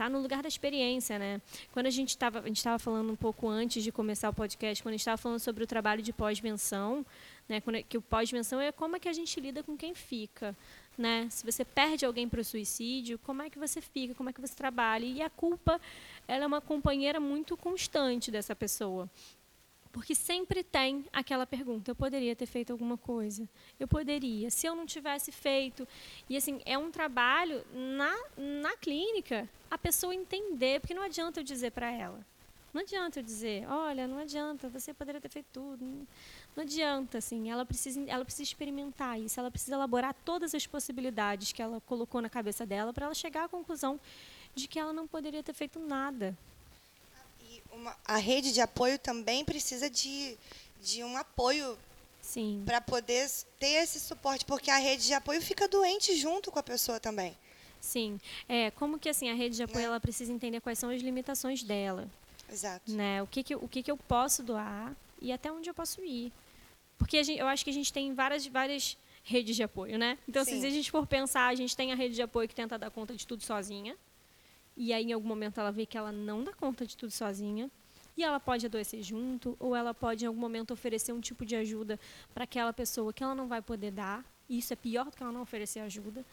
está 0.00 0.08
no 0.08 0.18
lugar 0.18 0.42
da 0.42 0.48
experiência, 0.48 1.18
né? 1.18 1.42
Quando 1.72 1.84
a 1.84 1.90
gente 1.90 2.08
estava, 2.08 2.40
a 2.40 2.46
gente 2.46 2.56
estava 2.56 2.78
falando 2.78 3.12
um 3.12 3.16
pouco 3.16 3.46
antes 3.46 3.84
de 3.84 3.92
começar 3.92 4.30
o 4.30 4.32
podcast, 4.32 4.82
quando 4.82 4.94
a 4.94 4.96
gente 4.96 5.02
estava 5.02 5.18
falando 5.18 5.38
sobre 5.38 5.62
o 5.62 5.66
trabalho 5.66 6.02
de 6.02 6.10
pós-menção, 6.10 7.04
né? 7.46 7.60
Quando, 7.60 7.82
que 7.84 7.98
o 7.98 8.00
pós-menção 8.00 8.58
é 8.60 8.72
como 8.72 8.96
é 8.96 8.98
que 8.98 9.08
a 9.10 9.12
gente 9.12 9.38
lida 9.38 9.62
com 9.62 9.76
quem 9.76 9.94
fica, 9.94 10.56
né? 10.96 11.28
Se 11.30 11.44
você 11.44 11.66
perde 11.66 12.06
alguém 12.06 12.26
para 12.26 12.40
o 12.40 12.44
suicídio, 12.44 13.18
como 13.18 13.42
é 13.42 13.50
que 13.50 13.58
você 13.58 13.82
fica, 13.82 14.14
como 14.14 14.30
é 14.30 14.32
que 14.32 14.40
você 14.40 14.54
trabalha? 14.54 15.04
E 15.04 15.20
a 15.20 15.28
culpa, 15.28 15.78
ela 16.26 16.44
é 16.44 16.46
uma 16.46 16.62
companheira 16.62 17.20
muito 17.20 17.54
constante 17.54 18.30
dessa 18.30 18.56
pessoa. 18.56 19.06
Porque 19.92 20.14
sempre 20.14 20.62
tem 20.62 21.04
aquela 21.12 21.46
pergunta: 21.46 21.90
eu 21.90 21.94
poderia 21.94 22.36
ter 22.36 22.46
feito 22.46 22.72
alguma 22.72 22.96
coisa? 22.96 23.48
Eu 23.78 23.88
poderia. 23.88 24.50
Se 24.50 24.66
eu 24.66 24.74
não 24.74 24.86
tivesse 24.86 25.32
feito. 25.32 25.86
E 26.28 26.36
assim, 26.36 26.60
é 26.64 26.78
um 26.78 26.90
trabalho 26.90 27.64
na, 27.72 28.14
na 28.36 28.76
clínica 28.76 29.48
a 29.70 29.76
pessoa 29.76 30.14
entender, 30.14 30.80
porque 30.80 30.94
não 30.94 31.02
adianta 31.02 31.40
eu 31.40 31.44
dizer 31.44 31.72
para 31.72 31.90
ela. 31.90 32.24
Não 32.72 32.82
adianta 32.82 33.18
eu 33.18 33.22
dizer, 33.24 33.66
olha, 33.68 34.06
não 34.06 34.18
adianta, 34.18 34.68
você 34.68 34.94
poderia 34.94 35.20
ter 35.20 35.28
feito 35.28 35.48
tudo. 35.52 35.84
Não, 36.54 36.62
adianta, 36.62 37.18
assim, 37.18 37.50
ela 37.50 37.66
precisa, 37.66 38.00
ela 38.06 38.24
precisa 38.24 38.44
experimentar 38.44 39.18
isso, 39.18 39.40
ela 39.40 39.50
precisa 39.50 39.74
elaborar 39.74 40.14
todas 40.24 40.54
as 40.54 40.68
possibilidades 40.68 41.52
que 41.52 41.60
ela 41.60 41.80
colocou 41.80 42.22
na 42.22 42.30
cabeça 42.30 42.64
dela 42.64 42.92
para 42.92 43.06
ela 43.06 43.14
chegar 43.14 43.44
à 43.44 43.48
conclusão 43.48 43.98
de 44.54 44.68
que 44.68 44.78
ela 44.78 44.92
não 44.92 45.08
poderia 45.08 45.42
ter 45.42 45.52
feito 45.52 45.80
nada 45.80 46.36
uma, 47.72 47.96
a 48.04 48.16
rede 48.16 48.52
de 48.52 48.60
apoio 48.60 48.98
também 48.98 49.44
precisa 49.44 49.88
de, 49.88 50.36
de 50.80 51.02
um 51.04 51.16
apoio 51.16 51.76
para 52.64 52.80
poder 52.80 53.28
ter 53.58 53.82
esse 53.82 53.98
suporte, 53.98 54.44
porque 54.44 54.70
a 54.70 54.78
rede 54.78 55.06
de 55.06 55.14
apoio 55.14 55.42
fica 55.42 55.66
doente 55.66 56.16
junto 56.16 56.50
com 56.50 56.58
a 56.58 56.62
pessoa 56.62 57.00
também. 57.00 57.36
Sim, 57.80 58.20
é 58.48 58.70
como 58.72 58.98
que 58.98 59.08
assim 59.08 59.30
a 59.30 59.34
rede 59.34 59.56
de 59.56 59.62
apoio 59.62 59.80
né? 59.80 59.86
ela 59.86 60.00
precisa 60.00 60.32
entender 60.32 60.60
quais 60.60 60.78
são 60.78 60.90
as 60.90 61.00
limitações 61.00 61.62
dela. 61.62 62.08
Exato. 62.48 62.92
Né? 62.92 63.22
O 63.22 63.26
que 63.26 63.42
que 63.42 63.54
o 63.54 63.66
que 63.66 63.82
que 63.82 63.90
eu 63.90 63.96
posso 63.96 64.42
doar 64.42 64.94
e 65.20 65.32
até 65.32 65.50
onde 65.50 65.68
eu 65.68 65.74
posso 65.74 66.02
ir, 66.04 66.32
porque 66.98 67.22
gente, 67.24 67.38
eu 67.38 67.46
acho 67.46 67.64
que 67.64 67.70
a 67.70 67.74
gente 67.74 67.92
tem 67.92 68.14
várias 68.14 68.46
várias 68.46 68.96
redes 69.22 69.56
de 69.56 69.62
apoio, 69.62 69.98
né? 69.98 70.18
Então, 70.28 70.42
assim, 70.42 70.60
se 70.60 70.66
a 70.66 70.70
gente 70.70 70.90
for 70.90 71.06
pensar, 71.06 71.46
a 71.48 71.54
gente 71.54 71.76
tem 71.76 71.92
a 71.92 71.94
rede 71.94 72.14
de 72.14 72.22
apoio 72.22 72.48
que 72.48 72.54
tenta 72.54 72.78
dar 72.78 72.90
conta 72.90 73.14
de 73.14 73.26
tudo 73.26 73.42
sozinha. 73.42 73.96
E 74.82 74.94
aí, 74.94 75.04
em 75.04 75.12
algum 75.12 75.28
momento, 75.28 75.60
ela 75.60 75.70
vê 75.70 75.84
que 75.84 75.98
ela 75.98 76.10
não 76.10 76.42
dá 76.42 76.54
conta 76.54 76.86
de 76.86 76.96
tudo 76.96 77.10
sozinha. 77.10 77.70
E 78.16 78.24
ela 78.24 78.40
pode 78.40 78.64
adoecer 78.64 79.02
junto, 79.02 79.54
ou 79.60 79.76
ela 79.76 79.92
pode, 79.92 80.24
em 80.24 80.26
algum 80.26 80.40
momento, 80.40 80.70
oferecer 80.70 81.12
um 81.12 81.20
tipo 81.20 81.44
de 81.44 81.54
ajuda 81.54 82.00
para 82.32 82.44
aquela 82.44 82.72
pessoa 82.72 83.12
que 83.12 83.22
ela 83.22 83.34
não 83.34 83.46
vai 83.46 83.60
poder 83.60 83.90
dar. 83.90 84.24
Isso 84.48 84.72
é 84.72 84.76
pior 84.76 85.04
do 85.04 85.10
que 85.10 85.22
ela 85.22 85.32
não 85.32 85.42
oferecer 85.42 85.80
ajuda. 85.80 86.24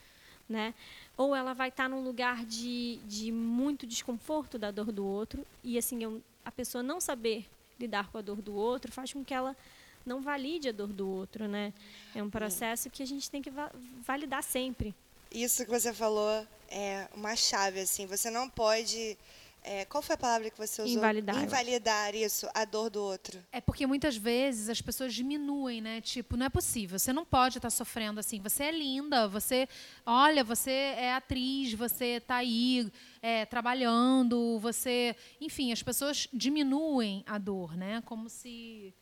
Né? 0.48 0.74
Ou 1.18 1.36
ela 1.36 1.54
vai 1.54 1.68
estar 1.68 1.90
num 1.90 2.02
lugar 2.02 2.46
de, 2.46 3.02
de 3.06 3.34
muito 3.34 3.86
desconforto 3.86 4.58
da 4.58 4.72
dor 4.72 4.94
do 4.94 5.06
outro. 5.06 5.46
E, 5.62 5.78
assim, 5.78 6.02
eu, 6.02 6.22
a 6.46 6.52
pessoa 6.52 6.82
não 6.82 7.02
saber 7.02 7.46
lidar 7.78 8.10
com 8.10 8.18
a 8.18 8.22
dor 8.22 8.42
do 8.42 8.56
outro 8.56 8.94
faz 8.94 9.12
com 9.12 9.26
que 9.26 9.34
ela 9.34 9.58
não 10.06 10.22
valide 10.22 10.70
a 10.70 10.72
dor 10.72 10.94
do 10.94 11.06
outro, 11.06 11.50
né? 11.50 11.74
É 12.16 12.24
um 12.24 12.30
processo 12.30 12.90
que 12.90 13.04
a 13.04 13.06
gente 13.06 13.30
tem 13.30 13.42
que 13.42 13.50
va 13.50 13.70
validar 14.06 14.42
sempre. 14.42 14.96
Isso 15.30 15.66
que 15.66 15.70
você 15.70 15.94
falou 15.94 16.48
é 16.70 17.08
uma 17.14 17.36
chave, 17.36 17.80
assim. 17.82 18.06
Você 18.06 18.30
não 18.30 18.50
pode. 18.50 19.18
É, 19.64 19.84
qual 19.86 20.02
foi 20.02 20.16
a 20.16 20.18
palavra 20.18 20.50
que 20.50 20.58
você 20.58 20.82
usou? 20.82 20.96
Invalidar. 20.96 21.44
Invalidar 21.44 22.16
isso, 22.16 22.48
a 22.54 22.64
dor 22.64 22.90
do 22.90 23.02
outro. 23.02 23.44
É 23.52 23.60
porque 23.60 23.86
muitas 23.86 24.16
vezes 24.16 24.70
as 24.70 24.82
pessoas 24.82 25.14
diminuem, 25.14 25.82
né? 25.82 26.00
Tipo, 26.00 26.38
não 26.38 26.46
é 26.46 26.50
possível. 26.50 26.98
Você 26.98 27.12
não 27.12 27.26
pode 27.26 27.58
estar 27.58 27.70
sofrendo 27.70 28.20
assim. 28.20 28.40
Você 28.42 28.64
é 28.64 28.72
linda, 28.72 29.28
você, 29.28 29.68
olha, 30.06 30.44
você 30.44 30.72
é 30.72 31.14
atriz, 31.14 31.74
você 31.74 32.18
está 32.18 32.38
aí 32.38 32.90
é, 33.22 33.46
trabalhando, 33.46 34.58
você, 34.60 35.16
enfim, 35.42 35.74
as 35.74 35.84
pessoas 35.84 36.30
diminuem 36.32 37.24
a 37.28 37.38
dor, 37.38 37.76
né? 37.76 38.02
Como 38.06 38.30
se 38.30 38.94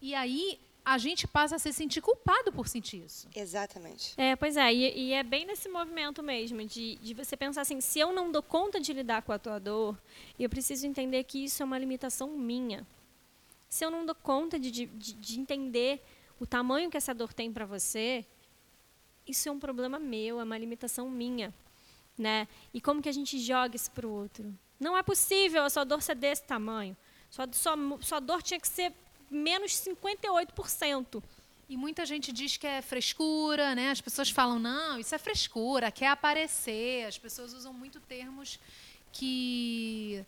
e 0.00 0.14
aí 0.14 0.58
a 0.86 0.98
gente 0.98 1.26
passa 1.26 1.56
a 1.56 1.58
se 1.58 1.72
sentir 1.72 2.00
culpado 2.00 2.52
por 2.52 2.68
sentir 2.68 3.04
isso. 3.04 3.28
Exatamente. 3.34 4.14
É, 4.16 4.36
pois 4.36 4.56
é, 4.56 4.72
e, 4.72 5.08
e, 5.08 5.12
é 5.14 5.24
bem 5.24 5.44
nesse 5.44 5.68
movimento 5.68 6.22
mesmo, 6.22 6.64
de, 6.64 6.94
de 6.94 7.12
você 7.12 7.36
pensar 7.36 7.62
assim, 7.62 7.80
se 7.80 7.98
eu 7.98 8.12
não 8.12 8.30
dou 8.30 8.40
conta 8.40 8.78
de 8.78 8.92
lidar 8.92 9.22
com 9.22 9.32
a 9.32 9.38
tua 9.38 9.58
dor, 9.58 10.00
eu 10.38 10.48
preciso 10.48 10.86
entender 10.86 11.24
que 11.24 11.42
isso 11.42 11.60
é 11.60 11.66
uma 11.66 11.76
limitação 11.76 12.28
minha. 12.30 12.86
Se 13.68 13.84
eu 13.84 13.90
não 13.90 14.06
dou 14.06 14.14
conta 14.14 14.60
de, 14.60 14.70
de, 14.70 14.86
de 14.86 15.40
entender 15.40 16.00
o 16.38 16.46
tamanho 16.46 16.88
que 16.88 16.96
essa 16.96 17.12
dor 17.12 17.32
tem 17.32 17.52
para 17.52 17.66
você, 17.66 18.24
isso 19.26 19.48
é 19.48 19.52
um 19.52 19.58
problema 19.58 19.98
meu, 19.98 20.38
é 20.38 20.44
uma 20.44 20.56
limitação 20.56 21.10
minha. 21.10 21.52
Né? 22.16 22.46
E 22.72 22.80
como 22.80 23.02
que 23.02 23.08
a 23.08 23.12
gente 23.12 23.40
joga 23.40 23.74
isso 23.74 23.90
para 23.90 24.06
o 24.06 24.10
outro? 24.10 24.56
Não 24.78 24.96
é 24.96 25.02
possível 25.02 25.64
a 25.64 25.68
sua 25.68 25.82
dor 25.82 26.00
ser 26.00 26.14
desse 26.14 26.44
tamanho. 26.44 26.96
Sua, 27.28 27.48
sua, 27.52 27.76
sua 28.02 28.20
dor 28.20 28.40
tinha 28.40 28.60
que 28.60 28.68
ser 28.68 28.92
menos 29.30 29.72
58%. 29.72 31.22
E 31.68 31.76
muita 31.76 32.06
gente 32.06 32.32
diz 32.32 32.56
que 32.56 32.66
é 32.66 32.80
frescura, 32.80 33.74
né? 33.74 33.90
As 33.90 34.00
pessoas 34.00 34.30
falam, 34.30 34.58
não, 34.58 34.98
isso 35.00 35.14
é 35.14 35.18
frescura, 35.18 35.90
quer 35.90 36.08
aparecer. 36.08 37.06
As 37.06 37.18
pessoas 37.18 37.52
usam 37.52 37.72
muito 37.72 37.98
termos 38.00 38.60
que, 39.12 40.24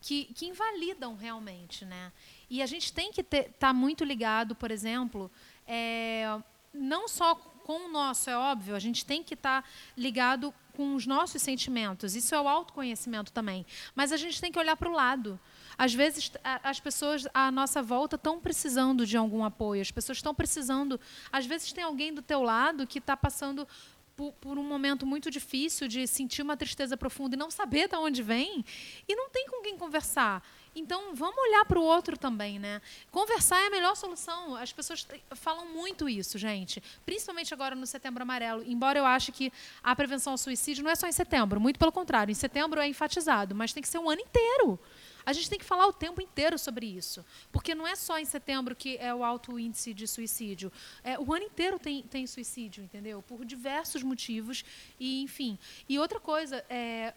que, 0.00 0.26
que 0.34 0.46
invalidam 0.46 1.16
realmente, 1.16 1.84
né? 1.84 2.12
E 2.48 2.62
a 2.62 2.66
gente 2.66 2.92
tem 2.92 3.12
que 3.12 3.20
estar 3.20 3.44
tá 3.58 3.72
muito 3.72 4.04
ligado, 4.04 4.54
por 4.54 4.70
exemplo, 4.70 5.30
é, 5.66 6.40
não 6.72 7.08
só 7.08 7.34
com 7.34 7.86
o 7.86 7.88
nosso, 7.88 8.28
é 8.28 8.36
óbvio, 8.36 8.74
a 8.74 8.80
gente 8.80 9.04
tem 9.04 9.22
que 9.22 9.34
estar 9.34 9.62
tá 9.62 9.68
ligado 9.96 10.52
com 10.76 10.94
os 10.94 11.06
nossos 11.06 11.42
sentimentos. 11.42 12.14
Isso 12.14 12.34
é 12.34 12.40
o 12.40 12.48
autoconhecimento 12.48 13.32
também. 13.32 13.66
Mas 13.94 14.12
a 14.12 14.16
gente 14.16 14.40
tem 14.40 14.50
que 14.50 14.58
olhar 14.58 14.76
para 14.76 14.88
o 14.88 14.92
lado. 14.92 15.38
Às 15.80 15.94
vezes, 15.94 16.30
as 16.44 16.78
pessoas 16.78 17.26
à 17.32 17.50
nossa 17.50 17.82
volta 17.82 18.16
estão 18.16 18.38
precisando 18.38 19.06
de 19.06 19.16
algum 19.16 19.42
apoio. 19.42 19.80
As 19.80 19.90
pessoas 19.90 20.18
estão 20.18 20.34
precisando. 20.34 21.00
Às 21.32 21.46
vezes, 21.46 21.72
tem 21.72 21.82
alguém 21.82 22.12
do 22.12 22.20
teu 22.20 22.42
lado 22.42 22.86
que 22.86 22.98
está 22.98 23.16
passando 23.16 23.66
por, 24.14 24.30
por, 24.34 24.58
um 24.58 24.62
momento 24.62 25.06
muito 25.06 25.30
difícil 25.30 25.88
de 25.88 26.06
sentir 26.06 26.42
uma 26.42 26.54
tristeza 26.54 26.98
profunda 26.98 27.34
e 27.34 27.38
não 27.38 27.50
saber 27.50 27.88
de 27.88 27.96
onde 27.96 28.22
vem 28.22 28.62
e 29.08 29.16
não 29.16 29.30
tem 29.30 29.46
com 29.46 29.62
quem 29.62 29.78
conversar. 29.78 30.46
Então, 30.74 31.14
vamos 31.14 31.36
olhar 31.36 31.64
para 31.64 31.78
o 31.78 31.82
outro 31.82 32.16
também, 32.16 32.58
né? 32.58 32.80
Conversar 33.10 33.60
é 33.60 33.66
a 33.66 33.70
melhor 33.70 33.96
solução. 33.96 34.54
As 34.54 34.72
pessoas 34.72 35.06
falam 35.32 35.66
muito 35.66 36.08
isso, 36.08 36.38
gente. 36.38 36.82
Principalmente 37.04 37.52
agora 37.52 37.74
no 37.74 37.86
Setembro 37.86 38.22
Amarelo. 38.22 38.62
Embora 38.64 38.98
eu 38.98 39.04
ache 39.04 39.32
que 39.32 39.52
a 39.82 39.94
prevenção 39.96 40.32
ao 40.32 40.38
suicídio 40.38 40.84
não 40.84 40.90
é 40.90 40.94
só 40.94 41.08
em 41.08 41.12
setembro. 41.12 41.60
Muito 41.60 41.78
pelo 41.78 41.90
contrário. 41.90 42.30
Em 42.30 42.34
setembro 42.34 42.80
é 42.80 42.86
enfatizado. 42.86 43.54
Mas 43.54 43.72
tem 43.72 43.82
que 43.82 43.88
ser 43.88 43.98
um 43.98 44.08
ano 44.08 44.20
inteiro. 44.20 44.78
A 45.26 45.32
gente 45.32 45.50
tem 45.50 45.58
que 45.58 45.64
falar 45.64 45.86
o 45.86 45.92
tempo 45.92 46.20
inteiro 46.20 46.58
sobre 46.58 46.86
isso. 46.86 47.24
Porque 47.50 47.74
não 47.74 47.86
é 47.86 47.96
só 47.96 48.18
em 48.18 48.24
setembro 48.24 48.74
que 48.76 48.96
é 48.98 49.14
o 49.14 49.24
alto 49.24 49.58
índice 49.58 49.92
de 49.92 50.06
suicídio. 50.06 50.72
É, 51.02 51.18
o 51.18 51.34
ano 51.34 51.44
inteiro 51.44 51.78
tem, 51.78 52.02
tem 52.02 52.26
suicídio, 52.26 52.84
entendeu? 52.84 53.22
Por 53.22 53.44
diversos 53.44 54.02
motivos. 54.02 54.64
E, 54.98 55.22
enfim. 55.22 55.58
E 55.88 55.98
outra 55.98 56.20
coisa, 56.20 56.64
é, 56.70 57.12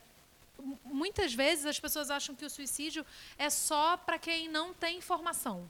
muitas 0.85 1.33
vezes 1.33 1.65
as 1.65 1.79
pessoas 1.79 2.09
acham 2.09 2.35
que 2.35 2.45
o 2.45 2.49
suicídio 2.49 3.05
é 3.37 3.49
só 3.49 3.97
para 3.97 4.17
quem 4.17 4.47
não 4.47 4.73
tem 4.73 4.97
informação. 4.97 5.69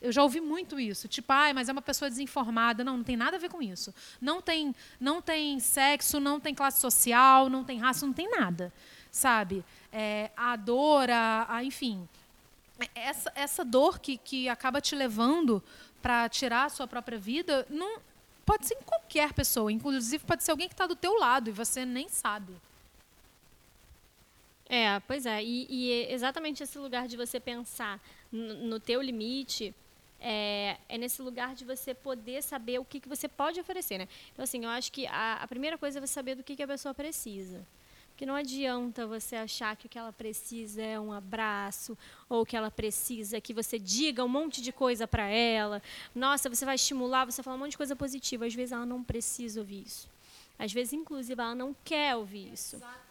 Eu 0.00 0.12
já 0.12 0.22
ouvi 0.22 0.40
muito 0.40 0.78
isso, 0.78 1.08
tipo, 1.08 1.32
ah, 1.32 1.52
mas 1.52 1.68
é 1.68 1.72
uma 1.72 1.82
pessoa 1.82 2.08
desinformada. 2.08 2.84
Não, 2.84 2.98
não 2.98 3.04
tem 3.04 3.16
nada 3.16 3.36
a 3.36 3.40
ver 3.40 3.50
com 3.50 3.60
isso. 3.60 3.92
Não 4.20 4.40
tem, 4.40 4.74
não 5.00 5.20
tem 5.20 5.58
sexo, 5.58 6.20
não 6.20 6.38
tem 6.38 6.54
classe 6.54 6.80
social, 6.80 7.48
não 7.48 7.64
tem 7.64 7.78
raça, 7.78 8.06
não 8.06 8.12
tem 8.12 8.30
nada, 8.30 8.72
sabe? 9.10 9.64
É, 9.92 10.30
a 10.36 10.54
dor, 10.54 11.10
a, 11.10 11.46
a, 11.48 11.64
enfim, 11.64 12.08
essa, 12.94 13.32
essa 13.34 13.64
dor 13.64 13.98
que, 13.98 14.16
que 14.16 14.48
acaba 14.48 14.80
te 14.80 14.94
levando 14.94 15.62
para 16.00 16.28
tirar 16.28 16.66
a 16.66 16.68
sua 16.68 16.86
própria 16.86 17.18
vida, 17.18 17.66
não 17.68 17.98
pode 18.46 18.66
ser 18.66 18.74
em 18.74 18.82
qualquer 18.82 19.32
pessoa, 19.32 19.72
inclusive 19.72 20.24
pode 20.24 20.44
ser 20.44 20.52
alguém 20.52 20.68
que 20.68 20.74
está 20.74 20.86
do 20.86 20.94
teu 20.94 21.18
lado 21.18 21.50
e 21.50 21.52
você 21.52 21.84
nem 21.84 22.08
sabe. 22.08 22.54
É, 24.68 25.00
pois 25.00 25.24
é. 25.24 25.42
E, 25.42 25.66
e 25.70 25.92
é 25.92 26.12
exatamente 26.12 26.62
esse 26.62 26.78
lugar 26.78 27.08
de 27.08 27.16
você 27.16 27.40
pensar 27.40 28.00
no, 28.30 28.54
no 28.54 28.80
teu 28.80 29.00
limite 29.00 29.74
é, 30.20 30.76
é, 30.88 30.98
nesse 30.98 31.22
lugar 31.22 31.54
de 31.54 31.64
você 31.64 31.94
poder 31.94 32.42
saber 32.42 32.78
o 32.78 32.84
que, 32.84 33.00
que 33.00 33.08
você 33.08 33.28
pode 33.28 33.60
oferecer, 33.60 33.98
né? 33.98 34.08
Então, 34.32 34.42
assim, 34.42 34.64
eu 34.64 34.70
acho 34.70 34.90
que 34.92 35.06
a, 35.06 35.34
a 35.34 35.48
primeira 35.48 35.78
coisa 35.78 35.98
é 35.98 36.00
você 36.00 36.12
saber 36.12 36.34
do 36.34 36.42
que, 36.42 36.56
que 36.56 36.62
a 36.62 36.66
pessoa 36.66 36.92
precisa. 36.92 37.64
Porque 38.10 38.26
não 38.26 38.34
adianta 38.34 39.06
você 39.06 39.36
achar 39.36 39.76
que 39.76 39.86
o 39.86 39.88
que 39.88 39.96
ela 39.96 40.12
precisa 40.12 40.82
é 40.82 40.98
um 40.98 41.12
abraço, 41.12 41.96
ou 42.28 42.44
que 42.44 42.56
ela 42.56 42.68
precisa 42.68 43.40
que 43.40 43.54
você 43.54 43.78
diga 43.78 44.24
um 44.24 44.28
monte 44.28 44.60
de 44.60 44.72
coisa 44.72 45.06
para 45.06 45.28
ela. 45.28 45.80
Nossa, 46.12 46.48
você 46.48 46.64
vai 46.64 46.74
estimular, 46.74 47.24
você 47.26 47.44
fala 47.44 47.56
um 47.56 47.60
monte 47.60 47.70
de 47.70 47.76
coisa 47.76 47.94
positiva. 47.94 48.44
Às 48.44 48.54
vezes 48.54 48.72
ela 48.72 48.84
não 48.84 49.04
precisa 49.04 49.60
ouvir 49.60 49.84
isso. 49.86 50.10
Às 50.58 50.72
vezes, 50.72 50.94
inclusive, 50.94 51.40
ela 51.40 51.54
não 51.54 51.76
quer 51.84 52.16
ouvir 52.16 52.52
isso. 52.52 52.74
Exato. 52.74 53.07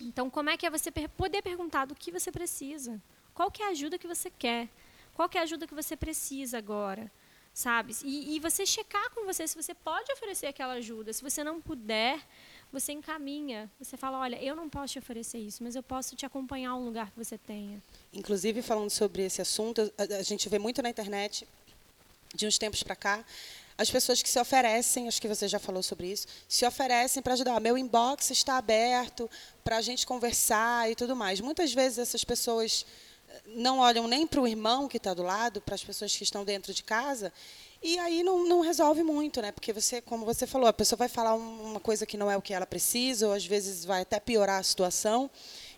Então, 0.00 0.30
como 0.30 0.50
é 0.50 0.56
que 0.56 0.66
é 0.66 0.70
você 0.70 0.90
poder 0.90 1.42
perguntar 1.42 1.84
do 1.84 1.94
que 1.94 2.10
você 2.10 2.32
precisa? 2.32 3.00
Qual 3.34 3.50
que 3.50 3.62
é 3.62 3.66
a 3.66 3.70
ajuda 3.70 3.98
que 3.98 4.06
você 4.06 4.30
quer? 4.30 4.68
Qual 5.14 5.28
que 5.28 5.36
é 5.36 5.40
a 5.40 5.44
ajuda 5.44 5.66
que 5.66 5.74
você 5.74 5.96
precisa 5.96 6.58
agora? 6.58 7.10
Sabe? 7.52 7.94
E, 8.04 8.36
e 8.36 8.40
você 8.40 8.64
checar 8.64 9.10
com 9.10 9.26
você 9.26 9.46
se 9.46 9.60
você 9.60 9.74
pode 9.74 10.10
oferecer 10.12 10.46
aquela 10.46 10.74
ajuda. 10.74 11.12
Se 11.12 11.22
você 11.22 11.42
não 11.44 11.60
puder, 11.60 12.18
você 12.72 12.92
encaminha. 12.92 13.70
Você 13.78 13.96
fala, 13.96 14.18
olha, 14.18 14.42
eu 14.42 14.54
não 14.54 14.68
posso 14.68 14.94
te 14.94 14.98
oferecer 14.98 15.38
isso, 15.38 15.62
mas 15.62 15.74
eu 15.74 15.82
posso 15.82 16.16
te 16.16 16.24
acompanhar 16.24 16.70
a 16.70 16.76
um 16.76 16.84
lugar 16.84 17.10
que 17.10 17.18
você 17.18 17.36
tenha. 17.36 17.82
Inclusive, 18.12 18.62
falando 18.62 18.90
sobre 18.90 19.22
esse 19.22 19.42
assunto, 19.42 19.92
a, 19.98 20.02
a 20.16 20.22
gente 20.22 20.48
vê 20.48 20.58
muito 20.58 20.80
na 20.80 20.88
internet, 20.88 21.46
de 22.34 22.46
uns 22.46 22.58
tempos 22.58 22.82
para 22.82 22.94
cá, 22.94 23.24
as 23.80 23.90
pessoas 23.90 24.20
que 24.20 24.28
se 24.28 24.38
oferecem, 24.38 25.08
acho 25.08 25.18
que 25.22 25.26
você 25.26 25.48
já 25.48 25.58
falou 25.58 25.82
sobre 25.82 26.12
isso, 26.12 26.26
se 26.46 26.66
oferecem 26.66 27.22
para 27.22 27.32
ajudar. 27.32 27.58
Meu 27.60 27.78
inbox 27.78 28.30
está 28.30 28.58
aberto 28.58 29.28
para 29.64 29.78
a 29.78 29.80
gente 29.80 30.06
conversar 30.06 30.90
e 30.90 30.94
tudo 30.94 31.16
mais. 31.16 31.40
Muitas 31.40 31.72
vezes 31.72 31.96
essas 31.96 32.22
pessoas 32.22 32.84
eh, 33.26 33.40
não 33.46 33.78
olham 33.78 34.06
nem 34.06 34.26
para 34.26 34.38
o 34.38 34.46
irmão 34.46 34.86
que 34.86 34.98
está 34.98 35.14
do 35.14 35.22
lado, 35.22 35.62
para 35.62 35.74
as 35.74 35.82
pessoas 35.82 36.14
que 36.14 36.22
estão 36.22 36.44
dentro 36.44 36.74
de 36.74 36.82
casa, 36.82 37.32
e 37.82 37.98
aí 37.98 38.22
não, 38.22 38.46
não 38.46 38.60
resolve 38.60 39.02
muito, 39.02 39.40
né? 39.40 39.50
Porque 39.50 39.72
você, 39.72 40.02
como 40.02 40.26
você 40.26 40.46
falou, 40.46 40.68
a 40.68 40.74
pessoa 40.74 40.98
vai 40.98 41.08
falar 41.08 41.32
uma 41.32 41.80
coisa 41.80 42.04
que 42.04 42.18
não 42.18 42.30
é 42.30 42.36
o 42.36 42.42
que 42.42 42.52
ela 42.52 42.66
precisa, 42.66 43.28
ou 43.28 43.32
às 43.32 43.46
vezes 43.46 43.86
vai 43.86 44.02
até 44.02 44.20
piorar 44.20 44.60
a 44.60 44.62
situação. 44.62 45.30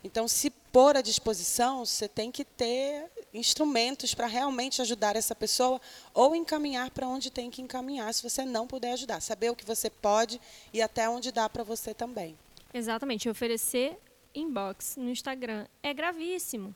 Então, 0.04 0.26
se 0.26 0.50
pôr 0.50 0.96
à 0.96 1.00
disposição, 1.00 1.84
você 1.84 2.08
tem 2.08 2.30
que 2.30 2.44
ter 2.44 3.10
instrumentos 3.32 4.14
para 4.14 4.26
realmente 4.26 4.82
ajudar 4.82 5.16
essa 5.16 5.34
pessoa 5.34 5.80
ou 6.12 6.34
encaminhar 6.34 6.90
para 6.90 7.06
onde 7.06 7.30
tem 7.30 7.50
que 7.50 7.62
encaminhar, 7.62 8.12
se 8.12 8.22
você 8.22 8.44
não 8.44 8.66
puder 8.66 8.92
ajudar. 8.92 9.20
Saber 9.20 9.50
o 9.50 9.56
que 9.56 9.64
você 9.64 9.88
pode 9.88 10.40
e 10.72 10.82
até 10.82 11.08
onde 11.08 11.30
dá 11.30 11.48
para 11.48 11.62
você 11.62 11.94
também. 11.94 12.36
Exatamente. 12.74 13.28
Oferecer 13.28 13.98
inbox 14.34 14.96
no 14.96 15.10
Instagram 15.10 15.66
é 15.82 15.94
gravíssimo. 15.94 16.74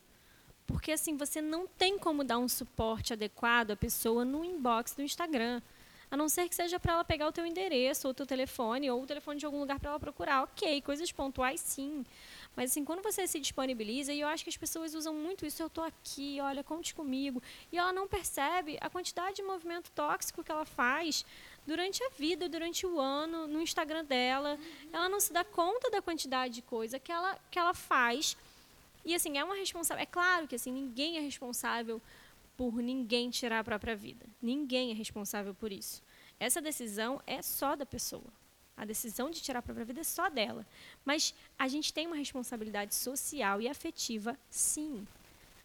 Porque 0.66 0.92
assim, 0.92 1.16
você 1.16 1.40
não 1.40 1.66
tem 1.66 1.98
como 1.98 2.24
dar 2.24 2.38
um 2.38 2.48
suporte 2.48 3.12
adequado 3.12 3.70
à 3.72 3.76
pessoa 3.76 4.24
no 4.24 4.44
inbox 4.44 4.94
do 4.94 5.02
Instagram. 5.02 5.62
A 6.10 6.16
não 6.16 6.28
ser 6.28 6.48
que 6.48 6.54
seja 6.54 6.78
para 6.78 6.92
ela 6.92 7.04
pegar 7.04 7.26
o 7.26 7.32
teu 7.32 7.44
endereço, 7.44 8.06
ou 8.06 8.12
o 8.12 8.14
teu 8.14 8.26
telefone, 8.26 8.90
ou 8.90 9.02
o 9.02 9.06
telefone 9.06 9.40
de 9.40 9.46
algum 9.46 9.58
lugar 9.58 9.80
para 9.80 9.90
ela 9.90 10.00
procurar. 10.00 10.44
Ok, 10.44 10.80
coisas 10.82 11.10
pontuais 11.10 11.60
sim. 11.60 12.04
Mas 12.56 12.70
assim, 12.70 12.84
quando 12.84 13.02
você 13.02 13.26
se 13.26 13.38
disponibiliza, 13.38 14.14
e 14.14 14.20
eu 14.20 14.28
acho 14.28 14.42
que 14.42 14.48
as 14.48 14.56
pessoas 14.56 14.94
usam 14.94 15.14
muito 15.14 15.44
isso, 15.44 15.62
eu 15.62 15.66
estou 15.66 15.84
aqui, 15.84 16.38
olha, 16.40 16.64
conte 16.64 16.94
comigo. 16.94 17.42
E 17.70 17.76
ela 17.76 17.92
não 17.92 18.08
percebe 18.08 18.78
a 18.80 18.88
quantidade 18.88 19.36
de 19.36 19.42
movimento 19.42 19.90
tóxico 19.92 20.42
que 20.42 20.50
ela 20.50 20.64
faz 20.64 21.24
durante 21.66 22.02
a 22.02 22.08
vida, 22.08 22.48
durante 22.48 22.86
o 22.86 22.98
ano, 22.98 23.46
no 23.46 23.60
Instagram 23.60 24.04
dela. 24.06 24.54
Uhum. 24.54 24.88
Ela 24.90 25.08
não 25.08 25.20
se 25.20 25.32
dá 25.34 25.44
conta 25.44 25.90
da 25.90 26.00
quantidade 26.00 26.54
de 26.54 26.62
coisa 26.62 26.98
que 26.98 27.12
ela, 27.12 27.38
que 27.50 27.58
ela 27.58 27.74
faz. 27.74 28.36
E 29.04 29.14
assim, 29.14 29.36
é 29.36 29.44
uma 29.44 29.54
responsável. 29.54 30.02
É 30.02 30.06
claro 30.06 30.48
que 30.48 30.54
assim, 30.54 30.72
ninguém 30.72 31.18
é 31.18 31.20
responsável 31.20 32.00
por 32.56 32.76
ninguém 32.76 33.28
tirar 33.28 33.58
a 33.58 33.64
própria 33.64 33.94
vida. 33.94 34.24
Ninguém 34.40 34.90
é 34.92 34.94
responsável 34.94 35.54
por 35.54 35.70
isso. 35.70 36.02
Essa 36.40 36.62
decisão 36.62 37.20
é 37.26 37.42
só 37.42 37.76
da 37.76 37.84
pessoa. 37.84 38.32
A 38.76 38.84
decisão 38.84 39.30
de 39.30 39.40
tirar 39.40 39.60
a 39.60 39.62
própria 39.62 39.86
vida 39.86 40.00
é 40.00 40.04
só 40.04 40.28
dela. 40.28 40.66
Mas 41.04 41.34
a 41.58 41.66
gente 41.66 41.92
tem 41.92 42.06
uma 42.06 42.16
responsabilidade 42.16 42.94
social 42.94 43.60
e 43.60 43.68
afetiva, 43.68 44.38
sim. 44.50 45.06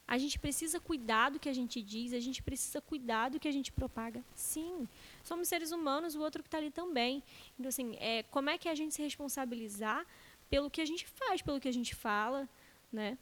A 0.08 0.18
gente 0.18 0.38
precisa 0.38 0.80
cuidar 0.80 1.30
do 1.30 1.38
que 1.38 1.48
a 1.48 1.52
gente 1.52 1.80
diz, 1.82 2.12
a 2.12 2.20
gente 2.20 2.42
precisa 2.42 2.80
cuidar 2.80 3.30
do 3.30 3.38
que 3.38 3.46
a 3.46 3.52
gente 3.52 3.70
propaga, 3.70 4.22
sim. 4.34 4.88
Somos 5.22 5.48
seres 5.48 5.72
humanos, 5.72 6.14
o 6.14 6.20
outro 6.20 6.42
que 6.42 6.48
está 6.48 6.58
ali 6.58 6.70
também. 6.70 7.22
Então, 7.58 7.68
assim, 7.68 7.96
é, 8.00 8.22
como 8.24 8.50
é 8.50 8.58
que 8.58 8.68
a 8.68 8.74
gente 8.74 8.94
se 8.94 9.02
responsabilizar 9.02 10.06
pelo 10.50 10.70
que 10.70 10.80
a 10.80 10.86
gente 10.86 11.06
faz, 11.06 11.40
pelo 11.40 11.60
que 11.60 11.68
a 11.68 11.72
gente 11.72 11.94
fala, 11.94 12.48
né? 12.92 13.16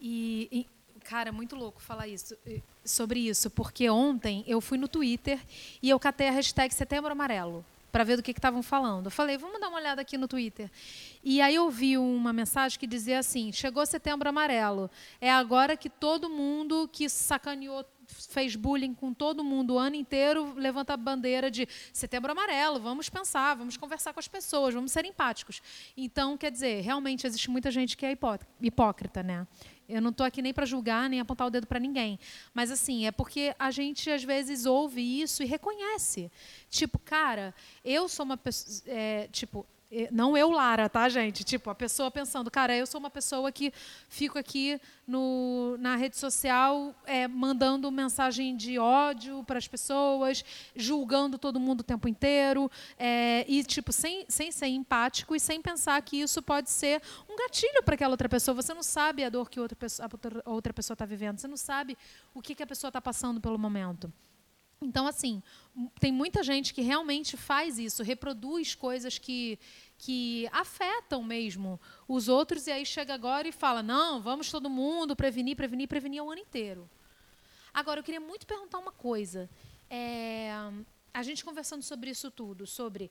E, 0.00 0.48
e 0.50 1.00
cara, 1.00 1.32
muito 1.32 1.56
louco 1.56 1.80
falar 1.80 2.08
isso 2.08 2.36
sobre 2.84 3.20
isso, 3.20 3.50
porque 3.50 3.88
ontem 3.90 4.44
eu 4.46 4.60
fui 4.60 4.78
no 4.78 4.88
Twitter 4.88 5.40
e 5.82 5.90
eu 5.90 5.98
catei 5.98 6.28
a 6.28 6.30
hashtag 6.30 6.72
Setembro 6.72 7.12
Amarelo 7.12 7.64
para 7.94 8.02
ver 8.02 8.16
do 8.16 8.24
que 8.24 8.32
estavam 8.32 8.60
falando. 8.60 9.06
Eu 9.06 9.10
falei, 9.12 9.38
vamos 9.38 9.60
dar 9.60 9.68
uma 9.68 9.78
olhada 9.78 10.02
aqui 10.02 10.18
no 10.18 10.26
Twitter. 10.26 10.68
E 11.22 11.40
aí 11.40 11.54
eu 11.54 11.70
vi 11.70 11.96
uma 11.96 12.32
mensagem 12.32 12.76
que 12.76 12.88
dizia 12.88 13.20
assim: 13.20 13.52
chegou 13.52 13.86
setembro 13.86 14.28
amarelo. 14.28 14.90
É 15.20 15.30
agora 15.30 15.76
que 15.76 15.88
todo 15.88 16.28
mundo 16.28 16.90
que 16.92 17.08
sacaneou 17.08 17.86
fez 18.06 18.56
bullying 18.56 18.94
com 18.94 19.14
todo 19.14 19.44
mundo 19.44 19.74
o 19.74 19.78
ano 19.78 19.94
inteiro, 19.94 20.54
levanta 20.56 20.92
a 20.92 20.96
bandeira 20.96 21.50
de 21.50 21.68
setembro 21.92 22.32
amarelo, 22.32 22.80
vamos 22.80 23.08
pensar, 23.08 23.54
vamos 23.54 23.76
conversar 23.76 24.12
com 24.12 24.20
as 24.20 24.28
pessoas, 24.28 24.74
vamos 24.74 24.92
ser 24.92 25.04
empáticos. 25.04 25.62
Então, 25.96 26.36
quer 26.36 26.50
dizer, 26.50 26.82
realmente 26.82 27.26
existe 27.26 27.48
muita 27.48 27.70
gente 27.70 27.96
que 27.96 28.04
é 28.04 28.16
hipócrita, 28.60 29.22
né? 29.22 29.46
Eu 29.88 30.00
não 30.00 30.10
estou 30.10 30.24
aqui 30.24 30.40
nem 30.40 30.52
para 30.52 30.64
julgar, 30.64 31.08
nem 31.08 31.20
apontar 31.20 31.46
o 31.46 31.50
dedo 31.50 31.66
para 31.66 31.78
ninguém. 31.78 32.18
Mas, 32.52 32.70
assim, 32.70 33.06
é 33.06 33.12
porque 33.12 33.54
a 33.58 33.70
gente, 33.70 34.10
às 34.10 34.24
vezes, 34.24 34.66
ouve 34.66 35.00
isso 35.00 35.42
e 35.42 35.46
reconhece. 35.46 36.30
Tipo, 36.70 36.98
cara, 36.98 37.54
eu 37.84 38.08
sou 38.08 38.24
uma 38.24 38.36
pessoa. 38.36 38.82
É, 38.86 39.28
tipo, 39.30 39.66
não 40.10 40.36
eu, 40.36 40.50
Lara, 40.50 40.88
tá, 40.88 41.08
gente? 41.08 41.44
Tipo, 41.44 41.70
a 41.70 41.74
pessoa 41.74 42.10
pensando, 42.10 42.50
cara, 42.50 42.76
eu 42.76 42.86
sou 42.86 42.98
uma 42.98 43.10
pessoa 43.10 43.50
que 43.52 43.72
fico 44.08 44.38
aqui 44.38 44.80
no, 45.06 45.76
na 45.78 45.96
rede 45.96 46.16
social 46.16 46.94
é, 47.04 47.28
mandando 47.28 47.90
mensagem 47.90 48.56
de 48.56 48.78
ódio 48.78 49.44
para 49.44 49.58
as 49.58 49.68
pessoas, 49.68 50.44
julgando 50.74 51.38
todo 51.38 51.60
mundo 51.60 51.80
o 51.80 51.84
tempo 51.84 52.08
inteiro, 52.08 52.70
é, 52.98 53.44
e, 53.48 53.62
tipo, 53.62 53.92
sem, 53.92 54.24
sem 54.28 54.50
ser 54.50 54.66
empático 54.66 55.34
e 55.34 55.40
sem 55.40 55.60
pensar 55.60 56.00
que 56.02 56.16
isso 56.20 56.42
pode 56.42 56.70
ser 56.70 57.00
um 57.28 57.36
gatilho 57.36 57.82
para 57.84 57.94
aquela 57.94 58.12
outra 58.12 58.28
pessoa. 58.28 58.54
Você 58.54 58.74
não 58.74 58.82
sabe 58.82 59.24
a 59.24 59.28
dor 59.28 59.48
que 59.48 59.60
outra 59.60 59.76
pessoa, 59.76 60.08
a 60.44 60.50
outra 60.50 60.72
pessoa 60.72 60.94
está 60.94 61.04
vivendo, 61.04 61.38
você 61.38 61.48
não 61.48 61.56
sabe 61.56 61.96
o 62.34 62.40
que, 62.40 62.54
que 62.54 62.62
a 62.62 62.66
pessoa 62.66 62.88
está 62.88 63.00
passando 63.00 63.40
pelo 63.40 63.58
momento. 63.58 64.12
Então, 64.84 65.06
assim, 65.06 65.42
tem 65.98 66.12
muita 66.12 66.42
gente 66.42 66.74
que 66.74 66.82
realmente 66.82 67.36
faz 67.36 67.78
isso, 67.78 68.02
reproduz 68.02 68.74
coisas 68.74 69.18
que 69.18 69.58
que 70.04 70.46
afetam 70.52 71.22
mesmo 71.22 71.80
os 72.06 72.28
outros, 72.28 72.66
e 72.66 72.70
aí 72.70 72.84
chega 72.84 73.14
agora 73.14 73.48
e 73.48 73.52
fala: 73.52 73.82
não, 73.82 74.20
vamos 74.20 74.50
todo 74.50 74.68
mundo 74.68 75.16
prevenir, 75.16 75.56
prevenir, 75.56 75.88
prevenir 75.88 76.22
o 76.22 76.30
ano 76.30 76.42
inteiro. 76.42 76.90
Agora, 77.72 78.00
eu 78.00 78.04
queria 78.04 78.20
muito 78.20 78.46
perguntar 78.46 78.78
uma 78.78 78.92
coisa. 78.92 79.48
É, 79.88 80.50
a 81.12 81.22
gente 81.22 81.42
conversando 81.42 81.82
sobre 81.82 82.10
isso 82.10 82.30
tudo, 82.30 82.66
sobre. 82.66 83.10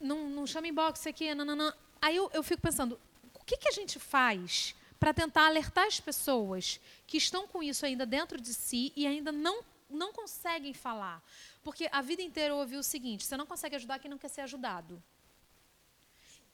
Não, 0.00 0.30
não 0.30 0.46
chama 0.46 0.68
inbox 0.68 1.06
aqui, 1.06 1.34
nananã. 1.34 1.74
Aí 2.00 2.16
eu, 2.16 2.30
eu 2.32 2.42
fico 2.42 2.62
pensando: 2.62 2.98
o 3.34 3.44
que, 3.44 3.58
que 3.58 3.68
a 3.68 3.72
gente 3.72 3.98
faz 3.98 4.74
para 4.98 5.12
tentar 5.12 5.44
alertar 5.44 5.86
as 5.86 6.00
pessoas 6.00 6.80
que 7.06 7.18
estão 7.18 7.46
com 7.46 7.62
isso 7.62 7.84
ainda 7.84 8.06
dentro 8.06 8.40
de 8.40 8.54
si 8.54 8.90
e 8.96 9.06
ainda 9.06 9.30
não, 9.30 9.62
não 9.90 10.14
conseguem 10.14 10.72
falar? 10.72 11.22
Porque 11.62 11.90
a 11.92 12.00
vida 12.00 12.22
inteira 12.22 12.54
eu 12.54 12.58
ouvi 12.58 12.76
o 12.76 12.82
seguinte: 12.82 13.26
você 13.26 13.36
não 13.36 13.44
consegue 13.44 13.76
ajudar 13.76 13.98
quem 13.98 14.10
não 14.10 14.16
quer 14.16 14.28
ser 14.28 14.40
ajudado. 14.40 15.02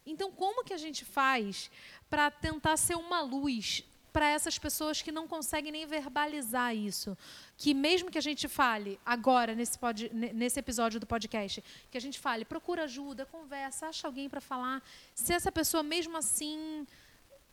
Então, 0.06 0.30
como 0.30 0.64
que 0.64 0.72
a 0.72 0.78
gente 0.78 1.04
faz 1.04 1.70
para 2.10 2.30
tentar 2.30 2.76
ser 2.76 2.94
uma 2.94 3.20
luz 3.22 3.84
para 4.12 4.28
essas 4.28 4.58
pessoas 4.58 5.02
que 5.02 5.10
não 5.10 5.26
conseguem 5.26 5.72
nem 5.72 5.86
verbalizar 5.86 6.74
isso? 6.74 7.16
Que 7.56 7.74
mesmo 7.74 8.10
que 8.10 8.18
a 8.18 8.22
gente 8.22 8.46
fale 8.46 9.00
agora, 9.04 9.54
nesse, 9.54 9.78
pod, 9.78 10.10
nesse 10.12 10.58
episódio 10.60 11.00
do 11.00 11.06
podcast, 11.06 11.62
que 11.90 11.98
a 11.98 12.00
gente 12.00 12.18
fale, 12.18 12.44
procura 12.44 12.84
ajuda, 12.84 13.26
conversa, 13.26 13.88
acha 13.88 14.06
alguém 14.06 14.28
para 14.28 14.40
falar. 14.40 14.82
Se 15.14 15.32
essa 15.32 15.50
pessoa, 15.50 15.82
mesmo 15.82 16.16
assim, 16.16 16.86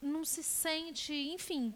não 0.01 0.25
se 0.25 0.43
sente. 0.43 1.13
Enfim, 1.13 1.73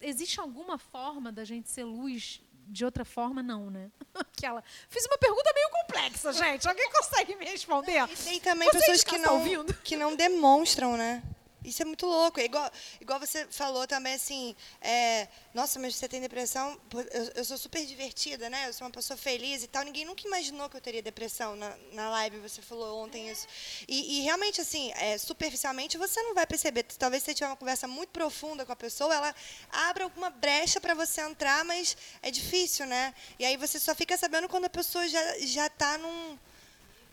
existe 0.00 0.40
alguma 0.40 0.78
forma 0.78 1.30
da 1.30 1.44
gente 1.44 1.68
ser 1.68 1.84
luz 1.84 2.40
de 2.66 2.84
outra 2.84 3.04
forma, 3.04 3.42
não, 3.42 3.70
né? 3.70 3.90
Aquela. 4.14 4.62
Fiz 4.88 5.04
uma 5.06 5.18
pergunta 5.18 5.52
meio 5.54 5.68
complexa, 5.70 6.32
gente. 6.32 6.68
Alguém 6.68 6.90
consegue 6.90 7.36
me 7.36 7.44
responder? 7.44 8.04
E 8.10 8.16
tem 8.16 8.40
também 8.40 8.68
Vocês 8.68 9.02
pessoas 9.02 9.04
que 9.04 9.18
não, 9.18 9.66
que 9.84 9.96
não 9.96 10.16
demonstram, 10.16 10.96
né? 10.96 11.22
Isso 11.64 11.82
é 11.82 11.84
muito 11.84 12.06
louco. 12.06 12.40
É 12.40 12.44
igual, 12.44 12.70
igual 13.00 13.20
você 13.20 13.46
falou 13.46 13.86
também 13.86 14.14
assim, 14.14 14.56
é, 14.80 15.28
nossa, 15.54 15.78
mas 15.78 15.94
você 15.94 16.08
tem 16.08 16.20
depressão? 16.20 16.78
Eu, 16.92 17.32
eu, 17.36 17.44
sou 17.44 17.56
super 17.56 17.84
divertida, 17.86 18.50
né? 18.50 18.68
Eu 18.68 18.72
sou 18.72 18.86
uma 18.86 18.92
pessoa 18.92 19.16
feliz 19.16 19.62
e 19.62 19.68
tal. 19.68 19.84
Ninguém 19.84 20.04
nunca 20.04 20.26
imaginou 20.26 20.68
que 20.68 20.76
eu 20.76 20.80
teria 20.80 21.02
depressão 21.02 21.54
na, 21.54 21.76
na 21.92 22.10
live. 22.10 22.38
Você 22.38 22.60
falou 22.60 23.04
ontem 23.04 23.30
isso. 23.30 23.46
E, 23.86 24.18
e 24.18 24.22
realmente, 24.22 24.60
assim, 24.60 24.92
é, 24.96 25.16
superficialmente, 25.18 25.96
você 25.96 26.20
não 26.22 26.34
vai 26.34 26.46
perceber. 26.46 26.82
Talvez 26.82 27.22
você 27.22 27.34
tiver 27.34 27.48
uma 27.48 27.56
conversa 27.56 27.86
muito 27.86 28.10
profunda 28.10 28.66
com 28.66 28.72
a 28.72 28.76
pessoa, 28.76 29.14
ela 29.14 29.34
abra 29.70 30.04
alguma 30.04 30.30
brecha 30.30 30.80
para 30.80 30.94
você 30.94 31.20
entrar, 31.20 31.64
mas 31.64 31.96
é 32.22 32.30
difícil, 32.30 32.86
né? 32.86 33.14
E 33.38 33.44
aí 33.44 33.56
você 33.56 33.78
só 33.78 33.94
fica 33.94 34.16
sabendo 34.16 34.48
quando 34.48 34.64
a 34.64 34.70
pessoa 34.70 35.06
já 35.08 35.66
está 35.66 35.96
num 35.98 36.38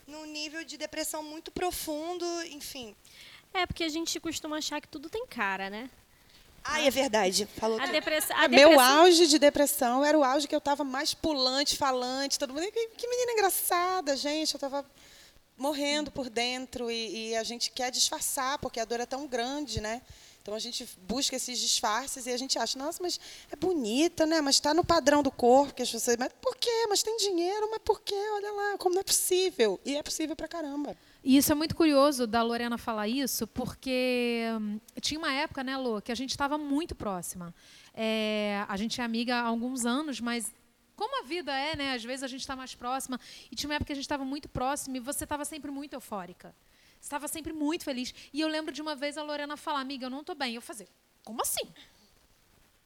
num 0.09 0.25
nível 0.25 0.63
de 0.63 0.75
depressão 0.75 1.21
muito 1.21 1.51
profundo, 1.51 2.25
enfim. 2.47 2.95
É, 3.53 3.65
porque 3.65 3.83
a 3.83 3.89
gente 3.89 4.19
costuma 4.19 4.57
achar 4.57 4.79
que 4.79 4.87
tudo 4.87 5.09
tem 5.09 5.25
cara, 5.25 5.69
né? 5.69 5.89
Ah, 6.63 6.81
é 6.81 6.89
verdade. 6.89 7.47
Falou 7.57 7.79
a 7.79 7.85
depressão, 7.85 8.37
a 8.37 8.47
depressão... 8.47 8.69
Meu 8.69 8.79
auge 8.79 9.27
de 9.27 9.39
depressão 9.39 10.05
era 10.05 10.17
o 10.17 10.23
auge 10.23 10.47
que 10.47 10.55
eu 10.55 10.59
estava 10.59 10.83
mais 10.83 11.13
pulante, 11.13 11.77
falante, 11.77 12.37
todo 12.37 12.53
mundo. 12.53 12.69
Que 12.71 13.07
menina 13.07 13.31
engraçada, 13.33 14.15
gente. 14.15 14.53
Eu 14.53 14.57
estava 14.57 14.85
morrendo 15.57 16.09
por 16.09 16.29
dentro 16.29 16.89
e, 16.89 17.31
e, 17.31 17.35
a 17.35 17.43
gente 17.43 17.69
quer 17.71 17.91
disfarçar, 17.91 18.57
porque 18.59 18.79
a 18.79 18.85
dor 18.85 19.01
é 19.01 19.05
tão 19.05 19.27
grande, 19.27 19.81
né? 19.81 20.01
Então 20.41 20.53
a 20.53 20.59
gente 20.59 20.87
busca 21.01 21.35
esses 21.35 21.59
disfarces 21.59 22.25
e 22.25 22.31
a 22.31 22.37
gente 22.37 22.57
acha, 22.57 22.79
nossa, 22.79 23.03
mas 23.03 23.19
é 23.51 23.55
bonita, 23.57 24.25
né? 24.25 24.39
Mas 24.39 24.55
está 24.55 24.73
no 24.73 24.85
padrão 24.85 25.21
do 25.21 25.29
corpo 25.29 25.73
que 25.73 25.83
as 25.83 25.91
pessoas. 25.91 26.15
Mas 26.17 26.31
por 26.41 26.55
quê? 26.55 26.85
Mas 26.87 27.03
tem 27.03 27.17
dinheiro, 27.17 27.69
mas 27.69 27.81
por 27.83 28.01
quê? 28.01 28.15
Olha 28.15 28.51
lá, 28.51 28.77
como 28.77 28.95
não 28.95 29.01
é 29.01 29.03
possível. 29.03 29.79
E 29.85 29.97
é 29.97 30.01
possível 30.01 30.35
pra 30.35 30.47
caramba. 30.47 30.95
E 31.24 31.36
isso 31.36 31.51
é 31.51 31.55
muito 31.55 31.76
curioso 31.76 32.26
da 32.26 32.41
Lorena 32.41 32.78
falar 32.78 33.07
isso, 33.07 33.45
porque 33.47 34.45
hum, 34.59 34.80
tinha 35.01 35.20
uma 35.20 35.34
época, 35.34 35.63
né, 35.63 35.76
Lô, 35.76 36.01
que 36.01 36.11
a 36.11 36.15
gente 36.15 36.30
estava 36.30 36.57
muito 36.57 36.95
próxima. 36.95 37.53
É, 37.93 38.63
a 38.70 38.78
gente 38.78 39.01
é 39.01 39.03
amiga 39.03 39.36
há 39.36 39.43
alguns 39.47 39.86
anos, 39.86 40.22
mas 40.22 40.53
como 40.95 41.22
a 41.22 41.26
vida 41.26 41.57
é, 41.57 41.76
né? 41.76 41.93
Às 41.93 42.03
vezes 42.03 42.24
a 42.24 42.28
gente 42.28 42.41
está 42.41 42.55
mais 42.55 42.76
próxima. 42.76 43.20
E 43.51 43.55
tinha 43.55 43.70
uma 43.70 43.76
época 43.76 43.88
que 43.88 43.93
a 43.93 43.95
gente 43.95 44.05
estava 44.05 44.26
muito 44.26 44.49
próxima 44.49 44.97
e 44.97 44.99
você 44.99 45.24
estava 45.24 45.45
sempre 45.45 45.72
muito 45.72 45.93
eufórica. 45.93 46.53
Estava 47.01 47.28
sempre 47.28 47.53
muito 47.53 47.86
feliz. 47.86 48.13
E 48.34 48.41
eu 48.41 48.47
lembro 48.47 48.74
de 48.74 48.82
uma 48.82 48.95
vez 48.95 49.17
a 49.17 49.24
Lorena 49.24 49.55
falar, 49.55 49.80
amiga, 49.80 50.05
eu 50.05 50.09
não 50.09 50.22
estou 50.22 50.36
bem. 50.36 50.55
Eu 50.55 50.61
fazer, 50.61 50.89
como 51.24 51.41
assim? 51.41 51.72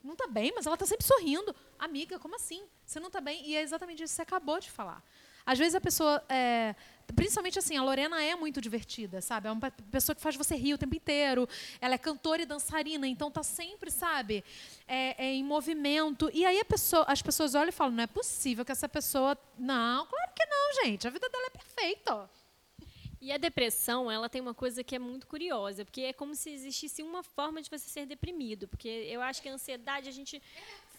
Não 0.03 0.13
está 0.13 0.27
bem, 0.27 0.51
mas 0.55 0.65
ela 0.65 0.75
está 0.75 0.85
sempre 0.85 1.07
sorrindo. 1.07 1.55
Amiga, 1.79 2.19
como 2.19 2.35
assim? 2.35 2.63
Você 2.85 2.99
não 2.99 3.07
está 3.07 3.21
bem? 3.21 3.47
E 3.47 3.55
é 3.55 3.61
exatamente 3.61 4.03
isso 4.03 4.11
que 4.11 4.15
você 4.17 4.21
acabou 4.21 4.59
de 4.59 4.69
falar. 4.69 5.03
Às 5.45 5.59
vezes 5.59 5.75
a 5.75 5.81
pessoa. 5.81 6.23
É, 6.29 6.75
principalmente 7.15 7.59
assim, 7.59 7.75
a 7.77 7.83
Lorena 7.83 8.23
é 8.23 8.35
muito 8.35 8.61
divertida, 8.61 9.21
sabe? 9.21 9.47
É 9.47 9.51
uma 9.51 9.71
pessoa 9.91 10.15
que 10.15 10.21
faz 10.21 10.35
você 10.35 10.55
rir 10.55 10.73
o 10.73 10.77
tempo 10.77 10.95
inteiro. 10.95 11.47
Ela 11.81 11.95
é 11.95 11.97
cantora 11.97 12.41
e 12.41 12.45
dançarina, 12.45 13.07
então 13.07 13.29
tá 13.29 13.43
sempre, 13.43 13.91
sabe? 13.91 14.43
É, 14.87 15.25
é 15.25 15.33
em 15.33 15.43
movimento. 15.43 16.29
E 16.33 16.45
aí 16.45 16.63
pessoa, 16.63 17.05
as 17.07 17.21
pessoas 17.21 17.55
olham 17.55 17.69
e 17.69 17.73
falam: 17.73 17.93
não 17.93 18.03
é 18.03 18.07
possível 18.07 18.63
que 18.63 18.71
essa 18.71 18.89
pessoa. 18.89 19.37
Não, 19.57 20.05
claro 20.05 20.31
que 20.35 20.45
não, 20.45 20.83
gente. 20.83 21.07
A 21.07 21.11
vida 21.11 21.29
dela 21.29 21.47
é 21.47 21.49
perfeita. 21.49 22.29
E 23.21 23.31
a 23.31 23.37
depressão, 23.37 24.11
ela 24.11 24.27
tem 24.27 24.41
uma 24.41 24.53
coisa 24.53 24.83
que 24.83 24.93
é 24.93 24.99
muito 24.99 25.27
curiosa, 25.27 25.85
porque 25.85 26.01
é 26.01 26.11
como 26.11 26.35
se 26.35 26.49
existisse 26.49 27.01
uma 27.01 27.23
forma 27.23 27.61
de 27.61 27.69
você 27.69 27.87
ser 27.87 28.05
deprimido. 28.05 28.67
Porque 28.67 28.89
eu 28.89 29.21
acho 29.21 29.41
que 29.41 29.47
a 29.47 29.53
ansiedade, 29.53 30.09
a 30.09 30.11
gente 30.11 30.41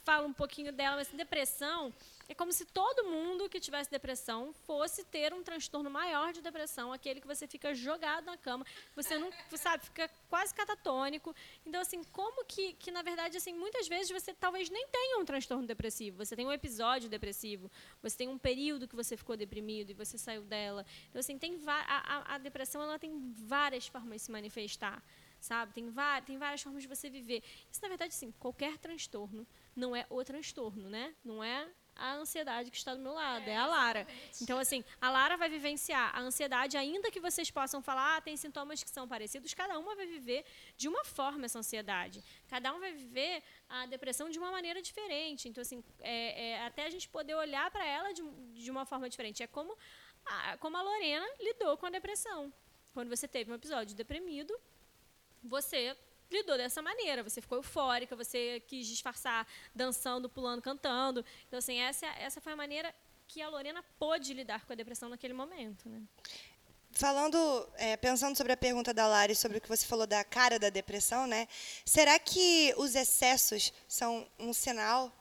fala 0.05 0.27
um 0.27 0.33
pouquinho 0.33 0.73
dela, 0.73 0.97
mas 0.97 1.09
depressão 1.09 1.93
é 2.29 2.35
como 2.35 2.53
se 2.53 2.65
todo 2.65 3.05
mundo 3.05 3.49
que 3.49 3.61
tivesse 3.61 3.91
depressão 3.91 4.53
fosse 4.67 5.05
ter 5.05 5.33
um 5.33 5.43
transtorno 5.43 5.91
maior 5.91 6.33
de 6.33 6.41
depressão, 6.41 6.93
aquele 6.93 7.21
que 7.21 7.27
você 7.27 7.47
fica 7.47 7.75
jogado 7.75 8.25
na 8.25 8.37
cama, 8.37 8.65
você 8.95 9.19
não, 9.19 9.31
sabe, 9.57 9.85
fica 9.85 10.09
quase 10.29 10.55
catatônico. 10.55 11.35
Então, 11.67 11.81
assim, 11.81 12.03
como 12.05 12.45
que, 12.45 12.73
que 12.75 12.91
na 12.91 13.03
verdade, 13.03 13.37
assim, 13.37 13.53
muitas 13.53 13.87
vezes 13.87 14.11
você 14.11 14.33
talvez 14.33 14.71
nem 14.71 14.87
tenha 14.89 15.19
um 15.19 15.25
transtorno 15.25 15.67
depressivo, 15.67 16.25
você 16.25 16.35
tem 16.35 16.47
um 16.47 16.53
episódio 16.53 17.09
depressivo, 17.09 17.71
você 18.03 18.17
tem 18.17 18.29
um 18.29 18.39
período 18.39 18.89
que 18.89 18.97
você 18.97 19.17
ficou 19.17 19.37
deprimido 19.37 19.91
e 19.91 19.95
você 19.95 20.17
saiu 20.17 20.43
dela. 20.43 20.85
Então, 21.11 21.21
assim, 21.21 21.39
tem 21.39 21.61
a, 21.67 21.73
a, 21.77 22.35
a 22.35 22.39
depressão 22.39 22.83
ela 22.83 22.99
tem 22.99 23.33
várias 23.35 23.87
formas 23.87 24.17
de 24.17 24.23
se 24.23 24.33
manifestar 24.33 25.03
sabe? 25.45 25.75
Tem, 25.75 25.93
tem 26.25 26.39
várias 26.39 26.63
formas 26.63 26.83
de 26.83 26.89
você 26.89 27.11
viver. 27.11 27.43
Isso, 27.71 27.83
na 27.83 27.89
verdade, 27.89 28.15
sim, 28.15 28.33
qualquer 28.39 28.79
transtorno 28.79 29.47
não 29.77 29.95
é 29.95 30.07
o 30.09 30.25
transtorno, 30.25 30.89
né? 30.89 31.15
Não 31.23 31.45
é 31.45 31.69
a 31.97 32.15
ansiedade 32.15 32.71
que 32.71 32.77
está 32.77 32.95
do 32.95 33.01
meu 33.01 33.13
lado, 33.13 33.49
é, 33.49 33.53
é 33.53 33.57
a 33.57 33.67
Lara. 33.67 34.01
Exatamente. 34.01 34.43
Então, 34.43 34.59
assim, 34.59 34.85
a 35.01 35.11
Lara 35.11 35.37
vai 35.37 35.49
vivenciar 35.49 36.15
a 36.15 36.21
ansiedade, 36.21 36.77
ainda 36.77 37.11
que 37.11 37.21
vocês 37.21 37.51
possam 37.51 37.81
falar, 37.83 38.17
ah, 38.17 38.21
tem 38.21 38.37
sintomas 38.37 38.83
que 38.83 38.91
são 38.91 39.07
parecidos, 39.07 39.55
cada 39.55 39.79
uma 39.79 39.95
vai 39.95 40.07
viver 40.07 40.45
de 40.77 40.89
uma 40.89 41.05
forma 41.05 41.45
essa 41.47 41.59
ansiedade. 41.59 42.23
Cada 42.49 42.75
um 42.75 42.81
vai 42.81 42.93
viver 42.93 43.43
a 43.69 43.87
depressão 43.87 44.29
de 44.29 44.39
uma 44.39 44.51
maneira 44.51 44.83
diferente. 44.83 45.49
Então, 45.49 45.63
assim, 45.63 45.83
é, 46.01 46.51
é, 46.51 46.67
até 46.67 46.85
a 46.85 46.91
gente 46.91 47.09
poder 47.09 47.35
olhar 47.35 47.71
para 47.71 47.87
ela 47.87 48.13
de, 48.13 48.23
de 48.55 48.71
uma 48.71 48.85
forma 48.85 49.09
diferente. 49.09 49.43
É 49.43 49.47
como 49.47 49.77
a, 50.25 50.57
como 50.59 50.77
a 50.77 50.83
Lorena 50.83 51.27
lidou 51.41 51.77
com 51.77 51.87
a 51.87 51.91
depressão. 51.91 52.53
Quando 52.93 53.09
você 53.09 53.27
teve 53.27 53.51
um 53.51 53.55
episódio 53.55 53.95
deprimido, 53.97 54.55
você 55.43 55.97
lidou 56.31 56.57
dessa 56.57 56.83
maneira. 56.83 57.23
Você 57.23 57.41
ficou 57.41 57.59
eufórica, 57.59 58.17
você 58.17 58.63
quis 58.67 58.87
disfarçar 58.87 59.47
dançando, 59.75 60.29
pulando, 60.29 60.63
cantando. 60.63 61.25
Então, 61.47 61.59
assim, 61.59 61.79
essa, 61.79 62.07
essa 62.07 62.41
foi 62.41 62.53
a 62.53 62.57
maneira 62.57 62.95
que 63.27 63.41
a 63.41 63.49
Lorena 63.49 63.85
pôde 63.99 64.35
lidar 64.35 64.65
com 64.67 64.73
a 64.73 64.77
depressão 64.77 65.09
naquele 65.09 65.35
momento. 65.35 65.89
Né? 65.89 66.03
Falando, 66.93 67.69
é, 67.77 67.97
pensando 67.97 68.37
sobre 68.37 68.53
a 68.53 68.57
pergunta 68.57 68.95
da 68.95 69.07
Lari, 69.07 69.35
sobre 69.35 69.59
o 69.59 69.61
que 69.61 69.69
você 69.69 69.85
falou 69.85 70.07
da 70.07 70.23
cara 70.23 70.59
da 70.59 70.71
depressão, 70.71 71.27
né? 71.27 71.49
Será 71.85 72.19
que 72.19 72.73
os 72.77 72.95
excessos 72.95 73.73
são 73.89 74.27
um 74.39 74.53
sinal? 74.53 75.13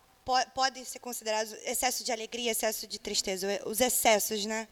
podem 0.54 0.86
ser 0.86 1.00
considerados 1.00 1.52
excesso 1.66 2.04
de 2.04 2.12
alegria, 2.12 2.52
excesso 2.52 2.88
de 2.88 2.98
tristeza? 2.98 3.62
Os 3.66 3.82
excessos, 3.82 4.46
né? 4.46 4.68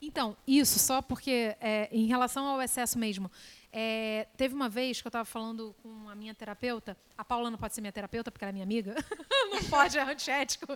Então, 0.00 0.36
isso, 0.46 0.78
só 0.78 1.00
porque, 1.00 1.56
é, 1.60 1.88
em 1.92 2.06
relação 2.06 2.46
ao 2.46 2.60
excesso 2.60 2.98
mesmo, 2.98 3.30
é, 3.72 4.26
teve 4.36 4.54
uma 4.54 4.68
vez 4.68 5.00
que 5.00 5.06
eu 5.06 5.08
estava 5.08 5.24
falando 5.24 5.74
com 5.82 6.08
a 6.08 6.14
minha 6.14 6.34
terapeuta, 6.34 6.94
a 7.16 7.24
Paula 7.24 7.50
não 7.50 7.56
pode 7.56 7.74
ser 7.74 7.80
minha 7.80 7.92
terapeuta 7.92 8.30
porque 8.30 8.44
ela 8.44 8.50
é 8.50 8.52
minha 8.52 8.64
amiga, 8.64 8.94
não 9.50 9.64
pode, 9.64 9.98
é 9.98 10.02
antiético 10.02 10.66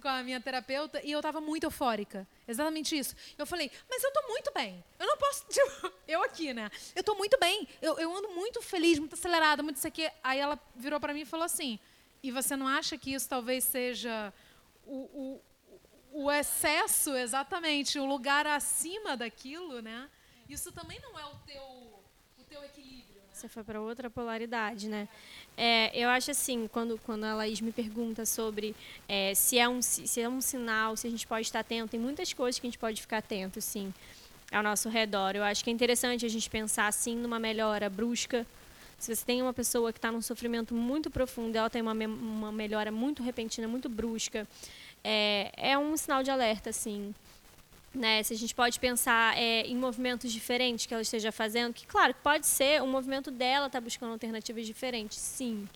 com 0.00 0.08
a 0.08 0.22
minha 0.22 0.38
terapeuta, 0.38 1.00
e 1.02 1.12
eu 1.12 1.18
estava 1.18 1.40
muito 1.40 1.64
eufórica, 1.64 2.28
exatamente 2.46 2.96
isso. 2.96 3.16
Eu 3.38 3.46
falei, 3.46 3.70
mas 3.88 4.02
eu 4.02 4.08
estou 4.08 4.28
muito 4.28 4.52
bem, 4.52 4.84
eu 4.98 5.06
não 5.06 5.16
posso, 5.16 5.46
tipo, 5.48 5.92
eu 6.06 6.22
aqui, 6.22 6.52
né? 6.52 6.70
Eu 6.94 7.00
estou 7.00 7.16
muito 7.16 7.38
bem, 7.38 7.66
eu, 7.80 7.98
eu 7.98 8.14
ando 8.14 8.28
muito 8.28 8.60
feliz, 8.60 8.98
muito 8.98 9.14
acelerada, 9.14 9.62
muito 9.62 9.76
isso 9.76 9.86
aqui. 9.86 10.10
Aí 10.22 10.38
ela 10.38 10.60
virou 10.74 11.00
para 11.00 11.14
mim 11.14 11.22
e 11.22 11.26
falou 11.26 11.46
assim, 11.46 11.78
e 12.22 12.30
você 12.30 12.54
não 12.54 12.68
acha 12.68 12.98
que 12.98 13.14
isso 13.14 13.28
talvez 13.28 13.64
seja 13.64 14.30
o, 14.84 15.40
o, 16.12 16.24
o 16.24 16.30
excesso, 16.30 17.16
exatamente, 17.16 17.98
o 17.98 18.04
lugar 18.04 18.46
acima 18.46 19.16
daquilo, 19.16 19.80
né? 19.80 20.10
Isso 20.48 20.70
também 20.70 21.00
não 21.00 21.18
é 21.18 21.24
o 21.24 21.34
teu? 21.46 21.85
Você 23.36 23.48
foi 23.48 23.62
para 23.62 23.78
outra 23.78 24.08
polaridade, 24.08 24.88
né? 24.88 25.06
É, 25.58 25.90
eu 25.94 26.08
acho 26.08 26.30
assim, 26.30 26.66
quando, 26.72 26.98
quando 27.04 27.24
a 27.24 27.34
Laís 27.34 27.60
me 27.60 27.70
pergunta 27.70 28.24
sobre 28.24 28.74
é, 29.06 29.34
se, 29.34 29.58
é 29.58 29.68
um, 29.68 29.82
se 29.82 30.18
é 30.18 30.26
um 30.26 30.40
sinal, 30.40 30.96
se 30.96 31.06
a 31.06 31.10
gente 31.10 31.26
pode 31.26 31.42
estar 31.42 31.60
atento, 31.60 31.90
tem 31.90 32.00
muitas 32.00 32.32
coisas 32.32 32.58
que 32.58 32.66
a 32.66 32.70
gente 32.70 32.78
pode 32.78 32.98
ficar 32.98 33.18
atento, 33.18 33.60
sim. 33.60 33.92
ao 34.50 34.62
nosso 34.62 34.88
redor. 34.88 35.36
Eu 35.36 35.44
acho 35.44 35.62
que 35.62 35.68
é 35.68 35.72
interessante 35.72 36.24
a 36.24 36.30
gente 36.30 36.48
pensar 36.48 36.86
assim 36.86 37.14
numa 37.14 37.38
melhora 37.38 37.90
brusca. 37.90 38.46
Se 38.98 39.14
você 39.14 39.22
tem 39.22 39.42
uma 39.42 39.52
pessoa 39.52 39.92
que 39.92 39.98
está 39.98 40.10
num 40.10 40.22
sofrimento 40.22 40.74
muito 40.74 41.10
profundo 41.10 41.56
ela 41.56 41.68
tem 41.68 41.82
uma, 41.82 41.92
uma 41.92 42.50
melhora 42.50 42.90
muito 42.90 43.22
repentina, 43.22 43.68
muito 43.68 43.90
brusca, 43.90 44.48
é, 45.04 45.52
é 45.58 45.76
um 45.76 45.94
sinal 45.98 46.22
de 46.22 46.30
alerta, 46.30 46.70
assim. 46.70 47.14
Né? 47.96 48.22
Se 48.22 48.34
a 48.34 48.36
gente 48.36 48.54
pode 48.54 48.78
pensar 48.78 49.34
é, 49.38 49.62
em 49.62 49.74
movimentos 49.74 50.30
diferentes 50.30 50.84
que 50.84 50.92
ela 50.92 51.02
esteja 51.02 51.32
fazendo, 51.32 51.72
que 51.72 51.86
claro, 51.86 52.14
pode 52.22 52.46
ser 52.46 52.82
um 52.82 52.86
movimento 52.86 53.30
dela 53.30 53.70
tá 53.70 53.80
buscando 53.80 54.12
alternativas 54.12 54.66
diferentes, 54.66 55.16
sim. 55.16 55.66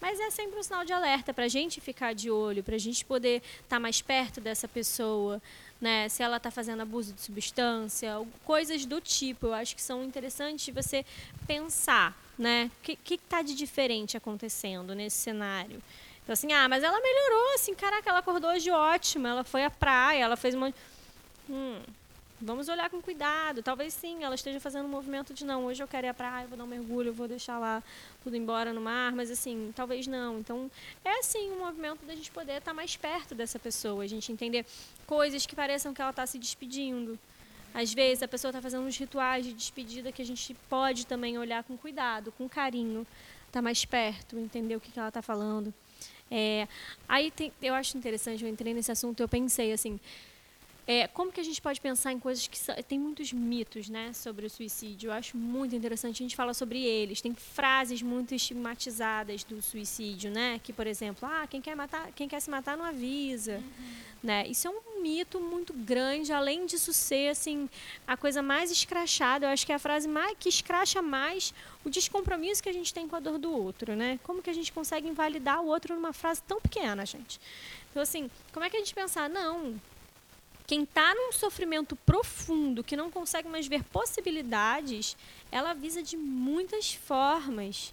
Mas 0.00 0.18
é 0.18 0.30
sempre 0.30 0.58
um 0.58 0.62
sinal 0.62 0.86
de 0.86 0.94
alerta 0.94 1.34
para 1.34 1.44
a 1.44 1.48
gente 1.48 1.78
ficar 1.78 2.14
de 2.14 2.30
olho, 2.30 2.64
para 2.64 2.76
a 2.76 2.78
gente 2.78 3.04
poder 3.04 3.42
estar 3.42 3.76
tá 3.76 3.80
mais 3.80 4.00
perto 4.00 4.40
dessa 4.40 4.66
pessoa, 4.66 5.40
né? 5.78 6.08
Se 6.08 6.22
ela 6.22 6.38
está 6.38 6.50
fazendo 6.50 6.80
abuso 6.80 7.12
de 7.12 7.20
substância, 7.20 8.26
coisas 8.44 8.86
do 8.86 8.98
tipo. 8.98 9.46
Eu 9.46 9.54
acho 9.54 9.76
que 9.76 9.82
são 9.82 10.02
interessantes 10.02 10.74
você 10.74 11.04
pensar, 11.46 12.16
né? 12.38 12.70
O 12.78 12.82
que 12.82 13.14
está 13.14 13.42
de 13.42 13.54
diferente 13.54 14.16
acontecendo 14.16 14.94
nesse 14.94 15.18
cenário? 15.18 15.82
Então, 16.22 16.32
assim, 16.32 16.52
ah, 16.52 16.68
mas 16.68 16.82
ela 16.82 17.00
melhorou, 17.00 17.54
assim, 17.54 17.74
caraca, 17.74 18.10
ela 18.10 18.18
acordou 18.18 18.50
hoje 18.50 18.68
ótima, 18.70 19.28
ela 19.28 19.44
foi 19.44 19.62
à 19.62 19.70
praia, 19.70 20.24
ela 20.24 20.36
fez 20.36 20.54
uma. 20.54 20.74
Hum, 21.48 21.80
vamos 22.40 22.68
olhar 22.68 22.90
com 22.90 23.00
cuidado. 23.00 23.62
Talvez 23.62 23.94
sim, 23.94 24.24
ela 24.24 24.34
esteja 24.34 24.58
fazendo 24.58 24.86
um 24.86 24.88
movimento 24.88 25.32
de 25.32 25.44
não, 25.44 25.64
hoje 25.64 25.82
eu 25.82 25.88
quero 25.88 26.06
ir 26.06 26.10
à 26.10 26.14
praia, 26.14 26.46
vou 26.46 26.58
dar 26.58 26.64
um 26.64 26.66
mergulho, 26.66 27.12
vou 27.12 27.28
deixar 27.28 27.58
lá 27.58 27.82
tudo 28.22 28.36
embora 28.36 28.72
no 28.72 28.80
mar, 28.80 29.12
mas 29.12 29.30
assim, 29.30 29.72
talvez 29.74 30.06
não. 30.06 30.38
Então, 30.38 30.70
é 31.04 31.22
sim 31.22 31.52
um 31.52 31.58
movimento 31.58 32.04
da 32.04 32.14
gente 32.14 32.30
poder 32.30 32.58
estar 32.58 32.74
mais 32.74 32.96
perto 32.96 33.34
dessa 33.34 33.58
pessoa, 33.58 34.02
a 34.02 34.06
gente 34.06 34.30
entender 34.32 34.66
coisas 35.06 35.46
que 35.46 35.54
pareçam 35.54 35.94
que 35.94 36.00
ela 36.00 36.10
está 36.10 36.26
se 36.26 36.38
despedindo. 36.38 37.18
Às 37.72 37.92
vezes 37.92 38.22
a 38.22 38.28
pessoa 38.28 38.50
está 38.50 38.60
fazendo 38.60 38.86
uns 38.86 38.96
rituais 38.96 39.44
de 39.44 39.52
despedida 39.52 40.10
que 40.10 40.22
a 40.22 40.24
gente 40.24 40.54
pode 40.68 41.06
também 41.06 41.38
olhar 41.38 41.62
com 41.62 41.76
cuidado, 41.76 42.32
com 42.32 42.48
carinho, 42.48 43.02
estar 43.46 43.52
tá 43.52 43.62
mais 43.62 43.84
perto, 43.84 44.38
entender 44.38 44.74
o 44.76 44.80
que, 44.80 44.90
que 44.90 44.98
ela 44.98 45.08
está 45.08 45.20
falando. 45.20 45.72
É, 46.30 46.66
aí 47.08 47.30
tem, 47.30 47.52
eu 47.62 47.74
acho 47.74 47.96
interessante, 47.96 48.42
eu 48.42 48.50
entrei 48.50 48.74
nesse 48.74 48.90
assunto, 48.90 49.20
eu 49.20 49.28
pensei 49.28 49.72
assim, 49.72 50.00
é, 50.88 51.08
como 51.08 51.32
que 51.32 51.40
a 51.40 51.42
gente 51.42 51.60
pode 51.60 51.80
pensar 51.80 52.12
em 52.12 52.18
coisas 52.18 52.46
que 52.46 52.58
tem 52.84 52.96
muitos 52.96 53.32
mitos, 53.32 53.88
né, 53.88 54.12
sobre 54.12 54.46
o 54.46 54.50
suicídio? 54.50 55.08
Eu 55.08 55.12
acho 55.12 55.36
muito 55.36 55.74
interessante 55.74 56.22
a 56.22 56.24
gente 56.24 56.36
falar 56.36 56.54
sobre 56.54 56.80
eles. 56.80 57.20
Tem 57.20 57.34
frases 57.34 58.02
muito 58.02 58.32
estigmatizadas 58.32 59.42
do 59.42 59.60
suicídio, 59.60 60.30
né, 60.30 60.60
que 60.62 60.72
por 60.72 60.86
exemplo, 60.86 61.28
ah, 61.28 61.44
quem 61.48 61.60
quer 61.60 61.74
matar, 61.74 62.12
quem 62.12 62.28
quer 62.28 62.38
se 62.38 62.48
matar 62.48 62.76
não 62.76 62.84
avisa, 62.84 63.56
uhum. 63.56 63.86
né? 64.22 64.46
Isso 64.46 64.68
é 64.68 64.70
um 64.70 65.02
mito 65.02 65.40
muito 65.40 65.72
grande. 65.72 66.32
Além 66.32 66.66
disso 66.66 66.92
ser 66.92 67.30
assim 67.30 67.68
a 68.06 68.16
coisa 68.16 68.40
mais 68.40 68.70
escrachada, 68.70 69.46
eu 69.46 69.50
acho 69.50 69.66
que 69.66 69.72
é 69.72 69.74
a 69.74 69.80
frase 69.80 70.06
mais 70.06 70.36
que 70.38 70.48
escracha 70.48 71.02
mais 71.02 71.52
o 71.84 71.90
descompromisso 71.90 72.62
que 72.62 72.68
a 72.68 72.72
gente 72.72 72.94
tem 72.94 73.08
com 73.08 73.16
a 73.16 73.20
dor 73.20 73.38
do 73.38 73.50
outro, 73.50 73.96
né? 73.96 74.20
Como 74.22 74.40
que 74.40 74.50
a 74.50 74.54
gente 74.54 74.72
consegue 74.72 75.08
invalidar 75.08 75.60
o 75.62 75.66
outro 75.66 75.96
numa 75.96 76.12
frase 76.12 76.40
tão 76.42 76.60
pequena, 76.60 77.04
gente? 77.04 77.40
Então 77.90 78.00
assim, 78.00 78.30
como 78.52 78.64
é 78.64 78.70
que 78.70 78.76
a 78.76 78.78
gente 78.78 78.94
pensar, 78.94 79.28
não, 79.28 79.74
quem 80.66 80.82
está 80.82 81.14
num 81.14 81.32
sofrimento 81.32 81.94
profundo, 81.94 82.82
que 82.82 82.96
não 82.96 83.10
consegue 83.10 83.48
mais 83.48 83.66
ver 83.66 83.84
possibilidades, 83.84 85.16
ela 85.50 85.70
avisa 85.70 86.02
de 86.02 86.16
muitas 86.16 86.92
formas. 86.92 87.92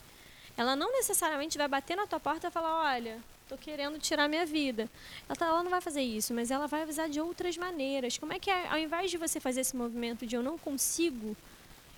Ela 0.58 0.76
não 0.76 0.92
necessariamente 0.92 1.58
vai 1.58 1.68
bater 1.68 1.96
na 1.96 2.08
tua 2.08 2.20
porta 2.20 2.48
e 2.48 2.52
falar: 2.52 2.94
olha, 2.94 3.20
estou 3.44 3.58
querendo 3.58 4.00
tirar 4.00 4.28
minha 4.28 4.46
vida. 4.46 4.90
Ela, 5.28 5.36
tá, 5.36 5.46
ela, 5.46 5.64
não 5.64 5.70
vai 5.70 5.82
fazer 5.82 6.02
isso, 6.02 6.34
mas 6.34 6.50
ela 6.50 6.68
vai 6.68 6.82
avisar 6.82 7.08
de 7.08 7.22
outras 7.22 7.58
maneiras. 7.58 8.18
Como 8.18 8.34
é 8.34 8.40
que, 8.40 8.50
é, 8.50 8.68
ao 8.68 8.80
invés 8.80 9.12
de 9.12 9.18
você 9.18 9.40
fazer 9.40 9.62
esse 9.62 9.76
movimento 9.76 10.26
de 10.26 10.36
eu 10.36 10.42
não 10.42 10.58
consigo 10.58 11.36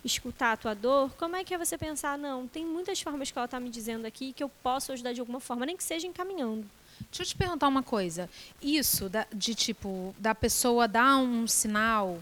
escutar 0.04 0.52
a 0.52 0.58
tua 0.58 0.76
dor, 0.76 1.12
como 1.18 1.36
é 1.36 1.44
que 1.44 1.54
é 1.54 1.58
você 1.58 1.78
pensar: 1.78 2.18
não, 2.18 2.48
tem 2.48 2.66
muitas 2.66 3.02
formas 3.02 3.32
que 3.32 3.38
ela 3.38 3.46
está 3.46 3.60
me 3.60 3.70
dizendo 3.70 4.06
aqui 4.06 4.34
que 4.34 4.44
eu 4.44 4.50
posso 4.62 4.92
ajudar 4.92 5.14
de 5.14 5.22
alguma 5.22 5.40
forma, 5.40 5.66
nem 5.66 5.78
que 5.78 5.84
seja 5.84 6.06
encaminhando. 6.06 6.66
Deixa 7.10 7.24
eu 7.24 7.26
te 7.26 7.36
perguntar 7.36 7.68
uma 7.68 7.84
coisa. 7.84 8.30
Isso 8.62 9.08
da, 9.10 9.26
de 9.34 9.56
tipo 9.56 10.14
da 10.20 10.36
pessoa 10.36 10.88
dar 10.88 11.18
um 11.18 11.48
sinal. 11.48 12.22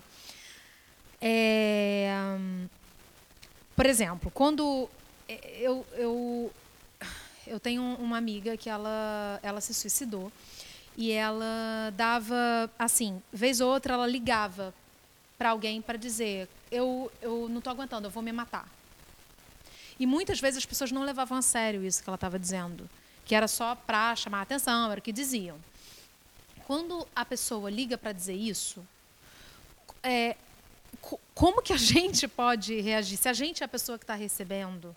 É, 1.20 2.16
por 3.76 3.86
exemplo, 3.86 4.30
quando 4.32 4.90
é, 5.28 5.60
eu, 5.60 5.86
eu, 5.94 6.52
eu 7.48 7.60
tenho 7.60 7.82
uma 7.82 8.18
amiga 8.18 8.56
que 8.58 8.70
ela, 8.70 9.40
ela 9.42 9.62
se 9.62 9.74
suicidou 9.74 10.32
e 10.96 11.12
ela 11.12 11.92
dava 11.96 12.70
assim, 12.78 13.22
vez 13.32 13.62
ou 13.62 13.72
outra 13.72 13.96
ela 13.96 14.06
ligava 14.06 14.74
para 15.38 15.50
alguém 15.50 15.82
para 15.82 15.98
dizer 15.98 16.48
eu, 16.72 17.12
eu 17.22 17.48
não 17.50 17.58
estou 17.58 17.72
aguentando, 17.72 18.08
eu 18.08 18.12
vou 18.12 18.22
me 18.22 18.32
matar. 18.32 18.68
E 20.00 20.06
muitas 20.06 20.40
vezes 20.40 20.58
as 20.58 20.66
pessoas 20.66 20.92
não 20.92 21.04
levavam 21.04 21.38
a 21.38 21.42
sério 21.42 21.84
isso 21.84 22.04
que 22.04 22.10
ela 22.10 22.16
estava 22.16 22.38
dizendo 22.38 22.90
que 23.26 23.36
era 23.36 23.48
só 23.48 23.76
para 23.76 24.16
chamar 24.16 24.40
a 24.40 24.42
atenção, 24.44 24.92
era 24.92 25.00
o 25.00 25.04
que 25.04 25.12
diziam. 25.12 25.58
Quando 26.66 27.08
a 27.16 27.26
pessoa 27.26 27.70
liga 27.70 27.98
para 27.98 28.12
dizer 28.12 28.36
isso, 28.36 28.86
é, 30.02 30.36
como 31.34 31.62
que 31.62 31.74
a 31.74 31.78
gente 31.78 32.28
pode 32.28 32.80
reagir? 32.80 33.18
Se 33.18 33.30
a 33.30 33.34
gente 33.34 33.64
é 33.64 33.66
a 33.66 33.70
pessoa 33.70 33.98
que 33.98 34.04
está 34.04 34.16
recebendo, 34.16 34.96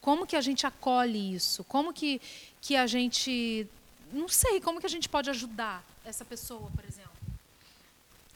como 0.00 0.26
que 0.26 0.36
a 0.36 0.40
gente 0.40 0.66
acolhe 0.66 1.34
isso? 1.34 1.64
Como 1.64 1.92
que, 1.92 2.20
que 2.60 2.76
a 2.76 2.86
gente. 2.86 3.66
Não 4.12 4.28
sei, 4.28 4.60
como 4.60 4.80
que 4.80 4.86
a 4.86 4.90
gente 4.90 5.08
pode 5.08 5.30
ajudar 5.30 5.84
essa 6.04 6.24
pessoa, 6.24 6.70
por 6.74 6.84
exemplo? 6.84 7.10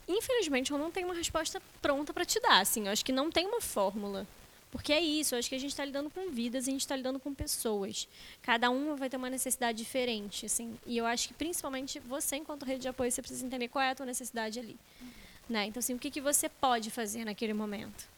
Infelizmente, 0.09 0.70
eu 0.70 0.78
não 0.78 0.91
tenho 0.91 1.09
uma 1.09 1.14
resposta 1.14 1.61
pronta 1.82 2.14
para 2.14 2.24
te 2.24 2.41
dar. 2.41 2.61
Assim, 2.61 2.87
eu 2.87 2.93
acho 2.93 3.05
que 3.05 3.12
não 3.12 3.30
tem 3.30 3.47
uma 3.47 3.61
fórmula. 3.61 4.26
Porque 4.70 4.92
é 4.92 5.00
isso, 5.00 5.34
eu 5.34 5.38
acho 5.38 5.48
que 5.48 5.54
a 5.54 5.58
gente 5.58 5.70
está 5.70 5.84
lidando 5.84 6.10
com 6.10 6.30
vidas 6.30 6.66
e 6.66 6.70
a 6.70 6.72
gente 6.72 6.80
está 6.80 6.96
lidando 6.96 7.18
com 7.18 7.32
pessoas. 7.32 8.08
Cada 8.42 8.68
uma 8.68 8.96
vai 8.96 9.08
ter 9.08 9.16
uma 9.16 9.30
necessidade 9.30 9.78
diferente, 9.78 10.46
assim. 10.46 10.78
E 10.84 10.96
eu 10.96 11.06
acho 11.06 11.28
que 11.28 11.34
principalmente 11.34 11.98
você, 12.00 12.36
enquanto 12.36 12.64
rede 12.64 12.82
de 12.82 12.88
apoio, 12.88 13.10
você 13.10 13.22
precisa 13.22 13.46
entender 13.46 13.68
qual 13.68 13.82
é 13.82 13.90
a 13.90 13.94
tua 13.94 14.06
necessidade 14.06 14.58
ali. 14.58 14.76
Né? 15.48 15.66
Então, 15.66 15.78
assim, 15.78 15.94
o 15.94 15.98
que, 15.98 16.10
que 16.10 16.20
você 16.20 16.48
pode 16.48 16.90
fazer 16.90 17.24
naquele 17.24 17.54
momento? 17.54 18.08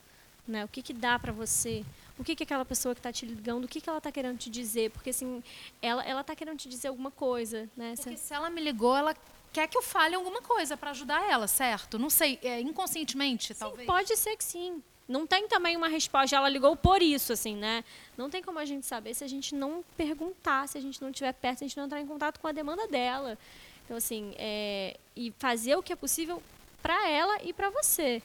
Né? 0.46 0.64
O 0.64 0.68
que, 0.68 0.80
que 0.80 0.94
dá 0.94 1.18
para 1.18 1.30
você? 1.30 1.84
O 2.18 2.24
que, 2.24 2.34
que 2.34 2.42
aquela 2.42 2.64
pessoa 2.64 2.94
que 2.94 3.00
está 3.00 3.12
te 3.12 3.26
ligando, 3.26 3.64
o 3.64 3.68
que, 3.68 3.80
que 3.82 3.88
ela 3.88 3.98
está 3.98 4.10
querendo 4.10 4.38
te 4.38 4.48
dizer? 4.48 4.90
Porque, 4.90 5.10
assim, 5.10 5.42
ela 5.82 6.02
ela 6.04 6.22
está 6.22 6.34
querendo 6.34 6.56
te 6.56 6.68
dizer 6.68 6.88
alguma 6.88 7.10
coisa, 7.10 7.68
né? 7.76 7.94
Porque 7.96 8.16
se 8.16 8.32
ela 8.32 8.48
me 8.48 8.62
ligou, 8.62 8.96
ela 8.96 9.14
quer 9.52 9.68
que 9.68 9.76
eu 9.76 9.82
fale 9.82 10.14
alguma 10.14 10.40
coisa 10.40 10.76
para 10.76 10.90
ajudar 10.90 11.30
ela, 11.30 11.46
certo? 11.46 11.98
Não 11.98 12.08
sei, 12.08 12.38
é, 12.42 12.60
inconscientemente, 12.60 13.52
sim, 13.52 13.60
talvez. 13.60 13.86
Pode 13.86 14.16
ser 14.16 14.36
que 14.36 14.44
sim 14.44 14.82
não 15.08 15.26
tem 15.26 15.48
também 15.48 15.74
uma 15.74 15.88
resposta, 15.88 16.36
ela 16.36 16.48
ligou 16.48 16.76
por 16.76 17.00
isso, 17.00 17.32
assim, 17.32 17.56
né? 17.56 17.82
Não 18.16 18.28
tem 18.28 18.42
como 18.42 18.58
a 18.58 18.64
gente 18.66 18.86
saber 18.86 19.14
se 19.14 19.24
a 19.24 19.28
gente 19.28 19.54
não 19.54 19.82
perguntar, 19.96 20.68
se 20.68 20.76
a 20.76 20.80
gente 20.80 21.00
não 21.00 21.08
estiver 21.08 21.32
perto, 21.32 21.58
se 21.58 21.64
a 21.64 21.68
gente 21.68 21.76
não 21.78 21.86
entrar 21.86 22.00
em 22.00 22.06
contato 22.06 22.38
com 22.38 22.46
a 22.46 22.52
demanda 22.52 22.86
dela. 22.86 23.38
Então, 23.84 23.96
assim, 23.96 24.34
é, 24.36 24.98
e 25.16 25.32
fazer 25.38 25.76
o 25.76 25.82
que 25.82 25.94
é 25.94 25.96
possível 25.96 26.42
para 26.82 27.08
ela 27.08 27.42
e 27.42 27.54
para 27.54 27.70
você. 27.70 28.22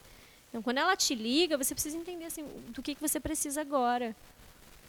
Então, 0.50 0.62
quando 0.62 0.78
ela 0.78 0.94
te 0.96 1.16
liga, 1.16 1.58
você 1.58 1.74
precisa 1.74 1.98
entender, 1.98 2.26
assim, 2.26 2.44
do 2.70 2.82
que, 2.82 2.96
que 2.96 3.02
você 3.02 3.18
precisa 3.18 3.62
agora. 3.62 4.14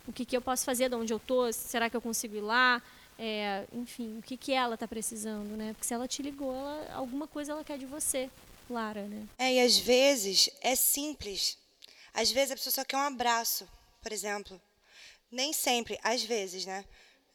O 0.07 0.13
que, 0.13 0.25
que 0.25 0.37
eu 0.37 0.43
posso 0.43 0.65
fazer, 0.65 0.89
de 0.89 0.97
onde 0.97 1.13
eu 1.13 1.19
estou, 1.19 1.53
será 1.53 1.89
que 1.89 1.97
eu 1.97 2.01
consigo 2.01 2.37
ir 2.37 2.41
lá? 2.41 2.83
É, 3.17 3.65
enfim, 3.73 4.19
o 4.19 4.23
que, 4.23 4.37
que 4.37 4.53
ela 4.53 4.75
está 4.75 4.89
precisando, 4.89 5.57
né? 5.57 5.73
Porque 5.73 5.87
se 5.87 5.95
ela 5.95 6.09
te 6.09 6.23
ligou, 6.23 6.55
ela, 6.55 6.95
alguma 6.95 7.29
coisa 7.29 7.53
ela 7.53 7.63
quer 7.63 7.79
de 7.79 7.87
você, 7.87 8.29
Lara, 8.69 9.07
né? 9.07 9.27
É, 9.39 9.55
e 9.55 9.61
às 9.61 9.79
vezes 9.79 10.51
é 10.61 10.75
simples 10.75 11.57
às 12.15 12.31
vezes 12.31 12.53
a 12.53 12.55
pessoa 12.55 12.73
só 12.73 12.85
quer 12.85 12.97
um 12.97 13.01
abraço, 13.01 13.69
por 14.01 14.13
exemplo. 14.13 14.61
Nem 15.31 15.53
sempre, 15.53 15.99
às 16.03 16.23
vezes, 16.23 16.65
né? 16.65 16.85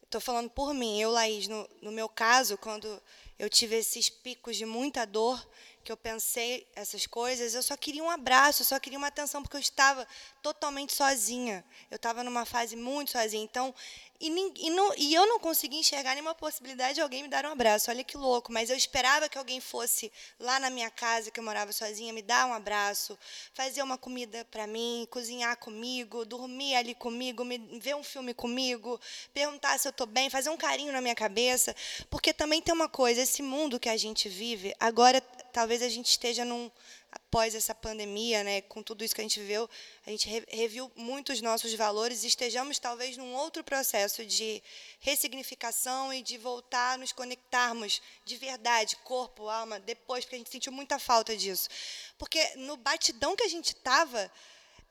Estou 0.02 0.22
falando 0.22 0.50
por 0.50 0.74
mim, 0.74 1.00
eu, 1.00 1.12
Laís, 1.12 1.48
no, 1.48 1.70
no 1.82 1.92
meu 1.92 2.08
caso, 2.08 2.58
quando 2.58 3.02
eu 3.38 3.50
tive 3.50 3.76
esses 3.76 4.10
picos 4.10 4.56
de 4.56 4.66
muita 4.66 5.06
dor, 5.06 5.46
que 5.90 5.94
eu 5.94 5.98
pensei 5.98 6.68
essas 6.76 7.08
coisas, 7.08 7.56
eu 7.56 7.64
só 7.64 7.76
queria 7.76 8.04
um 8.04 8.12
abraço, 8.12 8.62
eu 8.62 8.66
só 8.66 8.80
queria 8.80 9.00
uma 9.00 9.08
atenção, 9.08 9.42
porque 9.42 9.58
eu 9.58 9.62
estava 9.62 10.08
totalmente 10.40 10.94
sozinha. 10.94 11.66
Eu 11.90 11.96
estava 11.96 12.24
numa 12.24 12.46
fase 12.46 12.76
muito 12.76 13.10
sozinha. 13.10 13.44
Então, 13.44 13.74
e, 14.22 14.28
e, 14.28 14.70
não, 14.70 14.94
e, 14.98 15.16
eu 15.16 15.26
não 15.26 15.40
consegui 15.40 15.78
enxergar 15.78 16.14
nenhuma 16.14 16.36
possibilidade 16.36 16.96
de 16.96 17.02
alguém 17.02 17.24
me 17.24 17.30
dar 17.30 17.44
um 17.46 17.52
abraço. 17.52 17.90
Olha 17.90 18.04
que 18.04 18.18
louco. 18.18 18.52
Mas 18.52 18.70
eu 18.70 18.76
esperava 18.76 19.28
que 19.28 19.38
alguém 19.38 19.60
fosse 19.60 20.12
lá 20.40 20.60
na 20.60 20.70
minha 20.70 20.92
casa, 20.92 21.32
que 21.32 21.40
eu 21.40 21.44
morava 21.44 21.72
sozinha, 21.72 22.14
me 22.14 22.22
dar 22.22 22.46
um 22.46 22.54
abraço, 22.54 23.18
fazer 23.54 23.82
uma 23.82 23.98
comida 23.98 24.46
para 24.52 24.68
mim, 24.68 25.08
cozinhar 25.10 25.58
comigo, 25.58 26.24
dormir 26.24 26.76
ali 26.76 26.94
comigo, 26.94 27.44
me, 27.44 27.58
ver 27.80 27.96
um 27.96 28.04
filme 28.04 28.34
comigo, 28.34 29.00
perguntar 29.34 29.80
se 29.80 29.88
eu 29.88 29.92
estou 29.92 30.06
bem, 30.06 30.30
fazer 30.30 30.52
um 30.52 30.58
carinho 30.58 30.92
na 30.92 31.02
minha 31.02 31.16
cabeça. 31.16 31.76
Porque 32.12 32.32
também 32.32 32.62
tem 32.62 32.76
uma 32.76 32.90
coisa: 32.90 33.22
esse 33.22 33.42
mundo 33.42 33.80
que 33.80 33.90
a 33.90 33.98
gente 33.98 34.30
vive, 34.30 34.76
agora 34.80 35.24
talvez 35.52 35.82
a 35.82 35.90
gente 35.90 36.08
esteja 36.08 36.46
num, 36.46 36.72
após 37.12 37.56
essa 37.56 37.74
pandemia, 37.74 38.44
né, 38.44 38.62
com 38.62 38.84
tudo 38.84 39.04
isso 39.04 39.16
que 39.16 39.22
a 39.22 39.24
gente 39.24 39.40
viu, 39.42 39.70
a 40.06 40.10
gente 40.10 40.28
reviu 40.48 40.92
muito 40.96 41.32
os 41.32 41.42
nossos 41.42 41.74
valores 41.74 42.24
e 42.24 42.28
estejamos 42.28 42.80
talvez 42.80 43.18
num 43.18 43.34
outro 43.36 43.64
processo 43.64 44.26
de 44.26 44.62
ressignificação 45.00 46.14
e 46.14 46.22
de 46.22 46.38
voltar 46.38 46.94
a 46.94 46.98
nos 46.98 47.12
conectarmos 47.12 48.02
de 48.26 48.38
verdade, 48.38 48.96
corpo, 48.98 49.50
alma, 49.50 49.80
depois, 49.80 50.24
porque 50.24 50.36
a 50.36 50.40
gente 50.40 50.52
sentiu 50.52 50.72
muita 50.72 51.00
falta 51.00 51.36
disso. 51.36 51.70
Porque 52.18 52.56
no 52.56 52.78
batidão 52.78 53.36
que 53.36 53.44
a 53.44 53.50
gente 53.50 53.70
estava, 53.70 54.32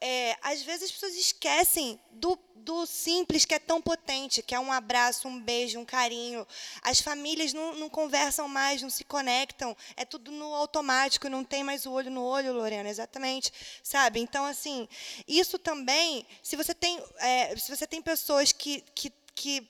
é, 0.00 0.36
às 0.42 0.62
vezes 0.62 0.84
as 0.84 0.92
pessoas 0.92 1.14
esquecem 1.14 2.00
do, 2.12 2.38
do 2.56 2.86
simples 2.86 3.44
que 3.44 3.54
é 3.54 3.58
tão 3.58 3.80
potente, 3.80 4.42
que 4.42 4.54
é 4.54 4.60
um 4.60 4.72
abraço, 4.72 5.26
um 5.26 5.40
beijo, 5.40 5.78
um 5.78 5.84
carinho. 5.84 6.46
As 6.82 7.00
famílias 7.00 7.52
não, 7.52 7.74
não 7.74 7.88
conversam 7.88 8.46
mais, 8.46 8.80
não 8.80 8.90
se 8.90 9.04
conectam, 9.04 9.76
é 9.96 10.04
tudo 10.04 10.30
no 10.30 10.54
automático, 10.54 11.28
não 11.28 11.42
tem 11.42 11.64
mais 11.64 11.84
o 11.86 11.92
olho 11.92 12.10
no 12.10 12.22
olho, 12.22 12.52
Lorena, 12.52 12.88
exatamente, 12.88 13.52
sabe? 13.82 14.20
Então, 14.20 14.44
assim, 14.44 14.88
isso 15.26 15.58
também, 15.58 16.26
se 16.42 16.54
você 16.54 16.74
tem, 16.74 17.02
é, 17.18 17.56
se 17.56 17.74
você 17.74 17.86
tem 17.86 18.00
pessoas 18.00 18.52
que, 18.52 18.84
que, 18.94 19.12
que, 19.34 19.68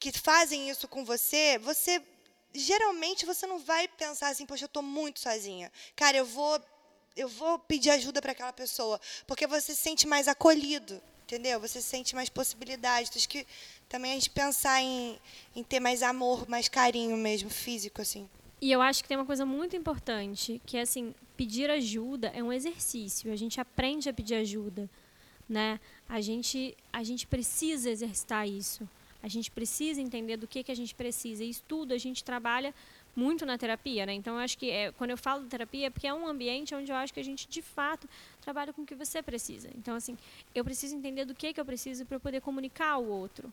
que 0.00 0.12
fazem 0.12 0.70
isso 0.70 0.88
com 0.88 1.04
você, 1.04 1.58
você 1.58 2.02
geralmente 2.54 3.24
você 3.24 3.46
não 3.46 3.58
vai 3.58 3.88
pensar 3.88 4.28
assim, 4.28 4.46
poxa, 4.46 4.64
eu 4.64 4.66
estou 4.66 4.82
muito 4.82 5.20
sozinha. 5.20 5.72
Cara, 5.96 6.16
eu 6.16 6.26
vou 6.26 6.60
eu 7.16 7.28
vou 7.28 7.58
pedir 7.58 7.90
ajuda 7.90 8.20
para 8.20 8.32
aquela 8.32 8.52
pessoa, 8.52 9.00
porque 9.26 9.46
você 9.46 9.74
se 9.74 9.80
sente 9.80 10.06
mais 10.06 10.28
acolhido, 10.28 11.00
entendeu? 11.24 11.60
Você 11.60 11.80
sente 11.80 12.14
mais 12.14 12.28
possibilidades. 12.28 13.10
Acho 13.14 13.28
que 13.28 13.46
também 13.88 14.12
a 14.12 14.14
gente 14.14 14.30
pensar 14.30 14.80
em, 14.82 15.18
em 15.54 15.62
ter 15.62 15.80
mais 15.80 16.02
amor, 16.02 16.48
mais 16.48 16.68
carinho 16.68 17.16
mesmo, 17.16 17.50
físico, 17.50 18.00
assim. 18.02 18.28
E 18.60 18.70
eu 18.70 18.80
acho 18.80 19.02
que 19.02 19.08
tem 19.08 19.16
uma 19.16 19.26
coisa 19.26 19.44
muito 19.44 19.74
importante, 19.74 20.60
que 20.64 20.76
é 20.76 20.82
assim, 20.82 21.14
pedir 21.36 21.68
ajuda 21.70 22.28
é 22.34 22.42
um 22.42 22.52
exercício. 22.52 23.32
A 23.32 23.36
gente 23.36 23.60
aprende 23.60 24.08
a 24.08 24.14
pedir 24.14 24.36
ajuda, 24.36 24.88
né? 25.48 25.80
A 26.08 26.20
gente, 26.20 26.76
a 26.92 27.02
gente 27.02 27.26
precisa 27.26 27.90
exercitar 27.90 28.48
isso. 28.48 28.88
A 29.22 29.28
gente 29.28 29.50
precisa 29.50 30.00
entender 30.00 30.36
do 30.36 30.48
que, 30.48 30.64
que 30.64 30.72
a 30.72 30.76
gente 30.76 30.94
precisa. 30.94 31.44
E 31.44 31.50
isso 31.50 31.62
tudo 31.66 31.94
a 31.94 31.98
gente 31.98 32.24
trabalha 32.24 32.74
muito 33.14 33.44
na 33.44 33.58
terapia, 33.58 34.06
né? 34.06 34.14
Então 34.14 34.34
eu 34.34 34.40
acho 34.40 34.56
que 34.56 34.70
é, 34.70 34.90
quando 34.92 35.10
eu 35.10 35.16
falo 35.16 35.44
terapia 35.44 35.86
é 35.86 35.90
porque 35.90 36.06
é 36.06 36.14
um 36.14 36.26
ambiente 36.26 36.74
onde 36.74 36.90
eu 36.90 36.96
acho 36.96 37.12
que 37.12 37.20
a 37.20 37.24
gente 37.24 37.48
de 37.48 37.60
fato 37.60 38.08
trabalha 38.40 38.72
com 38.72 38.82
o 38.82 38.86
que 38.86 38.94
você 38.94 39.22
precisa. 39.22 39.68
Então 39.76 39.94
assim, 39.94 40.16
eu 40.54 40.64
preciso 40.64 40.96
entender 40.96 41.24
do 41.24 41.34
que 41.34 41.52
que 41.52 41.60
eu 41.60 41.64
preciso 41.64 42.06
para 42.06 42.18
poder 42.18 42.40
comunicar 42.40 42.90
ao 42.90 43.04
outro. 43.04 43.52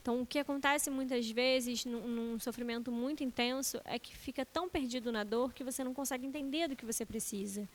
Então 0.00 0.22
o 0.22 0.26
que 0.26 0.38
acontece 0.38 0.88
muitas 0.90 1.30
vezes 1.30 1.84
num, 1.84 2.06
num, 2.06 2.38
sofrimento 2.38 2.90
muito 2.90 3.22
intenso 3.22 3.80
é 3.84 3.98
que 3.98 4.16
fica 4.16 4.46
tão 4.46 4.68
perdido 4.68 5.12
na 5.12 5.24
dor 5.24 5.52
que 5.52 5.62
você 5.62 5.84
não 5.84 5.92
consegue 5.92 6.26
entender 6.26 6.68
do 6.68 6.76
que 6.76 6.86
você 6.86 7.04
precisa. 7.04 7.68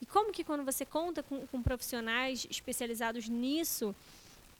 E 0.00 0.06
como 0.06 0.32
que 0.32 0.44
quando 0.44 0.64
você 0.64 0.86
conta 0.86 1.22
com, 1.22 1.46
com 1.48 1.62
profissionais 1.62 2.46
especializados 2.48 3.28
nisso, 3.28 3.94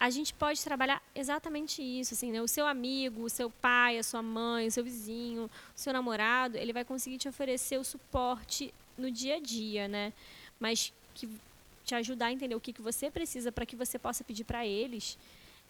a 0.01 0.11
gente 0.11 0.33
pode 0.33 0.63
trabalhar 0.63 1.03
exatamente 1.15 1.83
isso, 1.83 2.15
assim, 2.15 2.31
né? 2.31 2.41
O 2.41 2.47
seu 2.47 2.67
amigo, 2.67 3.25
o 3.25 3.31
seu 3.31 3.51
pai, 3.51 3.99
a 3.99 4.03
sua 4.03 4.23
mãe, 4.23 4.69
o 4.69 4.71
seu 4.71 4.85
vizinho, 4.85 5.45
o 5.45 5.51
seu 5.79 5.93
namorado, 5.93 6.57
ele 6.57 6.73
vai 6.73 6.85
conseguir 6.85 7.19
te 7.19 7.29
oferecer 7.29 7.79
o 7.79 7.85
suporte 7.85 8.73
no 8.97 9.11
dia 9.11 9.37
a 9.37 9.41
dia, 9.41 9.89
né? 9.89 10.13
Mas 10.61 10.93
que 11.15 11.29
te 11.85 11.95
ajudar 11.95 12.27
a 12.27 12.33
entender 12.33 12.55
o 12.55 12.61
que, 12.61 12.73
que 12.73 12.83
você 12.83 13.11
precisa 13.11 13.51
para 13.51 13.67
que 13.67 13.75
você 13.75 13.99
possa 13.99 14.23
pedir 14.23 14.45
para 14.45 14.65
eles 14.67 15.19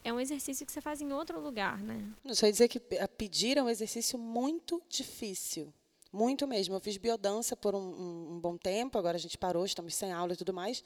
é 0.05 0.13
um 0.13 0.21
exercício 0.21 0.65
que 0.65 0.73
você 0.73 0.81
faz 0.81 1.01
em 1.01 1.13
outro 1.13 1.41
lugar, 1.41 1.79
né? 1.79 2.05
Só 2.33 2.49
dizer 2.49 2.69
que 2.69 2.81
pedir 3.17 3.57
é 3.57 3.63
um 3.63 3.69
exercício 3.69 4.19
muito 4.19 4.83
difícil. 4.89 5.73
Muito 6.13 6.47
mesmo. 6.47 6.75
Eu 6.75 6.81
fiz 6.81 6.97
biodança 6.97 7.57
por 7.57 7.75
um, 7.75 7.79
um, 7.79 8.33
um 8.33 8.41
bom 8.41 8.57
tempo, 8.57 8.97
agora 8.97 9.17
a 9.17 9.21
gente 9.21 9.37
parou, 9.37 9.65
estamos 9.65 9.95
sem 9.95 10.13
aula 10.13 10.33
e 10.33 10.37
tudo 10.37 10.55
mais. 10.55 10.83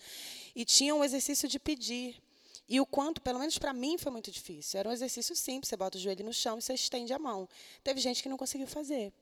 E 0.55 0.64
tinha 0.64 0.95
um 0.95 1.05
exercício 1.05 1.49
de 1.49 1.59
pedir. 1.59 2.20
E 2.68 2.80
o 2.80 2.86
quanto, 2.86 3.20
pelo 3.20 3.38
menos 3.38 3.58
para 3.58 3.72
mim, 3.72 3.98
foi 3.98 4.10
muito 4.12 4.30
difícil. 4.30 4.80
Era 4.80 4.88
um 4.88 4.92
exercício 4.92 5.34
simples, 5.36 5.68
você 5.68 5.76
bota 5.76 5.98
o 5.98 6.00
joelho 6.00 6.24
no 6.24 6.32
chão 6.32 6.58
e 6.58 6.62
você 6.62 6.74
estende 6.74 7.12
a 7.12 7.18
mão. 7.18 7.48
Teve 7.82 8.00
gente 8.00 8.22
que 8.22 8.28
não 8.28 8.36
conseguiu 8.36 8.66
fazer. 8.66 9.12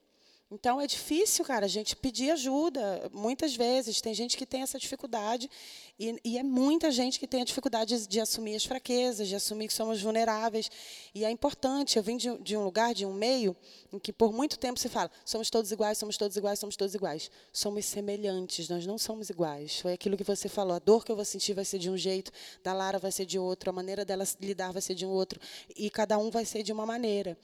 Então 0.53 0.80
é 0.80 0.86
difícil, 0.86 1.44
cara, 1.44 1.66
a 1.66 1.68
gente 1.68 1.94
pedir 1.94 2.32
ajuda. 2.32 3.09
Muitas 3.12 3.55
vezes 3.55 4.01
tem 4.01 4.12
gente 4.12 4.36
que 4.36 4.44
tem 4.44 4.62
essa 4.62 4.80
dificuldade 4.80 5.48
e, 5.96 6.18
e, 6.24 6.38
é 6.38 6.42
muita 6.42 6.90
gente 6.90 7.20
que 7.20 7.26
tem 7.26 7.42
a 7.42 7.44
dificuldade 7.44 7.96
de, 7.96 8.09
de, 8.09 8.20
assumir 8.20 8.57
as 8.57 8.64
fraquezas, 8.64 9.28
de 9.28 9.36
assumir 9.36 9.68
que 9.68 9.74
somos 9.74 10.03
vulneráveis. 10.03 10.68
E 11.14 11.24
é 11.24 11.30
importante. 11.30 11.96
Eu 11.96 12.03
vim 12.03 12.16
de, 12.16 12.36
de, 12.38 12.57
um 12.57 12.64
lugar, 12.64 12.92
de 12.92 13.07
um 13.07 13.12
meio, 13.12 13.55
em 13.92 13.98
que 14.01 14.12
por 14.12 14.32
muito 14.32 14.59
tempo 14.59 14.80
se 14.80 14.88
fala: 14.88 15.09
somos 15.24 15.51
todos 15.51 15.70
iguais, 15.70 15.98
somos 15.98 16.16
todos 16.16 16.36
iguais, 16.36 16.59
somos 16.59 16.74
todos 16.74 16.96
iguais. 16.96 17.30
Somos 17.53 17.84
semelhantes, 17.84 18.68
nós 18.68 18.84
não 18.84 18.98
somos 18.98 19.30
iguais. 19.30 19.78
Foi 19.78 19.92
aquilo 19.92 20.16
que 20.16 20.24
você 20.24 20.48
falou: 20.48 20.74
a 20.74 20.80
dor 20.80 21.05
que 21.05 21.12
eu 21.12 21.16
vou 21.16 21.24
sentir 21.24 21.55
vai 21.55 21.64
ser 21.64 21.78
de 21.78 21.88
um 21.88 21.96
jeito, 21.96 22.32
da 22.64 22.72
Lara 22.72 22.98
vai 22.98 23.12
ser 23.12 23.24
de 23.24 23.38
outro, 23.38 23.70
a 23.70 23.72
maneira 23.72 24.05
dela 24.05 24.24
lidar 24.40 24.72
vai 24.72 24.82
ser 24.82 24.96
de 24.96 25.07
um 25.07 25.11
outro, 25.11 25.38
e 25.76 25.88
cada 25.90 26.18
um 26.18 26.28
vai 26.28 26.44
ser 26.44 26.64
de 26.64 26.72
uma 26.72 26.84
maneira. 26.84 27.38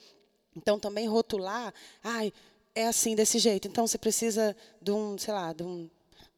Então 0.57 0.80
também 0.80 1.07
rotular, 1.07 1.72
ai 2.02 2.32
é 2.77 2.87
assim, 2.87 3.16
desse 3.16 3.39
jeito. 3.39 3.66
Então, 3.66 3.87
você 3.87 3.97
precisa 3.99 4.55
de 4.81 4.93
um, 4.93 5.16
sei 5.16 5.33
lá, 5.33 5.53
de 5.53 5.64
um, 5.64 5.91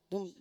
de 0.09 0.16
um 0.16 0.32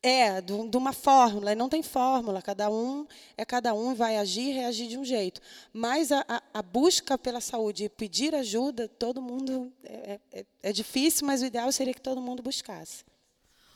é, 0.00 0.40
de, 0.40 0.52
uma 0.52 0.92
fórmula, 0.92 1.52
e 1.52 1.54
não 1.56 1.68
tem 1.68 1.82
fórmula, 1.82 2.40
cada 2.40 2.70
um 2.70 3.04
é 3.36 3.44
cada 3.44 3.74
um, 3.74 3.94
vai 3.94 4.16
agir 4.16 4.50
e 4.50 4.52
reagir 4.52 4.86
de 4.86 4.96
um 4.96 5.04
jeito. 5.04 5.40
Mas 5.72 6.12
a, 6.12 6.24
a, 6.28 6.42
a, 6.54 6.62
busca 6.62 7.18
pela 7.18 7.40
saúde 7.40 7.84
e 7.84 7.88
pedir 7.88 8.32
ajuda, 8.34 8.86
todo 8.86 9.20
mundo. 9.20 9.72
É, 9.82 10.20
é, 10.32 10.46
é, 10.62 10.72
difícil, 10.72 11.26
mas 11.26 11.42
o 11.42 11.46
ideal 11.46 11.70
seria 11.72 11.92
que 11.92 12.00
todo 12.00 12.20
mundo 12.20 12.42
buscasse. 12.42 13.04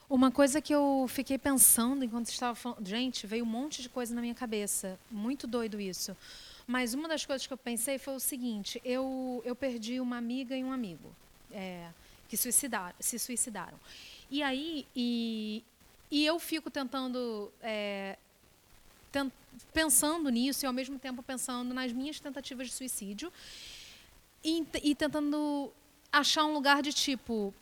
Uma 0.08 0.30
coisa 0.30 0.60
que 0.60 0.72
eu 0.72 1.06
fiquei 1.08 1.38
pensando 1.38 2.04
enquanto 2.04 2.28
estava 2.28 2.54
falando. 2.54 2.86
Gente, 2.86 3.26
veio 3.26 3.44
um 3.44 3.48
monte 3.48 3.82
de 3.82 3.88
coisa 3.88 4.14
na 4.14 4.20
minha 4.20 4.34
cabeça. 4.34 4.98
Muito 5.10 5.46
doido 5.46 5.80
isso. 5.80 6.16
Mas 6.66 6.94
uma 6.94 7.08
das 7.08 7.26
coisas 7.26 7.46
que 7.46 7.52
eu 7.52 7.58
pensei 7.58 7.98
foi 7.98 8.14
o 8.14 8.20
seguinte: 8.20 8.80
eu, 8.84 9.42
eu 9.44 9.56
perdi 9.56 9.98
uma 9.98 10.18
amiga 10.18 10.56
e 10.56 10.62
um 10.62 10.70
amigo 10.70 11.12
é, 11.52 11.88
que 12.28 12.36
suicidaram, 12.36 12.94
se 12.98 13.18
suicidaram. 13.18 13.78
E 14.30 14.42
aí, 14.42 14.86
e, 14.96 15.62
e 16.10 16.24
eu 16.24 16.38
fico 16.38 16.70
tentando, 16.70 17.52
é, 17.62 18.16
pensando 19.72 20.30
nisso 20.30 20.64
e 20.64 20.66
ao 20.66 20.72
mesmo 20.72 20.98
tempo 20.98 21.22
pensando 21.22 21.74
nas 21.74 21.92
minhas 21.92 22.18
tentativas 22.18 22.68
de 22.68 22.72
suicídio 22.72 23.32
e, 24.44 24.66
e 24.82 24.94
tentando 24.94 25.70
achar 26.10 26.44
um 26.44 26.52
lugar 26.52 26.82
de 26.82 26.92
tipo, 26.92 27.54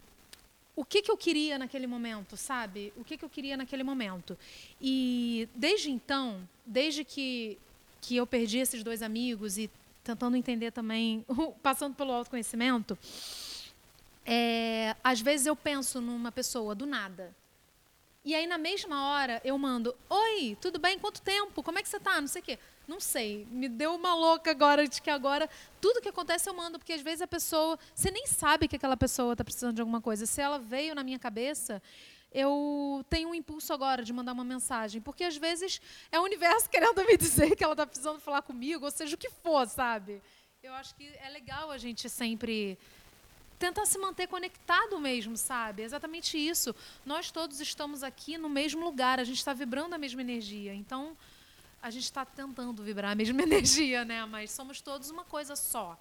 o 0.74 0.84
que, 0.84 1.02
que 1.02 1.10
eu 1.10 1.16
queria 1.16 1.58
naquele 1.58 1.86
momento, 1.86 2.36
sabe? 2.36 2.92
O 2.96 3.04
que, 3.04 3.16
que 3.16 3.24
eu 3.24 3.28
queria 3.28 3.56
naquele 3.56 3.82
momento. 3.82 4.38
E 4.80 5.48
desde 5.54 5.90
então, 5.90 6.48
desde 6.64 7.04
que, 7.04 7.58
que 8.00 8.16
eu 8.16 8.26
perdi 8.26 8.58
esses 8.58 8.82
dois 8.82 9.02
amigos 9.02 9.58
e 9.58 9.70
tentando 10.02 10.36
entender 10.36 10.70
também, 10.70 11.24
passando 11.62 11.94
pelo 11.94 12.12
autoconhecimento, 12.12 12.98
é, 14.32 14.94
às 15.02 15.20
vezes 15.20 15.44
eu 15.48 15.56
penso 15.56 16.00
numa 16.00 16.30
pessoa 16.30 16.72
do 16.72 16.86
nada. 16.86 17.34
E 18.24 18.32
aí, 18.32 18.46
na 18.46 18.58
mesma 18.58 19.08
hora, 19.08 19.40
eu 19.44 19.58
mando: 19.58 19.92
Oi, 20.08 20.56
tudo 20.60 20.78
bem? 20.78 21.00
Quanto 21.00 21.20
tempo? 21.20 21.64
Como 21.64 21.80
é 21.80 21.82
que 21.82 21.88
você 21.88 21.98
tá? 21.98 22.20
Não 22.20 22.28
sei 22.28 22.40
o 22.40 22.44
quê. 22.44 22.58
Não 22.86 23.00
sei. 23.00 23.44
Me 23.50 23.68
deu 23.68 23.92
uma 23.92 24.14
louca 24.14 24.52
agora 24.52 24.86
de 24.86 25.02
que 25.02 25.10
agora 25.10 25.50
tudo 25.80 26.00
que 26.00 26.08
acontece 26.08 26.48
eu 26.48 26.54
mando, 26.54 26.78
porque 26.78 26.92
às 26.92 27.00
vezes 27.00 27.22
a 27.22 27.26
pessoa. 27.26 27.76
Você 27.92 28.12
nem 28.12 28.24
sabe 28.28 28.68
que 28.68 28.76
aquela 28.76 28.96
pessoa 28.96 29.32
está 29.32 29.42
precisando 29.42 29.74
de 29.74 29.80
alguma 29.80 30.00
coisa. 30.00 30.24
Se 30.26 30.40
ela 30.40 30.60
veio 30.60 30.94
na 30.94 31.02
minha 31.02 31.18
cabeça, 31.18 31.82
eu 32.32 33.04
tenho 33.10 33.30
um 33.30 33.34
impulso 33.34 33.72
agora 33.72 34.04
de 34.04 34.12
mandar 34.12 34.32
uma 34.32 34.44
mensagem. 34.44 35.00
Porque 35.00 35.24
às 35.24 35.36
vezes 35.36 35.80
é 36.12 36.20
o 36.20 36.22
universo 36.22 36.70
querendo 36.70 37.04
me 37.04 37.16
dizer 37.16 37.56
que 37.56 37.64
ela 37.64 37.72
está 37.72 37.84
precisando 37.84 38.20
falar 38.20 38.42
comigo, 38.42 38.84
ou 38.84 38.92
seja, 38.92 39.16
o 39.16 39.18
que 39.18 39.28
for, 39.28 39.66
sabe? 39.66 40.22
Eu 40.62 40.72
acho 40.74 40.94
que 40.94 41.10
é 41.20 41.28
legal 41.30 41.72
a 41.72 41.78
gente 41.78 42.08
sempre 42.08 42.78
tentar 43.60 43.84
se 43.84 43.98
manter 43.98 44.26
conectado 44.26 44.98
mesmo, 44.98 45.36
sabe? 45.36 45.82
É 45.82 45.84
exatamente 45.84 46.36
isso. 46.36 46.74
Nós 47.04 47.30
todos 47.30 47.60
estamos 47.60 48.02
aqui 48.02 48.38
no 48.38 48.48
mesmo 48.48 48.82
lugar, 48.82 49.20
a 49.20 49.24
gente 49.24 49.36
está 49.36 49.52
vibrando 49.52 49.94
a 49.94 49.98
mesma 49.98 50.22
energia. 50.22 50.74
Então, 50.74 51.14
a 51.82 51.90
gente 51.90 52.04
está 52.04 52.24
tentando 52.24 52.82
vibrar 52.82 53.12
a 53.12 53.14
mesma 53.14 53.40
energia, 53.44 54.02
né? 54.02 54.24
Mas 54.24 54.50
somos 54.50 54.80
todos 54.80 55.10
uma 55.10 55.24
coisa 55.24 55.54
só. 55.54 55.96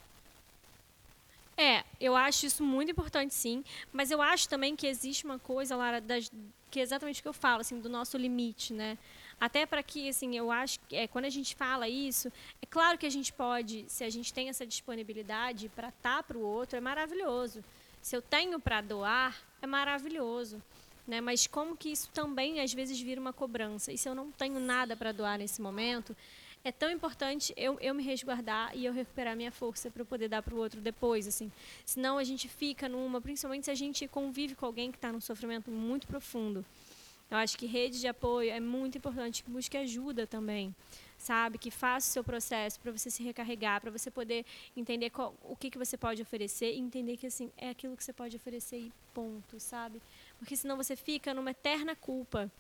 É, 1.58 1.84
eu 2.00 2.16
acho 2.16 2.46
isso 2.46 2.64
muito 2.64 2.92
importante, 2.92 3.34
sim. 3.34 3.66
Mas 3.92 4.10
eu 4.10 4.22
acho 4.22 4.48
também 4.48 4.74
que 4.74 4.88
existe 4.88 5.26
uma 5.26 5.38
coisa, 5.38 5.76
Lara, 5.76 6.00
das, 6.00 6.32
que 6.72 6.80
é 6.80 6.84
exatamente 6.84 7.20
o 7.20 7.24
que 7.24 7.28
eu 7.28 7.34
falo, 7.34 7.60
assim, 7.60 7.82
do 7.82 7.90
nosso 7.90 8.18
limite, 8.18 8.72
né? 8.72 8.98
Até 9.40 9.66
para 9.66 9.82
que, 9.82 10.10
assim, 10.10 10.36
eu 10.36 10.52
acho 10.52 10.80
que 10.82 10.96
é, 10.96 11.08
quando 11.08 11.26
a 11.26 11.30
gente 11.30 11.56
fala 11.56 11.88
isso, 11.88 12.32
é 12.62 12.66
claro 12.66 12.98
que 12.98 13.06
a 13.06 13.10
gente 13.10 13.32
pode, 13.32 13.86
se 13.88 14.04
a 14.04 14.10
gente 14.10 14.34
tem 14.34 14.50
essa 14.50 14.66
disponibilidade 14.66 15.70
para 15.70 15.90
estar 15.90 16.18
tá 16.18 16.24
para 16.24 16.38
o 16.38 16.42
outro, 16.42 16.78
é 16.78 16.82
maravilhoso. 16.82 17.64
Se 18.02 18.16
eu 18.16 18.22
tenho 18.22 18.60
para 18.60 18.82
doar, 18.82 19.38
é 19.62 19.68
maravilhoso. 19.68 20.62
Né? 21.08 21.22
Mas 21.22 21.48
como 21.48 21.76
que 21.76 21.90
isso 21.90 22.10
também 22.14 22.60
às 22.60 22.74
vezes 22.74 23.00
vira 23.00 23.20
uma 23.20 23.34
cobrança? 23.34 23.92
E 23.92 23.98
se 23.98 24.08
eu 24.08 24.14
não 24.14 24.32
tenho 24.32 24.60
nada 24.60 24.96
para 24.96 25.12
doar 25.12 25.40
nesse 25.40 25.62
momento, 25.62 26.16
é 26.64 26.72
tão 26.72 26.92
importante 26.92 27.54
eu, 27.56 27.78
eu 27.80 27.96
me 27.96 28.04
resguardar 28.04 28.76
e 28.76 28.86
eu 28.86 28.94
recuperar 28.94 29.36
minha 29.36 29.52
força 29.52 29.90
para 29.90 30.04
poder 30.04 30.28
dar 30.28 30.44
para 30.44 30.54
o 30.54 30.58
outro 30.58 30.82
depois, 30.82 31.28
assim. 31.28 31.52
Senão 31.86 32.18
a 32.18 32.24
gente 32.24 32.48
fica 32.48 32.90
numa, 32.90 33.22
principalmente 33.22 33.66
se 33.66 33.72
a 33.72 33.76
gente 33.76 34.08
convive 34.08 34.56
com 34.56 34.66
alguém 34.66 34.92
que 34.92 34.98
está 34.98 35.12
num 35.12 35.22
sofrimento 35.22 35.72
muito 35.72 36.06
profundo. 36.06 36.66
Eu 37.30 37.38
acho 37.38 37.58
que 37.58 37.68
rede 37.68 38.00
de 38.00 38.08
apoio 38.08 38.50
é 38.52 38.60
muito 38.60 38.98
importante, 38.98 39.44
que 39.44 39.52
busque 39.52 39.78
ajuda 39.78 40.26
também, 40.26 40.74
sabe? 41.18 41.60
Que 41.60 41.70
faça 41.70 42.10
o 42.10 42.14
seu 42.14 42.24
processo 42.24 42.80
para 42.80 42.92
você 42.92 43.12
se 43.12 43.22
recarregar, 43.22 43.80
para 43.80 43.92
você 43.92 44.10
poder 44.10 44.44
entender 44.76 45.12
qual, 45.12 45.36
o 45.44 45.56
que, 45.56 45.70
que 45.70 45.78
você 45.78 45.96
pode 45.96 46.22
oferecer 46.24 46.74
e 46.74 46.80
entender 46.80 47.18
que 47.18 47.28
assim 47.28 47.52
é 47.56 47.70
aquilo 47.70 47.96
que 47.96 48.04
você 48.04 48.14
pode 48.14 48.36
oferecer 48.36 48.80
e 48.80 48.94
ponto, 49.14 49.60
sabe? 49.60 50.02
Porque 50.40 50.56
senão 50.56 50.76
você 50.76 50.96
fica 50.96 51.32
numa 51.34 51.52
eterna 51.52 51.96
culpa 51.96 52.52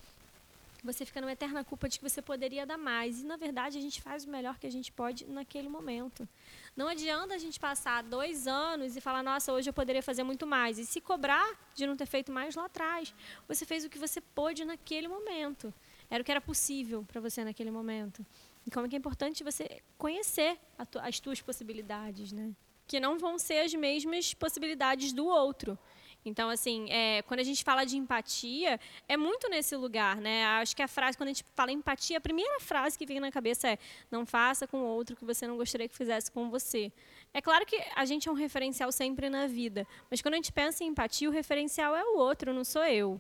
você 0.86 1.05
fica 1.05 1.19
numa 1.21 1.32
eterna 1.32 1.63
culpa 1.63 1.89
de 1.89 1.99
que 1.99 2.09
você 2.09 2.21
poderia 2.21 2.65
dar 2.65 2.77
mais. 2.77 3.21
E, 3.21 3.25
na 3.25 3.38
verdade, 3.38 3.77
a 3.77 3.82
gente 3.82 4.01
faz 4.01 4.25
o 4.25 4.30
melhor 4.30 4.57
que 4.57 4.67
a 4.67 4.71
gente 4.71 4.91
pode 4.91 5.25
naquele 5.25 5.67
momento. 5.67 6.27
Não 6.75 6.88
adianta 6.88 7.36
a 7.36 7.38
gente 7.38 7.59
passar 7.59 8.03
dois 8.03 8.47
anos 8.47 8.95
e 8.95 9.01
falar, 9.01 9.21
nossa, 9.23 9.51
hoje 9.51 9.69
eu 9.69 9.73
poderia 9.73 10.01
fazer 10.01 10.23
muito 10.23 10.47
mais. 10.47 10.77
E 10.77 10.86
se 10.86 11.01
cobrar 11.01 11.47
de 11.75 11.86
não 11.86 11.97
ter 11.97 12.05
feito 12.05 12.32
mais 12.32 12.55
lá 12.55 12.65
atrás. 12.65 13.13
Você 13.47 13.65
fez 13.65 13.84
o 13.84 13.89
que 13.89 13.97
você 13.97 14.21
pôde 14.21 14.65
naquele 14.65 15.07
momento. 15.07 15.73
Era 16.09 16.21
o 16.21 16.25
que 16.25 16.32
era 16.32 16.41
possível 16.41 17.05
para 17.07 17.21
você 17.21 17.43
naquele 17.43 17.71
momento. 17.71 18.25
E 18.65 18.71
como 18.71 18.86
é 18.86 18.89
que 18.89 18.95
é 18.95 18.99
importante 18.99 19.43
você 19.43 19.82
conhecer 19.97 20.57
as 21.01 21.19
tuas 21.19 21.41
possibilidades, 21.41 22.32
né? 22.32 22.51
Que 22.88 22.99
não 22.99 23.19
vão 23.19 23.38
ser 23.38 23.59
as 23.59 23.73
mesmas 23.73 24.34
possibilidades 24.34 25.13
do 25.13 25.25
outro. 25.25 25.77
Então, 26.26 26.49
assim, 26.49 26.89
é, 26.91 27.22
quando 27.24 27.39
a 27.39 27.43
gente 27.43 27.63
fala 27.63 27.86
de 27.86 27.97
empatia, 27.97 28.80
é 29.07 29.15
muito 29.15 29.49
nesse 29.49 29.76
lugar, 29.76 30.17
né? 30.17 30.45
Acho 30.45 30.76
que 30.76 30.82
a 30.82 30.88
frase, 30.88 31.17
quando 31.17 31.30
a 31.30 31.34
gente 31.34 31.45
fala 31.55 31.72
empatia, 31.72 32.17
a 32.17 32.22
primeira 32.22 32.59
frase 32.59 32.97
que 32.97 33.05
vem 33.05 33.20
na 33.20 33.32
cabeça 33.32 33.70
é: 33.70 33.78
não 34.11 34.26
faça 34.26 34.67
com 34.67 34.80
outro 34.82 35.15
que 35.15 35.24
você 35.24 35.47
não 35.47 35.57
gostaria 35.57 35.88
que 35.88 35.95
fizesse 35.95 36.32
com 36.32 36.49
você. 36.49 36.91
É 37.34 37.41
claro 37.41 37.65
que 37.65 37.82
a 37.95 38.05
gente 38.05 38.28
é 38.28 38.32
um 38.32 38.36
referencial 38.36 38.91
sempre 38.91 39.30
na 39.30 39.47
vida, 39.47 39.88
mas 40.09 40.22
quando 40.22 40.34
a 40.34 40.38
gente 40.38 40.51
pensa 40.51 40.84
em 40.84 40.88
empatia, 40.88 41.30
o 41.30 41.32
referencial 41.32 41.95
é 41.95 42.03
o 42.03 42.17
outro, 42.17 42.53
não 42.53 42.65
sou 42.65 42.84
eu. 42.86 43.20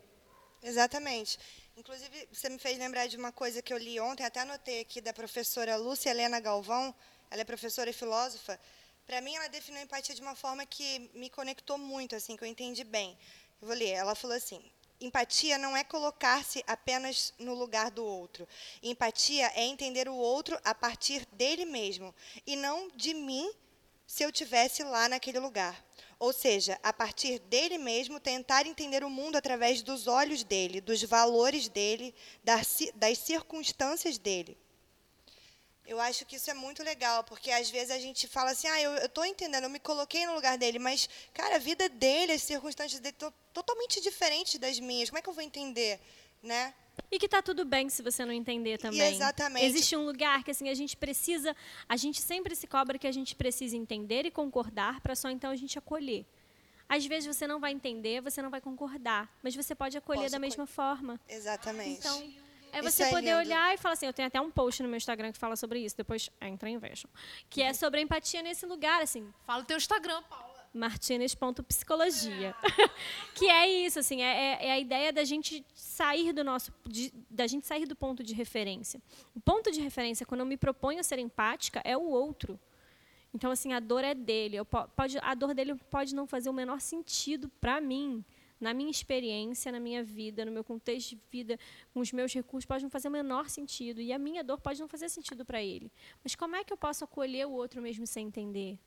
Exatamente. 0.61 1.39
Inclusive, 1.77 2.27
você 2.31 2.49
me 2.49 2.59
fez 2.59 2.77
lembrar 2.77 3.07
de 3.07 3.15
uma 3.15 3.31
coisa 3.31 3.61
que 3.61 3.71
eu 3.71 3.77
li 3.77 3.99
ontem, 3.99 4.25
até 4.25 4.41
anotei 4.41 4.81
aqui, 4.81 4.99
da 4.99 5.13
professora 5.13 5.77
Lúcia 5.77 6.09
Helena 6.09 6.39
Galvão, 6.41 6.93
ela 7.31 7.41
é 7.41 7.45
professora 7.45 7.89
e 7.89 7.93
filósofa, 7.93 8.59
para 9.09 9.21
mim, 9.21 9.35
ela 9.35 9.47
definiu 9.47 9.81
empatia 9.81 10.13
de 10.13 10.21
uma 10.21 10.35
forma 10.35 10.67
que 10.67 11.09
me 11.15 11.31
conectou 11.31 11.79
muito, 11.79 12.15
assim, 12.15 12.37
que 12.37 12.43
eu 12.43 12.47
entendi 12.47 12.83
bem. 12.83 13.17
Eu 13.59 13.67
vou 13.67 13.75
ler. 13.75 13.89
Ela 13.89 14.13
falou 14.13 14.37
assim: 14.37 14.61
empatia 15.01 15.57
não 15.57 15.75
é 15.75 15.83
colocar-se 15.83 16.63
apenas 16.67 17.33
no 17.39 17.55
lugar 17.55 17.89
do 17.89 18.05
outro. 18.05 18.47
Empatia 18.83 19.51
é 19.55 19.63
entender 19.63 20.07
o 20.07 20.13
outro 20.13 20.59
a 20.63 20.75
partir 20.75 21.25
dele 21.31 21.65
mesmo 21.65 22.13
e 22.45 22.55
não 22.55 22.87
de 22.95 23.15
mim 23.15 23.51
se 24.05 24.21
eu 24.21 24.31
tivesse 24.31 24.83
lá 24.83 25.09
naquele 25.09 25.39
lugar. 25.39 25.83
Ou 26.19 26.31
seja, 26.31 26.79
a 26.83 26.93
partir 26.93 27.39
dele 27.39 27.79
mesmo, 27.79 28.19
tentar 28.19 28.67
entender 28.67 29.03
o 29.03 29.09
mundo 29.09 29.37
através 29.37 29.81
dos 29.81 30.05
olhos 30.05 30.43
dele, 30.43 30.81
dos 30.81 31.01
valores 31.01 31.67
dele, 31.67 32.13
das 32.43 33.17
circunstâncias 33.17 34.19
dele. 34.19 34.55
Eu 35.89 35.99
acho 35.99 36.23
que 36.23 36.35
isso 36.35 36.51
é 36.51 36.53
muito 36.53 36.83
legal, 36.83 37.23
porque 37.23 37.49
às 37.49 37.67
vezes 37.71 37.89
a 37.89 37.97
gente 37.97 38.27
fala 38.27 38.51
assim, 38.51 38.67
ah, 38.67 38.79
eu 38.79 38.93
estou 39.07 39.25
entendendo, 39.25 39.63
eu 39.63 39.71
me 39.71 39.79
coloquei 39.79 40.23
no 40.27 40.35
lugar 40.35 40.55
dele, 40.55 40.77
mas, 40.77 41.09
cara, 41.33 41.55
a 41.55 41.57
vida 41.57 41.89
dele, 41.89 42.31
as 42.33 42.43
circunstâncias 42.43 43.01
dele 43.01 43.15
estão 43.15 43.33
totalmente 43.51 43.99
diferentes 43.99 44.59
das 44.59 44.79
minhas. 44.79 45.09
Como 45.09 45.17
é 45.17 45.21
que 45.23 45.27
eu 45.27 45.33
vou 45.33 45.43
entender, 45.43 45.99
né? 46.43 46.75
E 47.09 47.17
que 47.17 47.27
tá 47.27 47.41
tudo 47.41 47.65
bem 47.65 47.89
se 47.89 48.03
você 48.03 48.23
não 48.23 48.31
entender 48.31 48.77
também. 48.77 48.99
E 48.99 49.15
exatamente. 49.15 49.65
Existe 49.65 49.95
um 49.95 50.05
lugar 50.05 50.43
que 50.43 50.51
assim 50.51 50.69
a 50.69 50.75
gente 50.75 50.95
precisa, 50.95 51.55
a 51.87 51.97
gente 51.97 52.21
sempre 52.21 52.55
se 52.55 52.67
cobra 52.67 52.99
que 52.99 53.07
a 53.07 53.11
gente 53.11 53.35
precisa 53.35 53.75
entender 53.75 54.27
e 54.27 54.31
concordar 54.31 55.01
para 55.01 55.15
só 55.15 55.27
então 55.27 55.49
a 55.49 55.55
gente 55.55 55.79
acolher. 55.79 56.23
Às 56.87 57.03
vezes 57.07 57.35
você 57.35 57.47
não 57.47 57.59
vai 57.59 57.71
entender, 57.71 58.21
você 58.21 58.43
não 58.43 58.51
vai 58.51 58.61
concordar, 58.61 59.27
mas 59.41 59.55
você 59.55 59.73
pode 59.73 59.97
acolher 59.97 60.21
Posso 60.21 60.33
da 60.33 60.39
mesma 60.39 60.67
forma. 60.67 61.19
Exatamente. 61.27 61.97
Então, 61.97 62.48
é 62.71 62.81
você 62.81 63.03
é 63.03 63.09
poder 63.09 63.35
olhar 63.35 63.73
e 63.73 63.77
falar 63.77 63.93
assim, 63.93 64.05
eu 64.05 64.13
tenho 64.13 64.27
até 64.27 64.39
um 64.39 64.51
post 64.51 64.81
no 64.81 64.89
meu 64.89 64.97
Instagram 64.97 65.31
que 65.31 65.37
fala 65.37 65.55
sobre 65.55 65.79
isso, 65.79 65.95
depois 65.95 66.29
entra 66.41 66.69
e 66.69 66.77
vejam. 66.77 67.09
Que 67.49 67.61
é 67.61 67.73
sobre 67.73 68.01
empatia 68.01 68.41
nesse 68.41 68.65
lugar, 68.65 69.01
assim. 69.01 69.31
Fala 69.45 69.63
o 69.63 69.65
teu 69.65 69.77
Instagram, 69.77 70.21
Paula. 70.23 70.49
Martinez.psicologia. 70.73 72.55
que 73.33 73.49
é 73.49 73.67
isso, 73.67 73.99
assim, 73.99 74.21
é, 74.21 74.27
é, 74.27 74.67
é, 74.67 74.71
a 74.71 74.79
ideia 74.79 75.11
da 75.11 75.23
gente 75.23 75.65
sair 75.73 76.31
do 76.31 76.43
nosso. 76.43 76.71
De, 76.85 77.11
da 77.29 77.47
gente 77.47 77.65
sair 77.65 77.85
do 77.85 77.95
ponto 77.95 78.23
de 78.23 78.33
referência. 78.33 79.01
O 79.35 79.39
ponto 79.39 79.71
de 79.71 79.81
referência, 79.81 80.25
quando 80.25 80.41
eu 80.41 80.45
me 80.45 80.57
proponho 80.57 80.99
a 80.99 81.03
ser 81.03 81.19
empática, 81.19 81.81
é 81.83 81.97
o 81.97 82.03
outro. 82.03 82.59
Então, 83.33 83.51
assim, 83.51 83.73
a 83.73 83.79
dor 83.79 84.03
é 84.03 84.13
dele. 84.13 84.57
Eu, 84.57 84.65
pode, 84.65 85.17
a 85.21 85.33
dor 85.33 85.53
dele 85.53 85.75
pode 85.89 86.15
não 86.15 86.25
fazer 86.25 86.49
o 86.49 86.53
menor 86.53 86.79
sentido 86.79 87.49
para 87.59 87.79
mim 87.79 88.23
na 88.59 88.73
minha 88.73 88.91
experiência, 88.91 89.71
na 89.71 89.79
minha 89.79 90.03
vida, 90.03 90.43
no 90.45 90.51
meu 90.51 90.63
contexto 90.63 91.09
de 91.09 91.21
vida, 91.31 91.57
com 91.93 91.99
os 91.99 92.11
meus 92.11 92.33
recursos, 92.33 92.65
pode 92.65 92.83
não 92.83 92.89
fazer 92.89 93.07
o 93.07 93.11
menor 93.11 93.49
sentido. 93.49 94.01
E 94.01 94.11
a 94.11 94.19
minha 94.19 94.43
dor 94.43 94.59
pode 94.59 94.79
não 94.79 94.87
fazer 94.87 95.09
sentido 95.09 95.45
para 95.45 95.61
ele. 95.61 95.91
Mas 96.23 96.35
como 96.35 96.55
é 96.55 96.63
que 96.63 96.73
eu 96.73 96.77
posso 96.77 97.03
acolher 97.03 97.47
o 97.47 97.51
outro 97.51 97.81
mesmo 97.81 98.05
sem 98.05 98.27
entender? 98.27 98.77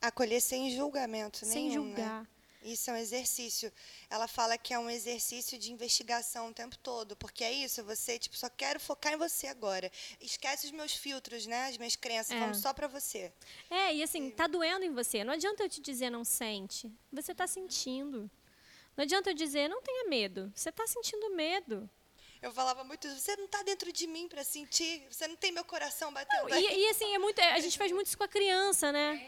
Acolher 0.00 0.40
sem 0.40 0.70
julgamento 0.70 1.44
sem 1.44 1.68
nenhum. 1.68 1.84
Sem 1.84 1.90
né? 1.90 1.96
julgar. 1.96 2.20
Né? 2.22 2.28
Isso 2.62 2.90
é 2.90 2.92
um 2.92 2.96
exercício. 2.96 3.72
Ela 4.10 4.28
fala 4.28 4.58
que 4.58 4.74
é 4.74 4.78
um 4.78 4.90
exercício 4.90 5.58
de 5.58 5.72
investigação 5.72 6.48
o 6.48 6.54
tempo 6.54 6.76
todo, 6.78 7.16
porque 7.16 7.42
é 7.42 7.52
isso, 7.52 7.82
você 7.84 8.18
tipo 8.18 8.36
só 8.36 8.50
quero 8.50 8.78
focar 8.78 9.14
em 9.14 9.16
você 9.16 9.46
agora. 9.46 9.90
Esquece 10.20 10.66
os 10.66 10.72
meus 10.72 10.92
filtros, 10.92 11.46
né? 11.46 11.68
As 11.68 11.78
minhas 11.78 11.96
crenças, 11.96 12.36
é. 12.36 12.38
vamos 12.38 12.58
só 12.58 12.74
para 12.74 12.86
você. 12.86 13.32
É, 13.70 13.94
e 13.94 14.02
assim, 14.02 14.30
tá 14.30 14.46
doendo 14.46 14.84
em 14.84 14.92
você. 14.92 15.24
Não 15.24 15.32
adianta 15.32 15.62
eu 15.62 15.68
te 15.68 15.80
dizer 15.80 16.10
não 16.10 16.24
sente. 16.24 16.92
Você 17.10 17.34
tá 17.34 17.46
sentindo. 17.46 18.30
Não 19.00 19.04
adianta 19.04 19.30
eu 19.30 19.34
dizer, 19.34 19.66
não 19.66 19.80
tenha 19.80 20.10
medo. 20.10 20.52
Você 20.54 20.68
está 20.68 20.86
sentindo 20.86 21.34
medo. 21.34 21.88
Eu 22.42 22.52
falava 22.52 22.84
muito, 22.84 23.08
você 23.08 23.34
não 23.34 23.46
está 23.46 23.62
dentro 23.62 23.90
de 23.90 24.06
mim 24.06 24.28
para 24.28 24.44
sentir, 24.44 25.06
você 25.10 25.26
não 25.26 25.36
tem 25.36 25.50
meu 25.50 25.64
coração 25.64 26.12
batendo. 26.12 26.50
Não, 26.50 26.58
e, 26.58 26.84
e, 26.84 26.88
assim, 26.90 27.14
é 27.14 27.18
muito, 27.18 27.40
a 27.40 27.58
gente 27.60 27.78
faz 27.78 27.90
muito 27.92 28.08
isso 28.08 28.18
com 28.18 28.24
a 28.24 28.28
criança, 28.28 28.92
né? 28.92 29.18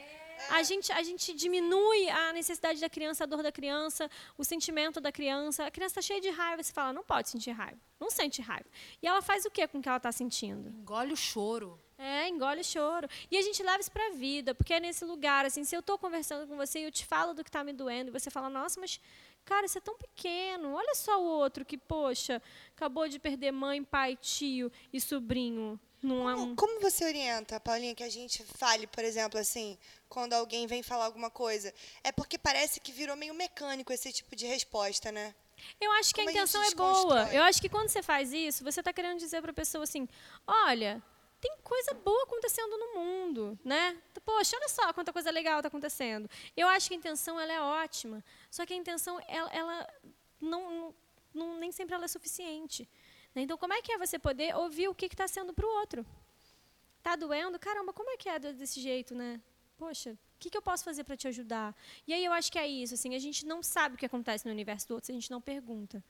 A 0.50 0.62
gente, 0.62 0.92
a 0.92 1.02
gente 1.02 1.32
diminui 1.32 2.10
a 2.10 2.34
necessidade 2.34 2.82
da 2.82 2.90
criança, 2.90 3.24
a 3.24 3.26
dor 3.26 3.42
da 3.42 3.50
criança, 3.50 4.10
o 4.36 4.44
sentimento 4.44 5.00
da 5.00 5.10
criança. 5.10 5.64
A 5.64 5.70
criança 5.70 6.00
está 6.00 6.02
cheia 6.02 6.20
de 6.20 6.28
raiva, 6.28 6.62
você 6.62 6.72
fala, 6.72 6.92
não 6.92 7.02
pode 7.02 7.30
sentir 7.30 7.52
raiva. 7.52 7.80
Não 7.98 8.10
sente 8.10 8.42
raiva. 8.42 8.66
E 9.02 9.06
ela 9.06 9.22
faz 9.22 9.46
o 9.46 9.50
que 9.50 9.66
com 9.68 9.78
o 9.78 9.82
que 9.82 9.88
ela 9.88 9.96
está 9.96 10.12
sentindo? 10.12 10.68
Engole 10.68 11.14
o 11.14 11.16
choro. 11.16 11.80
É, 11.96 12.28
engole 12.28 12.62
o 12.62 12.64
choro. 12.64 13.08
E 13.30 13.38
a 13.38 13.42
gente 13.42 13.62
leva 13.62 13.78
isso 13.78 13.92
para 13.92 14.08
a 14.08 14.10
vida, 14.10 14.54
porque 14.54 14.74
é 14.74 14.80
nesse 14.80 15.04
lugar, 15.04 15.46
assim, 15.46 15.62
se 15.62 15.76
eu 15.76 15.80
estou 15.80 15.96
conversando 15.96 16.48
com 16.48 16.56
você 16.56 16.80
e 16.80 16.82
eu 16.82 16.90
te 16.90 17.06
falo 17.06 17.32
do 17.32 17.44
que 17.44 17.48
está 17.48 17.62
me 17.62 17.72
doendo, 17.72 18.10
e 18.10 18.12
você 18.12 18.28
fala, 18.28 18.50
nossa, 18.50 18.80
mas 18.80 19.00
Cara, 19.45 19.66
isso 19.66 19.78
é 19.78 19.80
tão 19.80 19.97
pequeno. 19.97 20.74
Olha 20.74 20.95
só 20.95 21.20
o 21.20 21.24
outro 21.24 21.64
que, 21.64 21.76
poxa, 21.76 22.40
acabou 22.76 23.09
de 23.09 23.18
perder 23.18 23.53
mãe, 23.53 23.82
pai, 23.82 24.16
tio 24.16 24.70
e 24.93 25.01
sobrinho. 25.01 25.78
Não 26.03 26.28
é 26.28 26.34
um... 26.34 26.57
como, 26.57 26.80
você 26.80 27.05
orienta, 27.05 27.61
Paulinha, 27.61 27.95
que 27.95 28.03
a 28.03 28.09
gente 28.09 28.43
fale, 28.45 28.88
por 28.88 29.05
exemplo, 29.05 29.38
assim, 29.38 29.78
quando 30.09 30.32
alguém 30.32 30.66
vem 30.66 30.82
falar 30.82 31.05
alguma 31.05 31.30
coisa? 31.30 31.72
É 32.03 32.11
porque 32.11 32.36
parece 32.36 32.80
que 32.80 32.90
virou 32.90 33.16
meio 33.16 33.32
mecânico 33.34 33.93
esse 33.93 34.12
tipo 34.12 34.34
de 34.34 34.45
resposta, 34.45 35.12
né? 35.12 35.32
Eu 35.80 35.93
acho 35.93 36.12
que 36.12 36.20
a 36.20 36.24
intenção 36.24 36.61
a 36.61 36.66
é 36.66 36.74
boa. 36.74 37.32
Eu 37.32 37.43
acho 37.45 37.62
que 37.62 37.68
quando 37.68 37.88
você 37.88 38.03
faz 38.03 38.32
isso, 38.32 38.64
você 38.64 38.80
está 38.80 38.93
querendo 38.93 39.18
dizer 39.18 39.40
para 39.40 39.53
a 39.53 39.55
pessoa 39.55 39.84
assim: 39.84 40.09
olha, 40.45 41.01
tem 41.43 41.57
coisa 41.64 41.93
boa 41.93 42.22
acontecendo 42.22 42.78
no 42.78 42.95
mundo, 42.95 43.59
né? 43.64 44.01
Poxa, 44.24 44.57
olha 44.57 44.68
só 44.68 44.93
quanta 44.93 45.12
coisa 45.12 45.28
legal 45.28 45.59
está 45.59 45.66
acontecendo. 45.66 46.30
Eu 46.57 46.68
acho 46.68 46.86
que 46.86 46.95
a 46.95 46.97
intenção 46.97 47.38
ela 47.38 47.53
é 47.53 47.61
ótima, 47.61 48.24
só 48.49 48.64
que 48.64 48.72
a 48.72 48.76
intenção 48.76 49.20
ela, 49.26 49.51
ela 49.51 49.95
não, 50.40 50.95
não, 51.34 51.59
nem 51.59 51.72
sempre 51.72 51.97
ela 51.97 52.05
é 52.05 52.09
suficiente. 52.09 52.88
Né? 53.34 53.43
Então, 53.43 53.59
como 53.59 53.74
é 53.74 53.82
que 53.82 53.90
é 53.90 53.99
você 53.99 54.20
poder 54.20 54.55
ouvir 54.55 54.86
o 54.86 54.95
que 54.95 55.07
está 55.07 55.26
sendo 55.26 55.53
para 55.53 55.66
o 55.66 55.78
outro? 55.80 56.07
Está 56.99 57.16
doendo? 57.16 57.59
Caramba, 57.59 57.93
como 57.93 58.11
é 58.11 58.16
que 58.16 58.28
é 58.28 58.38
desse 58.38 58.80
jeito, 58.80 59.12
né? 59.12 59.40
Poxa, 59.76 60.12
o 60.12 60.38
que, 60.38 60.49
que 60.49 60.57
eu 60.57 60.62
posso 60.62 60.84
fazer 60.84 61.03
para 61.03 61.16
te 61.16 61.26
ajudar? 61.26 61.74
E 62.07 62.14
aí 62.14 62.24
eu 62.24 62.32
acho 62.32 62.53
que 62.53 62.59
é 62.59 62.68
isso, 62.68 62.95
assim, 62.95 63.16
a 63.16 63.18
gente 63.18 63.45
não 63.45 63.64
sabe 63.64 63.97
o 63.97 63.99
que 63.99 64.07
acontece 64.07 64.47
no 64.47 64.53
universo 64.53 64.86
do 64.86 64.95
outro 64.95 65.07
se 65.07 65.12
a 65.12 65.14
gente 65.16 65.28
não 65.28 65.40
pergunta. 65.40 66.05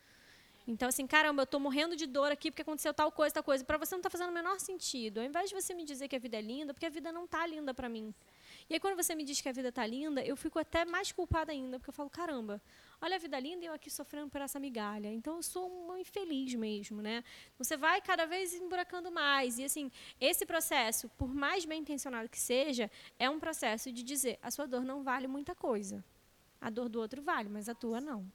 Então, 0.66 0.88
assim, 0.88 1.06
caramba, 1.06 1.42
eu 1.42 1.44
estou 1.44 1.58
morrendo 1.58 1.96
de 1.96 2.06
dor 2.06 2.30
aqui 2.30 2.50
porque 2.50 2.62
aconteceu 2.62 2.94
tal 2.94 3.10
coisa, 3.10 3.34
tal 3.34 3.42
coisa. 3.42 3.64
Para 3.64 3.78
você 3.78 3.94
não 3.94 3.98
está 3.98 4.08
fazendo 4.08 4.30
o 4.30 4.32
menor 4.32 4.60
sentido. 4.60 5.18
Ao 5.18 5.24
invés 5.24 5.50
de 5.50 5.54
você 5.54 5.74
me 5.74 5.84
dizer 5.84 6.06
que 6.06 6.14
a 6.14 6.18
vida 6.20 6.36
é 6.36 6.40
linda, 6.40 6.72
porque 6.72 6.86
a 6.86 6.90
vida 6.90 7.10
não 7.10 7.24
está 7.24 7.44
linda 7.46 7.74
para 7.74 7.88
mim. 7.88 8.14
E 8.70 8.74
aí, 8.74 8.80
quando 8.80 8.96
você 8.96 9.14
me 9.14 9.24
diz 9.24 9.40
que 9.40 9.48
a 9.48 9.52
vida 9.52 9.70
está 9.70 9.84
linda, 9.84 10.24
eu 10.24 10.36
fico 10.36 10.58
até 10.58 10.84
mais 10.84 11.10
culpada 11.10 11.50
ainda, 11.50 11.78
porque 11.80 11.90
eu 11.90 11.94
falo, 11.94 12.08
caramba, 12.08 12.62
olha 13.00 13.16
a 13.16 13.18
vida 13.18 13.40
linda 13.40 13.64
e 13.64 13.66
eu 13.66 13.72
aqui 13.72 13.90
sofrendo 13.90 14.30
por 14.30 14.40
essa 14.40 14.60
migalha. 14.60 15.12
Então, 15.12 15.36
eu 15.36 15.42
sou 15.42 15.68
uma 15.68 15.98
infeliz 15.98 16.54
mesmo, 16.54 17.02
né? 17.02 17.24
Você 17.58 17.76
vai 17.76 18.00
cada 18.00 18.24
vez 18.24 18.54
emburacando 18.54 19.10
mais. 19.10 19.58
E, 19.58 19.64
assim, 19.64 19.90
esse 20.20 20.46
processo, 20.46 21.08
por 21.18 21.34
mais 21.34 21.64
bem 21.64 21.80
intencionado 21.80 22.28
que 22.28 22.38
seja, 22.38 22.88
é 23.18 23.28
um 23.28 23.40
processo 23.40 23.90
de 23.90 24.02
dizer, 24.04 24.38
a 24.40 24.50
sua 24.50 24.66
dor 24.66 24.84
não 24.84 25.02
vale 25.02 25.26
muita 25.26 25.56
coisa. 25.56 26.04
A 26.60 26.70
dor 26.70 26.88
do 26.88 27.00
outro 27.00 27.20
vale, 27.20 27.48
mas 27.48 27.68
a 27.68 27.74
tua 27.74 28.00
não. 28.00 28.30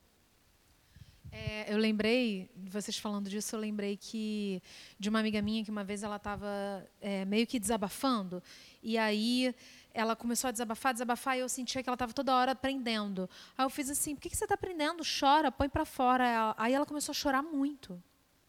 É, 1.31 1.71
eu 1.71 1.77
lembrei, 1.77 2.49
vocês 2.69 2.97
falando 2.97 3.29
disso, 3.29 3.55
eu 3.55 3.59
lembrei 3.59 3.97
que 3.97 4.61
de 4.99 5.09
uma 5.09 5.19
amiga 5.19 5.41
minha 5.41 5.63
que 5.63 5.71
uma 5.71 5.83
vez 5.83 6.03
ela 6.03 6.15
estava 6.15 6.87
é, 7.01 7.25
meio 7.25 7.45
que 7.45 7.59
desabafando 7.59 8.41
e 8.81 8.97
aí 8.97 9.53
ela 9.93 10.15
começou 10.15 10.47
a 10.47 10.51
desabafar, 10.51 10.93
desabafar 10.93 11.37
e 11.37 11.41
eu 11.41 11.49
sentia 11.49 11.81
que 11.81 11.89
ela 11.89 11.95
estava 11.95 12.13
toda 12.13 12.35
hora 12.35 12.51
aprendendo. 12.51 13.29
Aí 13.57 13.65
eu 13.65 13.69
fiz 13.69 13.89
assim, 13.89 14.15
por 14.15 14.21
que, 14.21 14.29
que 14.29 14.37
você 14.37 14.45
está 14.45 14.55
aprendendo? 14.55 15.03
Chora, 15.19 15.51
põe 15.51 15.67
para 15.67 15.85
fora. 15.85 16.53
Aí 16.57 16.73
ela 16.73 16.85
começou 16.85 17.11
a 17.11 17.15
chorar 17.15 17.41
muito. 17.41 18.01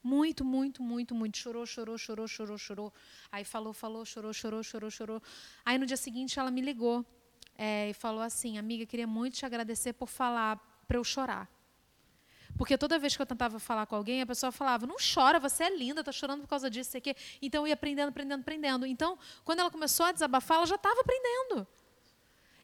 Muito, 0.03 0.45
muito, 0.45 0.83
muito, 0.83 1.15
muito. 1.15 1.39
Chorou, 1.39 1.65
chorou, 1.67 1.97
chorou, 1.99 2.29
chorou, 2.29 2.59
chorou. 2.59 2.93
Aí 3.33 3.45
falou, 3.45 3.73
falou, 3.73 4.05
chorou, 4.05 4.33
chorou, 4.33 4.63
chorou, 4.63 4.91
chorou. 4.91 5.23
Aí 5.65 5.79
no 5.79 5.87
dia 5.87 5.97
seguinte 5.97 6.39
ela 6.39 6.51
me 6.51 6.61
ligou 6.61 7.05
é, 7.57 7.91
e 7.91 7.95
falou 7.95 8.21
assim, 8.21 8.59
amiga, 8.59 8.85
queria 8.87 9.07
muito 9.07 9.35
te 9.35 9.47
agradecer 9.47 9.95
por 9.95 10.09
falar 10.09 10.57
para 10.87 10.99
eu 10.99 11.05
chorar. 11.05 11.51
Porque 12.57 12.79
toda 12.79 12.99
vez 12.99 13.15
que 13.15 13.23
eu 13.23 13.27
tentava 13.27 13.59
falar 13.59 13.87
com 13.87 13.97
alguém, 13.97 14.23
a 14.23 14.27
pessoa 14.27 14.51
falava: 14.51 14.87
não 14.87 14.97
chora, 14.97 15.39
você 15.39 15.65
é 15.65 15.77
linda, 15.77 16.01
está 16.01 16.13
chorando 16.13 16.41
por 16.41 16.49
causa 16.49 16.71
disso, 16.71 17.01
que. 17.01 17.15
Então 17.43 17.63
eu 17.63 17.69
ia 17.69 17.75
aprendendo, 17.75 18.09
aprendendo, 18.09 18.41
aprendendo. 18.41 18.87
Então, 18.87 19.19
quando 19.45 19.61
ela 19.61 19.71
começou 19.71 20.07
a 20.07 20.13
desabafar, 20.13 20.59
ela 20.59 20.67
já 20.67 20.77
estava 20.77 21.01
aprendendo. 21.01 21.67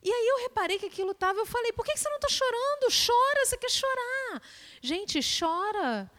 E 0.03 0.11
aí 0.11 0.26
eu 0.28 0.43
reparei 0.43 0.78
que 0.78 0.87
aquilo 0.87 1.12
estava, 1.12 1.39
eu 1.39 1.47
falei: 1.47 1.72
por 1.72 1.85
que 1.85 1.97
você 1.97 2.09
não 2.09 2.16
está 2.16 2.28
chorando? 2.28 2.93
Chora, 3.07 3.47
você 3.47 3.57
quer 3.57 3.70
chorar. 3.70 4.43
Gente, 4.80 5.20
chora. 5.39 6.11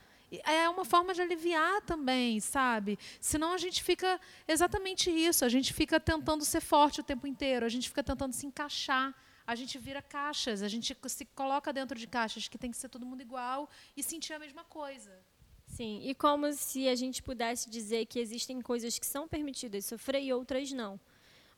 É 0.43 0.67
uma 0.67 0.83
forma 0.83 1.13
de 1.13 1.21
aliviar 1.21 1.81
também, 1.83 2.39
sabe? 2.39 2.97
Senão 3.21 3.53
a 3.53 3.57
gente 3.57 3.83
fica 3.83 4.19
exatamente 4.47 5.09
isso, 5.09 5.45
a 5.45 5.49
gente 5.49 5.71
fica 5.71 5.99
tentando 5.99 6.43
ser 6.43 6.61
forte 6.61 6.99
o 6.99 7.03
tempo 7.03 7.27
inteiro, 7.27 7.65
a 7.65 7.69
gente 7.69 7.87
fica 7.87 8.03
tentando 8.03 8.33
se 8.33 8.45
encaixar 8.45 9.13
a 9.47 9.55
gente 9.55 9.77
vira 9.77 10.01
caixas, 10.01 10.61
a 10.61 10.67
gente 10.67 10.95
se 11.07 11.25
coloca 11.25 11.71
dentro 11.71 11.97
de 11.97 12.07
caixas 12.07 12.47
que 12.47 12.57
tem 12.57 12.71
que 12.71 12.77
ser 12.77 12.89
todo 12.89 13.05
mundo 13.05 13.21
igual 13.21 13.69
e 13.95 14.01
sentir 14.01 14.33
a 14.33 14.39
mesma 14.39 14.63
coisa. 14.63 15.11
Sim, 15.67 16.01
e 16.03 16.15
como 16.15 16.51
se 16.53 16.87
a 16.87 16.95
gente 16.95 17.21
pudesse 17.21 17.69
dizer 17.69 18.05
que 18.05 18.19
existem 18.19 18.61
coisas 18.61 18.97
que 18.97 19.05
são 19.05 19.27
permitidas 19.27 19.85
sofrer 19.85 20.21
e 20.21 20.31
outras 20.31 20.71
não. 20.71 20.99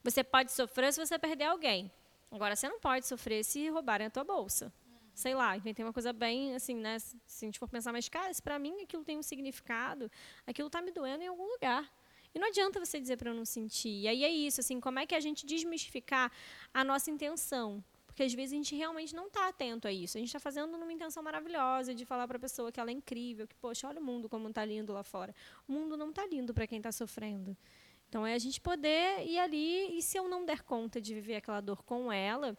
Você 0.03 0.23
pode 0.23 0.51
sofrer 0.51 0.93
se 0.93 1.05
você 1.05 1.19
perder 1.19 1.45
alguém. 1.45 1.91
Agora, 2.31 2.55
você 2.55 2.67
não 2.67 2.79
pode 2.79 3.07
sofrer 3.07 3.43
se 3.43 3.69
roubarem 3.69 4.07
a 4.07 4.09
tua 4.09 4.23
bolsa. 4.23 4.71
Sei 5.13 5.33
lá, 5.33 5.57
inventei 5.57 5.83
uma 5.83 5.93
coisa 5.93 6.13
bem, 6.13 6.55
assim, 6.55 6.75
né? 6.75 6.99
Se 6.99 7.45
a 7.45 7.47
gente 7.47 7.57
for 7.57 7.67
pensar, 7.67 7.91
mas, 7.91 8.07
cara, 8.07 8.33
se 8.33 8.41
para 8.41 8.59
mim 8.59 8.81
aquilo 8.81 9.03
tem 9.03 9.17
um 9.17 9.23
significado, 9.23 10.11
aquilo 10.45 10.67
está 10.67 10.81
me 10.81 10.91
doendo 10.91 11.23
em 11.23 11.27
algum 11.27 11.45
lugar. 11.45 11.91
E 12.38 12.39
não 12.39 12.49
adianta 12.49 12.79
você 12.79 12.99
dizer 12.99 13.17
para 13.17 13.31
eu 13.31 13.33
não 13.33 13.45
sentir. 13.45 14.01
E 14.03 14.07
aí 14.07 14.23
é 14.23 14.29
isso, 14.29 14.61
assim, 14.61 14.79
como 14.79 14.99
é 14.99 15.07
que 15.07 15.15
a 15.15 15.19
gente 15.19 15.43
desmistificar 15.43 16.31
a 16.71 16.83
nossa 16.83 17.09
intenção? 17.09 17.83
Porque 18.05 18.21
às 18.21 18.31
vezes 18.31 18.53
a 18.53 18.55
gente 18.57 18.75
realmente 18.75 19.15
não 19.15 19.25
está 19.25 19.47
atento 19.47 19.88
a 19.88 19.91
isso. 19.91 20.17
A 20.17 20.19
gente 20.19 20.29
está 20.29 20.39
fazendo 20.39 20.77
numa 20.77 20.93
intenção 20.93 21.23
maravilhosa 21.23 21.95
de 21.95 22.05
falar 22.05 22.27
para 22.27 22.38
a 22.38 22.39
pessoa 22.39 22.71
que 22.71 22.79
ela 22.79 22.91
é 22.91 22.93
incrível, 22.93 23.47
que, 23.47 23.55
poxa, 23.55 23.88
olha 23.88 23.99
o 23.99 24.03
mundo 24.03 24.29
como 24.29 24.47
está 24.49 24.63
lindo 24.63 24.93
lá 24.93 25.01
fora. 25.01 25.33
O 25.67 25.71
mundo 25.71 25.97
não 25.97 26.11
está 26.11 26.27
lindo 26.27 26.53
para 26.53 26.67
quem 26.67 26.77
está 26.77 26.91
sofrendo. 26.91 27.57
Então 28.07 28.25
é 28.25 28.35
a 28.35 28.38
gente 28.38 28.61
poder 28.61 29.25
ir 29.25 29.39
ali 29.39 29.97
e 29.97 30.03
se 30.03 30.15
eu 30.15 30.29
não 30.29 30.45
der 30.45 30.61
conta 30.61 31.01
de 31.01 31.15
viver 31.15 31.38
aquela 31.38 31.59
dor 31.59 31.81
com 31.81 32.11
ela, 32.13 32.55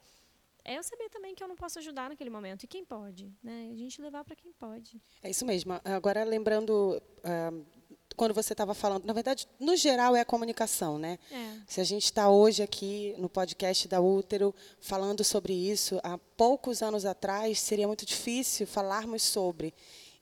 é 0.64 0.76
eu 0.76 0.82
saber 0.82 1.08
também 1.08 1.36
que 1.36 1.42
eu 1.42 1.46
não 1.46 1.56
posso 1.56 1.78
ajudar 1.78 2.08
naquele 2.08 2.30
momento. 2.30 2.64
E 2.64 2.66
quem 2.66 2.84
pode? 2.84 3.32
Né? 3.40 3.70
A 3.72 3.76
gente 3.76 4.02
levar 4.02 4.24
para 4.24 4.34
quem 4.34 4.52
pode. 4.52 5.00
É 5.22 5.30
isso 5.30 5.46
mesmo. 5.46 5.80
Agora, 5.84 6.24
lembrando 6.24 7.00
uh, 7.18 7.77
quando 8.18 8.34
você 8.34 8.52
estava 8.52 8.74
falando, 8.74 9.04
na 9.04 9.12
verdade, 9.12 9.46
no 9.60 9.76
geral 9.76 10.16
é 10.16 10.20
a 10.20 10.24
comunicação, 10.24 10.98
né? 10.98 11.20
É. 11.30 11.52
Se 11.68 11.80
a 11.80 11.84
gente 11.84 12.06
está 12.06 12.28
hoje 12.28 12.64
aqui 12.64 13.14
no 13.16 13.28
podcast 13.28 13.86
da 13.86 14.00
Útero 14.00 14.52
falando 14.80 15.22
sobre 15.22 15.54
isso, 15.54 16.00
há 16.02 16.18
poucos 16.36 16.82
anos 16.82 17.06
atrás 17.06 17.60
seria 17.60 17.86
muito 17.86 18.04
difícil 18.04 18.66
falarmos 18.66 19.22
sobre. 19.22 19.72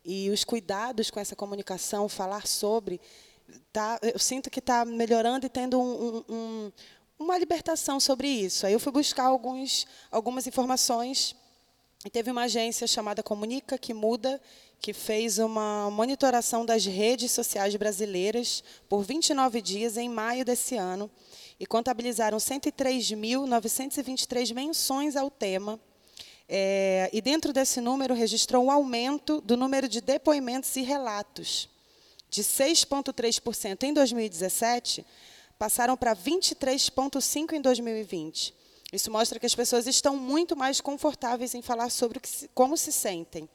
E 0.05 0.29
os 0.29 0.45
cuidados 0.45 1.11
com 1.11 1.19
essa 1.19 1.35
comunicação, 1.35 2.07
falar 2.07 2.47
sobre, 2.47 3.01
tá, 3.73 3.99
eu 4.03 4.19
sinto 4.19 4.51
que 4.51 4.59
está 4.59 4.85
melhorando 4.85 5.47
e 5.47 5.49
tendo 5.49 5.81
um, 5.81 6.23
um, 6.29 6.73
uma 7.19 7.39
libertação 7.39 7.99
sobre 7.99 8.29
isso. 8.29 8.67
Aí 8.67 8.75
eu 8.75 8.79
fui 8.79 8.93
buscar 8.93 9.25
alguns, 9.25 9.87
algumas 10.11 10.47
informações 10.47 11.35
e 12.05 12.11
teve 12.11 12.31
uma 12.31 12.43
agência 12.43 12.87
chamada 12.87 13.23
Comunica 13.23 13.79
que 13.79 13.95
Muda, 13.95 14.41
que 14.81 14.93
fez 14.93 15.39
uma 15.39 15.91
monitoração 15.91 16.65
das 16.65 16.85
redes 16.85 17.33
sociais 17.33 17.75
brasileiras 17.77 18.63
por 18.89 19.03
29 19.03 19.61
dias 19.61 19.97
em 19.97 20.09
maio 20.09 20.45
desse 20.45 20.77
ano 20.77 21.11
e 21.59 21.67
contabilizaram 21.67 22.39
103.923 22.39 24.55
menções 24.55 25.17
ao 25.17 25.29
tema. 25.31 25.81
É, 26.49 27.11
e 27.13 27.21
dentro 27.21 27.53
desse 27.53 27.81
número 27.81 28.15
registrou 28.15 28.65
um 28.65 28.71
aumento 28.71 29.41
do 29.41 29.57
número 29.57 29.89
de 29.89 30.01
depoimentos 30.01 30.77
e 30.77 30.83
relatos. 30.83 31.69
De 32.31 32.45
6,3% 32.45 33.83
em 33.83 33.93
2017, 33.93 35.05
passaram 35.59 35.97
para 35.97 36.15
23,5% 36.15 37.53
em 37.53 37.61
2020. 37.61 38.55
Isso 38.93 39.11
mostra 39.11 39.41
que 39.41 39.47
as 39.47 39.55
pessoas 39.55 39.87
estão 39.87 40.17
muito 40.17 40.55
mais 40.55 40.81
confortáveis 40.81 41.55
em 41.55 41.63
falar 41.63 41.91
sobre 41.91 42.21
como 42.55 42.77
se 42.77 42.93
sentem. 42.93 43.49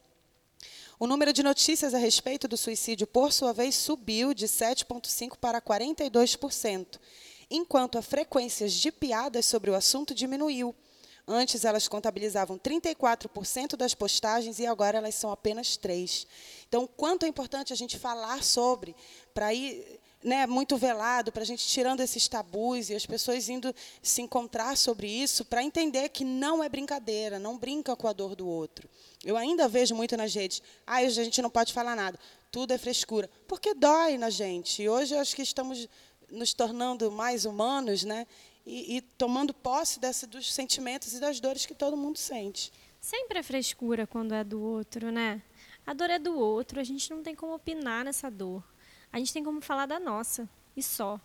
O 1.02 1.08
número 1.08 1.34
de 1.34 1.42
notícias 1.42 1.96
a 1.96 1.98
respeito 1.98 2.48
do 2.48 2.56
suicídio, 2.56 3.08
por 3.08 3.34
sua 3.34 3.52
vez, 3.52 3.74
subiu 3.74 4.36
de 4.36 4.46
7,5% 4.46 5.36
para 5.36 5.60
42%, 5.60 7.00
enquanto 7.50 7.98
a 7.98 8.04
frequência 8.04 8.70
de 8.70 8.92
piadas 8.92 9.48
sobre 9.48 9.72
o 9.72 9.74
assunto 9.74 10.14
diminuiu. 10.14 10.76
Antes 11.28 11.66
elas 11.66 11.88
contabilizavam 11.88 12.56
34% 12.60 13.76
das 13.76 13.96
postagens 13.96 14.60
e 14.60 14.68
agora 14.68 15.00
elas 15.00 15.16
são 15.16 15.32
apenas 15.32 15.70
3%. 15.70 16.28
Então, 16.68 16.86
quanto 16.86 17.26
é 17.26 17.28
importante 17.28 17.74
a 17.74 17.76
gente 17.76 17.98
falar 17.98 18.44
sobre, 18.44 18.96
para 19.34 19.52
ir 19.56 20.01
né, 20.24 20.46
muito 20.46 20.78
velado, 20.78 21.32
para 21.32 21.42
a 21.42 21.46
gente 21.46 21.68
tirando 21.68 22.02
esses 22.02 22.28
tabus 22.28 22.90
e 22.90 22.96
as 22.96 23.06
pessoas 23.06 23.50
indo 23.50 23.74
se 24.02 24.22
encontrar 24.22 24.78
sobre 24.78 25.08
isso, 25.08 25.44
para 25.44 25.64
entender 25.64 26.10
que 26.10 26.24
não 26.24 26.64
é 26.64 26.70
brincadeira, 26.70 27.40
não 27.40 27.58
brinca 27.58 27.96
com 27.96 28.08
a 28.08 28.14
dor 28.14 28.36
do 28.36 28.48
outro. 28.48 28.88
Eu 29.24 29.36
ainda 29.36 29.68
vejo 29.68 29.96
muito 29.96 30.16
nas 30.16 30.34
redes, 30.34 30.62
ah, 30.86 30.98
a 30.98 31.10
gente 31.10 31.42
não 31.42 31.50
pode 31.50 31.74
falar 31.74 31.96
nada, 31.96 32.20
tudo 32.52 32.72
é 32.74 32.78
frescura, 32.78 33.30
porque 33.48 33.74
dói 33.74 34.18
na 34.18 34.30
gente. 34.30 34.84
E 34.84 34.90
hoje 34.90 35.16
eu 35.16 35.20
acho 35.20 35.36
que 35.36 35.42
estamos 35.42 35.88
nos 36.30 36.54
tornando 36.54 37.12
mais 37.12 37.46
humanos, 37.46 38.04
né, 38.04 38.28
e, 38.66 38.98
e 38.98 39.02
tomando 39.02 39.54
posse 39.54 40.00
dessa, 40.00 40.28
dos 40.28 40.54
sentimentos 40.54 41.14
e 41.14 41.20
das 41.20 41.40
dores 41.40 41.66
que 41.66 41.74
todo 41.74 41.98
mundo 41.98 42.18
sente. 42.18 42.72
Sempre 43.00 43.40
é 43.40 43.44
frescura 43.44 44.06
quando 44.06 44.34
é 44.36 44.44
do 44.44 44.62
outro, 44.62 45.12
né? 45.12 45.42
A 45.84 45.94
dor 45.96 46.12
é 46.12 46.20
do 46.20 46.38
outro, 46.38 46.80
a 46.80 46.84
gente 46.84 47.10
não 47.10 47.24
tem 47.24 47.34
como 47.34 47.56
opinar 47.56 48.06
nessa 48.06 48.30
dor 48.30 48.64
a 49.12 49.20
gente 49.20 49.34
tem 49.34 49.44
como 49.44 49.62
falar 49.62 49.86
da 49.86 50.00
nossa 50.00 50.50
e 50.76 50.82
só. 50.82 51.20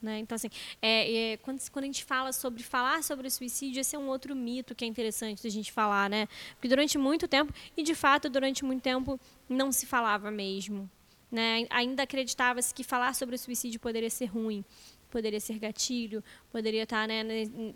Né? 0.00 0.20
Então, 0.20 0.36
assim, 0.36 0.48
é, 0.80 1.32
é, 1.32 1.36
quando, 1.38 1.60
quando 1.70 1.82
a 1.84 1.86
gente 1.86 2.04
fala 2.04 2.32
sobre 2.32 2.62
falar 2.62 3.02
sobre 3.02 3.26
o 3.26 3.30
suicídio, 3.30 3.80
esse 3.80 3.96
é 3.96 3.98
um 3.98 4.08
outro 4.08 4.34
mito 4.34 4.74
que 4.74 4.84
é 4.84 4.88
interessante 4.88 5.42
da 5.42 5.48
gente 5.48 5.72
falar, 5.72 6.08
né? 6.08 6.28
Porque 6.54 6.68
durante 6.68 6.96
muito 6.96 7.26
tempo, 7.26 7.52
e 7.76 7.82
de 7.82 7.94
fato 7.94 8.30
durante 8.30 8.64
muito 8.64 8.80
tempo, 8.80 9.18
não 9.48 9.72
se 9.72 9.86
falava 9.86 10.30
mesmo. 10.30 10.88
Né? 11.30 11.66
Ainda 11.70 12.04
acreditava-se 12.04 12.72
que 12.72 12.84
falar 12.84 13.14
sobre 13.14 13.34
o 13.34 13.38
suicídio 13.38 13.80
poderia 13.80 14.08
ser 14.08 14.26
ruim, 14.26 14.64
poderia 15.10 15.40
ser 15.40 15.58
gatilho, 15.58 16.22
poderia 16.50 16.84
estar 16.84 17.08
né, 17.08 17.22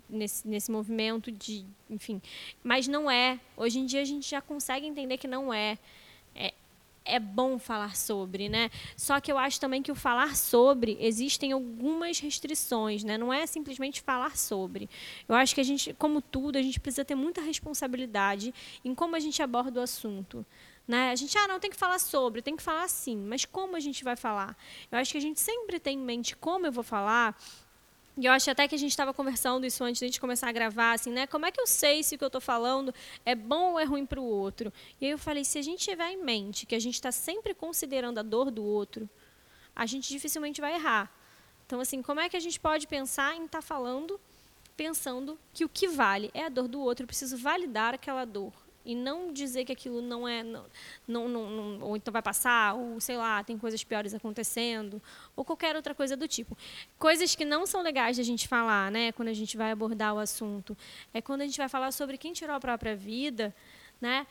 nesse, 0.09 0.47
nesse 0.47 0.71
movimento 0.71 1.31
de. 1.31 1.65
Enfim. 1.89 2.21
Mas 2.63 2.87
não 2.87 3.11
é. 3.11 3.39
Hoje 3.57 3.79
em 3.79 3.85
dia 3.85 4.01
a 4.01 4.05
gente 4.05 4.29
já 4.29 4.41
consegue 4.41 4.87
entender 4.87 5.17
que 5.17 5.27
não 5.27 5.53
é. 5.53 5.77
É 7.05 7.19
bom 7.19 7.59
falar 7.59 7.95
sobre, 7.95 8.49
né? 8.49 8.69
Só 8.95 9.19
que 9.19 9.31
eu 9.31 9.37
acho 9.37 9.59
também 9.59 9.81
que 9.81 9.91
o 9.91 9.95
falar 9.95 10.35
sobre 10.35 10.97
existem 10.99 11.51
algumas 11.51 12.19
restrições, 12.19 13.03
né? 13.03 13.17
Não 13.17 13.33
é 13.33 13.45
simplesmente 13.45 14.01
falar 14.01 14.37
sobre. 14.37 14.89
Eu 15.27 15.35
acho 15.35 15.53
que 15.53 15.61
a 15.61 15.63
gente, 15.63 15.93
como 15.93 16.21
tudo, 16.21 16.57
a 16.57 16.61
gente 16.61 16.79
precisa 16.79 17.05
ter 17.05 17.15
muita 17.15 17.41
responsabilidade 17.41 18.53
em 18.83 18.95
como 18.95 19.15
a 19.15 19.19
gente 19.19 19.41
aborda 19.41 19.79
o 19.79 19.83
assunto. 19.83 20.45
Né? 20.87 21.11
A 21.11 21.15
gente, 21.15 21.37
ah, 21.37 21.47
não 21.47 21.59
tem 21.59 21.71
que 21.71 21.77
falar 21.77 21.97
sobre, 21.97 22.41
tem 22.41 22.57
que 22.57 22.63
falar 22.63 22.89
sim, 22.89 23.15
mas 23.15 23.45
como 23.45 23.75
a 23.75 23.79
gente 23.79 24.03
vai 24.03 24.17
falar? 24.17 24.57
Eu 24.91 24.97
acho 24.97 25.13
que 25.13 25.17
a 25.17 25.21
gente 25.21 25.39
sempre 25.39 25.79
tem 25.79 25.97
em 25.97 26.01
mente 26.01 26.35
como 26.35 26.65
eu 26.65 26.73
vou 26.73 26.83
falar, 26.83 27.41
e 28.15 28.25
eu 28.25 28.31
acho 28.31 28.49
até 28.49 28.67
que 28.67 28.75
a 28.75 28.77
gente 28.77 28.91
estava 28.91 29.13
conversando 29.13 29.65
isso 29.65 29.83
antes 29.83 29.99
de 29.99 30.05
a 30.05 30.07
gente 30.07 30.21
começar 30.21 30.47
a 30.47 30.51
gravar, 30.51 30.93
assim, 30.93 31.11
né? 31.11 31.25
Como 31.25 31.47
é 31.47 31.51
que 31.51 31.59
eu 31.59 31.65
sei 31.65 32.03
se 32.03 32.13
o 32.13 32.17
que 32.17 32.23
eu 32.23 32.27
estou 32.27 32.41
falando 32.41 32.93
é 33.25 33.33
bom 33.33 33.71
ou 33.71 33.79
é 33.79 33.83
ruim 33.83 34.05
para 34.05 34.21
o 34.21 34.23
outro? 34.23 34.71
E 35.01 35.05
aí 35.05 35.11
eu 35.11 35.17
falei, 35.17 35.43
se 35.43 35.57
a 35.57 35.61
gente 35.63 35.83
tiver 35.83 36.11
em 36.11 36.23
mente 36.23 36.67
que 36.67 36.75
a 36.75 36.79
gente 36.79 36.93
está 36.93 37.11
sempre 37.11 37.55
considerando 37.55 38.19
a 38.19 38.21
dor 38.21 38.51
do 38.51 38.63
outro, 38.63 39.09
a 39.75 39.87
gente 39.87 40.09
dificilmente 40.09 40.61
vai 40.61 40.75
errar. 40.75 41.11
Então, 41.65 41.79
assim, 41.79 42.03
como 42.03 42.19
é 42.19 42.29
que 42.29 42.37
a 42.37 42.39
gente 42.39 42.59
pode 42.59 42.85
pensar 42.87 43.35
em 43.35 43.45
estar 43.45 43.59
tá 43.59 43.61
falando, 43.63 44.19
pensando 44.77 45.39
que 45.51 45.65
o 45.65 45.69
que 45.69 45.87
vale 45.87 46.29
é 46.35 46.45
a 46.45 46.49
dor 46.49 46.67
do 46.67 46.79
outro, 46.79 47.03
eu 47.03 47.07
preciso 47.07 47.35
validar 47.35 47.95
aquela 47.95 48.25
dor 48.25 48.53
e 48.85 48.95
não 48.95 49.31
dizer 49.31 49.65
que 49.65 49.71
aquilo 49.71 50.01
não 50.01 50.27
é 50.27 50.43
não, 50.43 50.65
não, 51.07 51.27
não, 51.27 51.81
ou 51.81 51.95
então 51.95 52.11
vai 52.11 52.21
passar 52.21 52.75
ou 52.75 52.99
sei 52.99 53.17
lá 53.17 53.43
tem 53.43 53.57
coisas 53.57 53.83
piores 53.83 54.13
acontecendo 54.13 55.01
ou 55.35 55.45
qualquer 55.45 55.75
outra 55.75 55.93
coisa 55.93 56.15
do 56.15 56.27
tipo. 56.27 56.57
Coisas 56.97 57.35
que 57.35 57.45
não 57.45 57.65
são 57.65 57.81
legais 57.81 58.15
de 58.15 58.21
a 58.21 58.25
gente 58.25 58.47
falar 58.47 58.91
né 58.91 59.11
quando 59.11 59.29
a 59.29 59.33
gente 59.33 59.57
vai 59.57 59.71
abordar 59.71 60.13
o 60.15 60.19
assunto 60.19 60.77
é 61.13 61.21
quando 61.21 61.41
a 61.41 61.45
gente 61.45 61.57
vai 61.57 61.69
falar 61.69 61.91
sobre 61.91 62.17
quem 62.17 62.33
tirou 62.33 62.55
a 62.55 62.59
própria 62.59 62.95
vida 62.95 63.53
né 64.01 64.25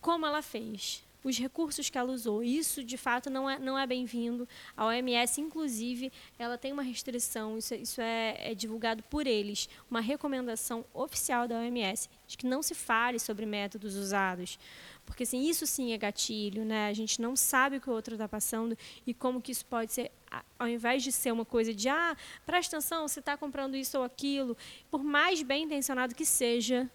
como 0.00 0.26
ela 0.26 0.42
fez 0.42 1.05
os 1.26 1.36
recursos 1.38 1.90
que 1.90 1.98
ela 1.98 2.12
usou. 2.12 2.40
Isso, 2.40 2.84
de 2.84 2.96
fato, 2.96 3.28
não 3.28 3.50
é, 3.50 3.58
não 3.58 3.76
é 3.76 3.84
bem-vindo. 3.84 4.48
A 4.76 4.86
OMS, 4.86 5.40
inclusive, 5.40 6.12
ela 6.38 6.56
tem 6.56 6.72
uma 6.72 6.84
restrição, 6.84 7.58
isso, 7.58 7.74
isso 7.74 8.00
é, 8.00 8.52
é 8.52 8.54
divulgado 8.54 9.02
por 9.02 9.26
eles, 9.26 9.68
uma 9.90 10.00
recomendação 10.00 10.84
oficial 10.94 11.48
da 11.48 11.56
OMS, 11.56 12.08
de 12.28 12.36
que 12.36 12.46
não 12.46 12.62
se 12.62 12.76
fale 12.76 13.18
sobre 13.18 13.44
métodos 13.44 13.96
usados. 13.96 14.56
Porque 15.04 15.24
assim, 15.24 15.48
isso 15.48 15.66
sim 15.66 15.92
é 15.92 15.98
gatilho, 15.98 16.64
né? 16.64 16.88
A 16.88 16.92
gente 16.92 17.20
não 17.20 17.34
sabe 17.34 17.78
o 17.78 17.80
que 17.80 17.90
o 17.90 17.92
outro 17.92 18.14
está 18.14 18.28
passando 18.28 18.78
e 19.04 19.12
como 19.12 19.42
que 19.42 19.50
isso 19.50 19.66
pode 19.66 19.92
ser, 19.92 20.12
ao 20.56 20.68
invés 20.68 21.02
de 21.02 21.10
ser 21.10 21.32
uma 21.32 21.44
coisa 21.44 21.74
de 21.74 21.88
ah, 21.88 22.16
presta 22.44 22.76
atenção, 22.76 23.08
você 23.08 23.18
está 23.18 23.36
comprando 23.36 23.76
isso 23.76 23.98
ou 23.98 24.04
aquilo, 24.04 24.56
por 24.92 25.02
mais 25.02 25.42
bem 25.42 25.64
intencionado 25.64 26.14
que 26.14 26.24
seja, 26.24 26.88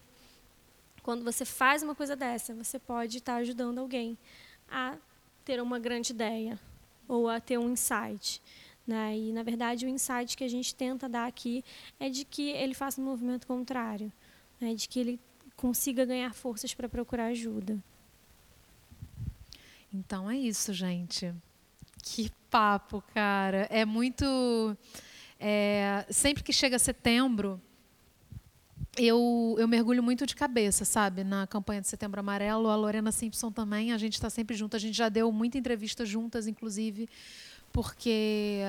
quando 1.03 1.23
você 1.23 1.45
faz 1.45 1.83
uma 1.83 1.95
coisa 1.95 2.15
dessa, 2.15 2.53
você 2.53 2.77
pode 2.77 3.17
estar 3.17 3.35
ajudando 3.35 3.79
alguém 3.79 4.17
a 4.69 4.97
ter 5.43 5.61
uma 5.61 5.79
grande 5.79 6.11
ideia 6.11 6.59
ou 7.07 7.27
a 7.27 7.39
ter 7.39 7.57
um 7.57 7.71
insight. 7.71 8.41
Né? 8.85 9.17
E, 9.17 9.31
na 9.31 9.43
verdade, 9.43 9.85
o 9.85 9.89
insight 9.89 10.35
que 10.35 10.43
a 10.43 10.47
gente 10.47 10.73
tenta 10.73 11.07
dar 11.07 11.27
aqui 11.27 11.63
é 11.99 12.09
de 12.09 12.25
que 12.25 12.49
ele 12.49 12.73
faça 12.73 13.01
um 13.01 13.03
movimento 13.03 13.47
contrário, 13.47 14.11
né? 14.59 14.73
de 14.73 14.87
que 14.87 14.99
ele 14.99 15.19
consiga 15.55 16.05
ganhar 16.05 16.33
forças 16.33 16.73
para 16.73 16.89
procurar 16.89 17.27
ajuda. 17.27 17.81
Então 19.93 20.29
é 20.29 20.37
isso, 20.37 20.73
gente. 20.73 21.33
Que 22.01 22.31
papo, 22.49 23.03
cara. 23.13 23.67
É 23.69 23.85
muito. 23.85 24.75
É, 25.39 26.05
sempre 26.09 26.43
que 26.43 26.53
chega 26.53 26.79
setembro, 26.79 27.61
eu, 28.97 29.55
eu 29.57 29.67
mergulho 29.67 30.03
muito 30.03 30.25
de 30.25 30.35
cabeça, 30.35 30.83
sabe? 30.83 31.23
Na 31.23 31.47
campanha 31.47 31.81
de 31.81 31.87
Setembro 31.87 32.19
Amarelo, 32.19 32.69
a 32.69 32.75
Lorena 32.75 33.11
Simpson 33.11 33.51
também, 33.51 33.93
a 33.93 33.97
gente 33.97 34.13
está 34.13 34.29
sempre 34.29 34.55
junto. 34.55 34.75
A 34.75 34.79
gente 34.79 34.97
já 34.97 35.07
deu 35.07 35.31
muita 35.31 35.57
entrevista 35.57 36.05
juntas, 36.05 36.45
inclusive, 36.45 37.07
porque 37.71 38.59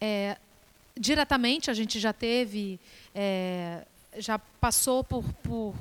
é, 0.00 0.38
diretamente 0.98 1.70
a 1.70 1.74
gente 1.74 1.98
já 1.98 2.12
teve, 2.12 2.78
é, 3.12 3.84
já 4.18 4.38
passou 4.38 5.02
por, 5.02 5.24
por, 5.42 5.74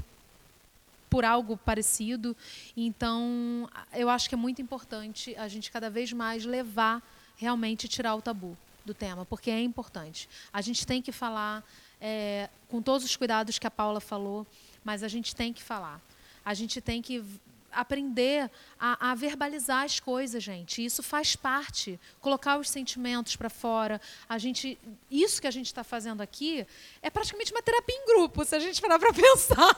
por 1.07 1.23
algo 1.23 1.55
parecido. 1.57 2.35
Então, 2.75 3.69
eu 3.93 4.09
acho 4.09 4.27
que 4.27 4.33
é 4.33 4.37
muito 4.37 4.61
importante 4.63 5.35
a 5.35 5.47
gente 5.47 5.71
cada 5.71 5.91
vez 5.91 6.11
mais 6.11 6.43
levar, 6.43 7.03
realmente 7.37 7.87
tirar 7.87 8.15
o 8.15 8.21
tabu 8.21 8.57
do 8.83 8.95
tema, 8.95 9.25
porque 9.25 9.51
é 9.51 9.61
importante. 9.61 10.27
A 10.51 10.61
gente 10.61 10.87
tem 10.87 11.03
que 11.03 11.11
falar 11.11 11.63
é, 12.01 12.49
com 12.67 12.81
todos 12.81 13.05
os 13.05 13.15
cuidados 13.15 13.57
que 13.59 13.67
a 13.67 13.71
Paula 13.71 13.99
falou, 13.99 14.45
mas 14.83 15.03
a 15.03 15.07
gente 15.07 15.35
tem 15.35 15.51
que 15.51 15.61
falar. 15.61 16.01
A 16.43 16.53
gente 16.53 16.79
tem 16.81 17.01
que 17.01 17.23
aprender 17.71 18.49
a, 18.79 19.11
a, 19.11 19.15
verbalizar 19.15 19.83
as 19.83 19.99
coisas, 19.99 20.43
gente. 20.43 20.83
Isso 20.83 21.03
faz 21.03 21.35
parte. 21.35 21.99
Colocar 22.19 22.57
os 22.57 22.69
sentimentos 22.69 23.35
para 23.35 23.49
fora. 23.49 24.01
A 24.27 24.37
gente, 24.37 24.79
isso 25.09 25.41
que 25.41 25.47
a 25.47 25.51
gente 25.51 25.67
está 25.67 25.83
fazendo 25.83 26.21
aqui 26.21 26.65
é 27.01 27.09
praticamente 27.09 27.51
uma 27.51 27.61
terapia 27.61 27.95
em 27.95 28.05
grupo, 28.05 28.45
se 28.45 28.55
a 28.55 28.59
gente 28.59 28.81
parar 28.81 28.99
para 28.99 29.11
pensar, 29.13 29.75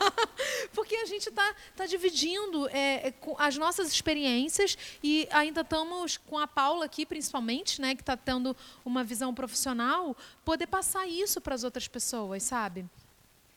porque 0.74 0.96
a 0.96 1.06
gente 1.06 1.30
está 1.30 1.56
tá 1.76 1.86
dividindo 1.86 2.68
é, 2.70 3.08
é 3.08 3.14
as 3.38 3.58
nossas 3.58 3.92
experiências 3.92 4.78
e 5.04 5.28
ainda 5.32 5.62
estamos 5.62 6.18
com 6.18 6.38
a 6.38 6.48
Paula 6.48 6.86
aqui, 6.86 7.06
principalmente, 7.06 7.82
né, 7.82 7.96
que 7.96 8.02
está 8.02 8.18
tendo 8.18 8.56
uma 8.86 9.04
visão 9.04 9.34
profissional, 9.34 10.16
poder 10.44 10.68
passar 10.68 11.08
isso 11.08 11.40
para 11.42 11.56
as 11.56 11.64
outras 11.64 11.88
pessoas, 11.88 12.44
sabe? 12.44 12.86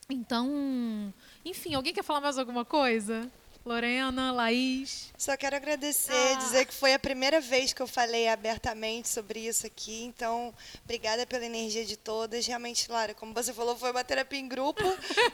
Então, 0.08 1.12
enfim, 1.44 1.74
alguém 1.74 1.94
quer 1.94 2.02
falar 2.02 2.20
mais 2.20 2.38
alguma 2.38 2.64
coisa? 2.64 3.30
Lorena, 3.64 4.30
Laís. 4.30 5.10
Só 5.16 5.36
quero 5.38 5.56
agradecer, 5.56 6.12
ah. 6.12 6.34
dizer 6.34 6.66
que 6.66 6.74
foi 6.74 6.92
a 6.92 6.98
primeira 6.98 7.40
vez 7.40 7.72
que 7.72 7.80
eu 7.80 7.86
falei 7.86 8.28
abertamente 8.28 9.08
sobre 9.08 9.40
isso 9.40 9.66
aqui. 9.66 10.04
Então, 10.04 10.52
obrigada 10.84 11.26
pela 11.26 11.46
energia 11.46 11.82
de 11.82 11.96
todas. 11.96 12.46
Realmente, 12.46 12.90
Lara, 12.90 13.14
como 13.14 13.32
você 13.32 13.54
falou, 13.54 13.74
foi 13.74 13.90
uma 13.90 14.04
terapia 14.04 14.38
em 14.38 14.46
grupo 14.46 14.82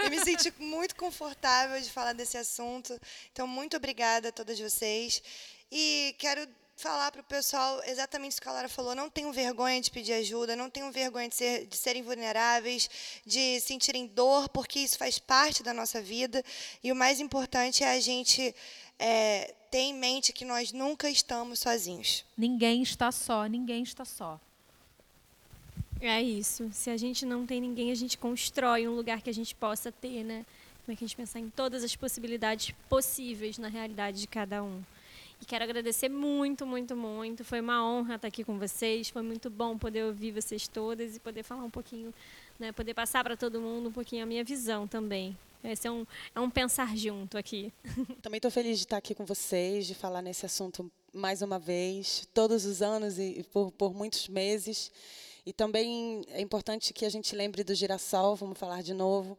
e 0.04 0.10
me 0.10 0.20
senti 0.20 0.52
muito 0.62 0.94
confortável 0.94 1.80
de 1.80 1.90
falar 1.90 2.12
desse 2.12 2.38
assunto. 2.38 2.96
Então, 3.32 3.48
muito 3.48 3.76
obrigada 3.76 4.28
a 4.28 4.32
todas 4.32 4.60
vocês. 4.60 5.20
E 5.72 6.14
quero 6.16 6.46
falar 6.80 7.12
para 7.12 7.20
o 7.20 7.24
pessoal 7.24 7.80
exatamente 7.86 8.32
isso 8.32 8.40
que 8.40 8.48
a 8.48 8.52
Lara 8.52 8.68
falou. 8.68 8.94
Não 8.94 9.10
tenham 9.10 9.32
vergonha 9.32 9.80
de 9.80 9.90
pedir 9.90 10.14
ajuda, 10.14 10.56
não 10.56 10.70
tenham 10.70 10.90
vergonha 10.90 11.28
de, 11.28 11.34
ser, 11.34 11.66
de 11.66 11.76
serem 11.76 12.02
vulneráveis, 12.02 12.88
de 13.24 13.60
sentirem 13.60 14.06
dor, 14.06 14.48
porque 14.48 14.78
isso 14.78 14.96
faz 14.96 15.18
parte 15.18 15.62
da 15.62 15.74
nossa 15.74 16.00
vida. 16.00 16.42
E 16.82 16.90
o 16.90 16.96
mais 16.96 17.20
importante 17.20 17.84
é 17.84 17.92
a 17.92 18.00
gente 18.00 18.54
é, 18.98 19.54
ter 19.70 19.78
em 19.78 19.94
mente 19.94 20.32
que 20.32 20.44
nós 20.44 20.72
nunca 20.72 21.08
estamos 21.08 21.58
sozinhos. 21.58 22.24
Ninguém 22.36 22.82
está 22.82 23.12
só, 23.12 23.46
ninguém 23.46 23.82
está 23.82 24.04
só. 24.04 24.40
É 26.00 26.20
isso. 26.22 26.70
Se 26.72 26.88
a 26.88 26.96
gente 26.96 27.26
não 27.26 27.46
tem 27.46 27.60
ninguém, 27.60 27.90
a 27.90 27.94
gente 27.94 28.16
constrói 28.16 28.88
um 28.88 28.94
lugar 28.94 29.20
que 29.20 29.28
a 29.28 29.34
gente 29.34 29.54
possa 29.54 29.92
ter, 29.92 30.24
né? 30.24 30.46
Como 30.84 30.94
é 30.94 30.96
que 30.96 31.04
a 31.04 31.06
gente 31.06 31.16
pensar 31.16 31.38
em 31.38 31.50
todas 31.50 31.84
as 31.84 31.94
possibilidades 31.94 32.74
possíveis 32.88 33.58
na 33.58 33.68
realidade 33.68 34.18
de 34.20 34.26
cada 34.26 34.62
um. 34.62 34.82
E 35.40 35.44
quero 35.44 35.64
agradecer 35.64 36.08
muito, 36.08 36.66
muito, 36.66 36.94
muito. 36.94 37.44
Foi 37.44 37.60
uma 37.60 37.84
honra 37.84 38.16
estar 38.16 38.28
aqui 38.28 38.44
com 38.44 38.58
vocês. 38.58 39.08
Foi 39.08 39.22
muito 39.22 39.48
bom 39.48 39.78
poder 39.78 40.04
ouvir 40.04 40.32
vocês 40.32 40.68
todas 40.68 41.16
e 41.16 41.20
poder 41.20 41.42
falar 41.42 41.64
um 41.64 41.70
pouquinho, 41.70 42.12
né, 42.58 42.72
poder 42.72 42.92
passar 42.92 43.24
para 43.24 43.36
todo 43.36 43.60
mundo 43.60 43.88
um 43.88 43.92
pouquinho 43.92 44.22
a 44.22 44.26
minha 44.26 44.44
visão 44.44 44.86
também. 44.86 45.36
Esse 45.64 45.88
é 45.88 45.90
um, 45.90 46.06
é 46.34 46.40
um 46.40 46.50
pensar 46.50 46.96
junto 46.96 47.36
aqui. 47.36 47.70
Também 48.22 48.38
estou 48.38 48.50
feliz 48.50 48.78
de 48.78 48.84
estar 48.84 48.96
aqui 48.96 49.14
com 49.14 49.26
vocês, 49.26 49.86
de 49.86 49.94
falar 49.94 50.22
nesse 50.22 50.46
assunto 50.46 50.90
mais 51.12 51.42
uma 51.42 51.58
vez, 51.58 52.26
todos 52.32 52.64
os 52.64 52.80
anos 52.80 53.18
e 53.18 53.44
por, 53.52 53.70
por 53.72 53.92
muitos 53.92 54.26
meses. 54.28 54.90
E 55.44 55.52
também 55.52 56.22
é 56.28 56.40
importante 56.40 56.94
que 56.94 57.04
a 57.04 57.10
gente 57.10 57.36
lembre 57.36 57.62
do 57.62 57.74
girassol, 57.74 58.36
vamos 58.36 58.58
falar 58.58 58.82
de 58.82 58.94
novo 58.94 59.36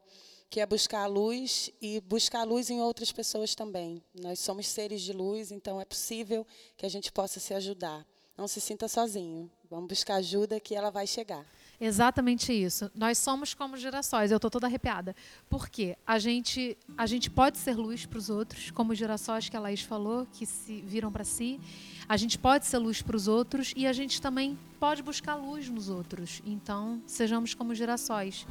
que 0.52 0.60
é 0.60 0.66
buscar 0.66 1.04
a 1.04 1.08
luz 1.08 1.72
e 1.82 2.02
buscar 2.02 2.42
a 2.42 2.44
luz 2.44 2.70
em 2.70 2.82
outras 2.82 3.10
pessoas 3.10 3.56
também. 3.56 4.04
Nós 4.14 4.38
somos 4.42 4.68
seres 4.68 5.02
de 5.02 5.14
luz, 5.14 5.50
então 5.50 5.80
é 5.80 5.86
possível 5.86 6.46
que 6.76 6.86
a 6.86 6.90
gente 6.90 7.10
possa 7.10 7.40
se 7.40 7.54
ajudar. 7.54 8.06
Não 8.38 8.50
se 8.50 8.60
sinta 8.60 8.90
sozinho. 8.90 9.50
Vamos 9.70 9.88
buscar 9.88 10.16
ajuda 10.16 10.60
que 10.60 10.76
ela 10.76 10.90
vai 10.90 11.08
chegar. 11.08 11.46
Exatamente 11.80 12.52
isso. 12.52 12.92
Nós 12.94 13.18
somos 13.18 13.54
como 13.54 13.78
girassóis. 13.78 14.30
Eu 14.30 14.36
estou 14.36 14.52
toda 14.52 14.68
arrepiada. 14.68 15.16
Por 15.50 15.70
quê? 15.70 15.98
A 16.06 16.20
gente, 16.20 16.78
a 16.98 17.06
gente 17.06 17.30
pode 17.30 17.58
ser 17.58 17.78
luz 17.78 18.06
para 18.06 18.20
os 18.20 18.30
outros, 18.30 18.72
como 18.72 18.92
os 18.92 18.98
girassóis 18.98 19.48
que 19.48 19.56
a 19.56 19.60
Laís 19.60 19.82
falou, 19.82 20.28
que 20.34 20.46
se 20.46 20.82
viram 20.82 21.14
para 21.14 21.24
si. 21.24 21.62
A 22.10 22.18
gente 22.18 22.38
pode 22.38 22.66
ser 22.66 22.78
luz 22.78 23.02
para 23.02 23.16
os 23.16 23.30
outros 23.30 23.74
e 23.74 23.88
a 23.88 23.94
gente 23.94 24.22
também 24.22 24.60
pode 24.82 25.02
buscar 25.02 25.36
luz 25.36 25.70
nos 25.70 25.88
outros. 25.88 26.42
Então, 26.46 27.02
sejamos 27.08 27.54
como 27.54 27.74
girassóis. 27.74 28.46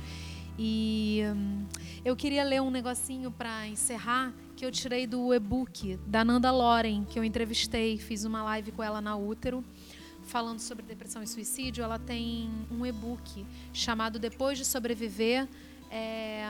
E 0.58 1.22
hum, 1.34 1.66
eu 2.04 2.14
queria 2.16 2.44
ler 2.44 2.60
um 2.60 2.70
negocinho 2.70 3.30
para 3.30 3.66
encerrar 3.66 4.32
que 4.56 4.64
eu 4.64 4.70
tirei 4.70 5.06
do 5.06 5.32
e-book 5.32 5.98
da 6.06 6.24
Nanda 6.24 6.50
Loren, 6.50 7.04
que 7.04 7.18
eu 7.18 7.24
entrevistei, 7.24 7.98
fiz 7.98 8.24
uma 8.24 8.42
live 8.42 8.72
com 8.72 8.82
ela 8.82 9.00
na 9.00 9.16
Útero, 9.16 9.64
falando 10.22 10.58
sobre 10.58 10.82
depressão 10.82 11.22
e 11.22 11.26
suicídio. 11.26 11.82
Ela 11.82 11.98
tem 11.98 12.50
um 12.70 12.84
e-book 12.84 13.46
chamado 13.72 14.18
Depois 14.18 14.58
de 14.58 14.64
Sobreviver. 14.64 15.48
É, 15.90 16.44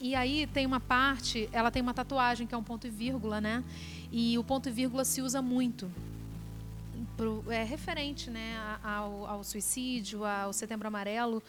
e 0.00 0.14
aí 0.14 0.46
tem 0.46 0.66
uma 0.66 0.80
parte, 0.80 1.48
ela 1.52 1.70
tem 1.70 1.82
uma 1.82 1.94
tatuagem 1.94 2.46
que 2.46 2.54
é 2.54 2.58
um 2.58 2.62
ponto 2.62 2.86
e 2.86 2.90
vírgula, 2.90 3.40
né? 3.40 3.62
E 4.10 4.38
o 4.38 4.42
ponto 4.42 4.68
e 4.68 4.72
vírgula 4.72 5.04
se 5.04 5.22
usa 5.22 5.40
muito 5.40 5.90
pro, 7.16 7.44
é, 7.48 7.62
referente 7.62 8.30
né, 8.30 8.56
ao, 8.82 9.26
ao, 9.26 9.44
suicídio, 9.44 10.24
ao 10.24 10.52
setembro 10.52 10.88
amarelo. 10.88 11.42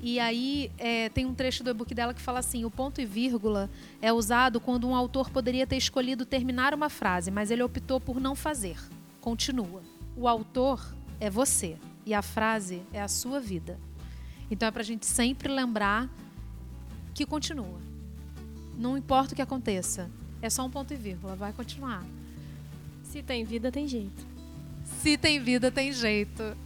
E 0.00 0.18
aí 0.20 0.70
é, 0.78 1.08
tem 1.08 1.26
um 1.26 1.34
trecho 1.34 1.62
do 1.62 1.70
e-book 1.70 1.94
dela 1.94 2.14
que 2.14 2.20
fala 2.20 2.38
assim: 2.38 2.64
o 2.64 2.70
ponto 2.70 3.00
e 3.00 3.06
vírgula 3.06 3.70
é 4.00 4.12
usado 4.12 4.60
quando 4.60 4.88
um 4.88 4.94
autor 4.94 5.30
poderia 5.30 5.66
ter 5.66 5.76
escolhido 5.76 6.24
terminar 6.24 6.74
uma 6.74 6.88
frase, 6.88 7.30
mas 7.30 7.50
ele 7.50 7.62
optou 7.62 8.00
por 8.00 8.20
não 8.20 8.34
fazer. 8.34 8.78
Continua. 9.20 9.82
O 10.16 10.28
autor 10.28 10.94
é 11.18 11.30
você 11.30 11.76
e 12.06 12.14
a 12.14 12.22
frase 12.22 12.82
é 12.92 13.00
a 13.00 13.08
sua 13.08 13.40
vida. 13.40 13.78
Então 14.50 14.68
é 14.68 14.70
para 14.70 14.82
a 14.82 14.84
gente 14.84 15.06
sempre 15.06 15.48
lembrar 15.48 16.08
que 17.14 17.24
continua. 17.24 17.80
Não 18.76 18.96
importa 18.96 19.32
o 19.32 19.36
que 19.36 19.42
aconteça, 19.42 20.10
é 20.42 20.50
só 20.50 20.64
um 20.64 20.70
ponto 20.70 20.92
e 20.92 20.96
vírgula, 20.96 21.34
vai 21.36 21.52
continuar. 21.52 22.04
Se 23.02 23.22
tem 23.22 23.44
vida, 23.44 23.70
tem 23.70 23.86
jeito. 23.86 24.33
Se 25.04 25.18
tem 25.18 25.38
vida, 25.38 25.70
tem 25.70 25.92
jeito. 25.92 26.56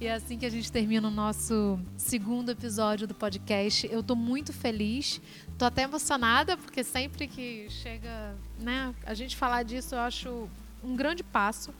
E 0.00 0.06
é 0.06 0.14
assim 0.14 0.38
que 0.38 0.46
a 0.46 0.48
gente 0.48 0.70
termina 0.70 1.08
o 1.08 1.10
nosso 1.10 1.80
segundo 1.96 2.48
episódio 2.48 3.08
do 3.08 3.12
podcast. 3.12 3.88
Eu 3.90 4.04
tô 4.04 4.14
muito 4.14 4.52
feliz, 4.52 5.20
tô 5.58 5.64
até 5.64 5.82
emocionada, 5.82 6.56
porque 6.56 6.84
sempre 6.84 7.26
que 7.26 7.66
chega, 7.68 8.36
né, 8.60 8.94
a 9.04 9.14
gente 9.14 9.36
falar 9.36 9.64
disso, 9.64 9.96
eu 9.96 9.98
acho 9.98 10.48
um 10.80 10.94
grande 10.94 11.24
passo. 11.24 11.74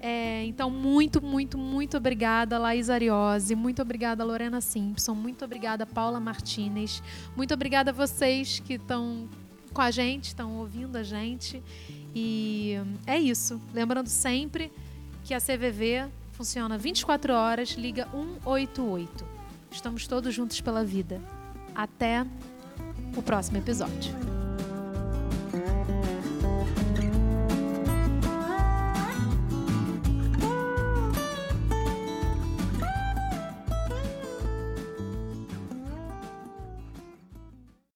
É, 0.00 0.42
então, 0.46 0.68
muito, 0.68 1.22
muito, 1.22 1.56
muito 1.56 1.96
obrigada, 1.96 2.58
Laís 2.58 2.90
Ariose. 2.90 3.54
Muito 3.54 3.80
obrigada, 3.80 4.24
Lorena 4.24 4.60
Simpson. 4.60 5.14
Muito 5.14 5.44
obrigada, 5.44 5.86
Paula 5.86 6.18
Martinez. 6.18 7.00
Muito 7.36 7.54
obrigada 7.54 7.92
a 7.92 7.94
vocês 7.94 8.58
que 8.58 8.72
estão 8.72 9.28
com 9.72 9.80
a 9.80 9.92
gente, 9.92 10.24
estão 10.24 10.56
ouvindo 10.56 10.96
a 10.96 11.04
gente. 11.04 11.62
E 12.12 12.74
é 13.06 13.16
isso. 13.16 13.60
Lembrando 13.72 14.08
sempre 14.08 14.72
que 15.26 15.34
a 15.34 15.40
CVV 15.40 16.08
funciona 16.34 16.78
24 16.78 17.34
horas, 17.34 17.70
liga 17.70 18.08
188. 18.12 19.10
Estamos 19.72 20.06
todos 20.06 20.32
juntos 20.32 20.60
pela 20.60 20.84
vida. 20.84 21.20
Até 21.74 22.24
o 23.16 23.20
próximo 23.20 23.58
episódio. 23.58 24.45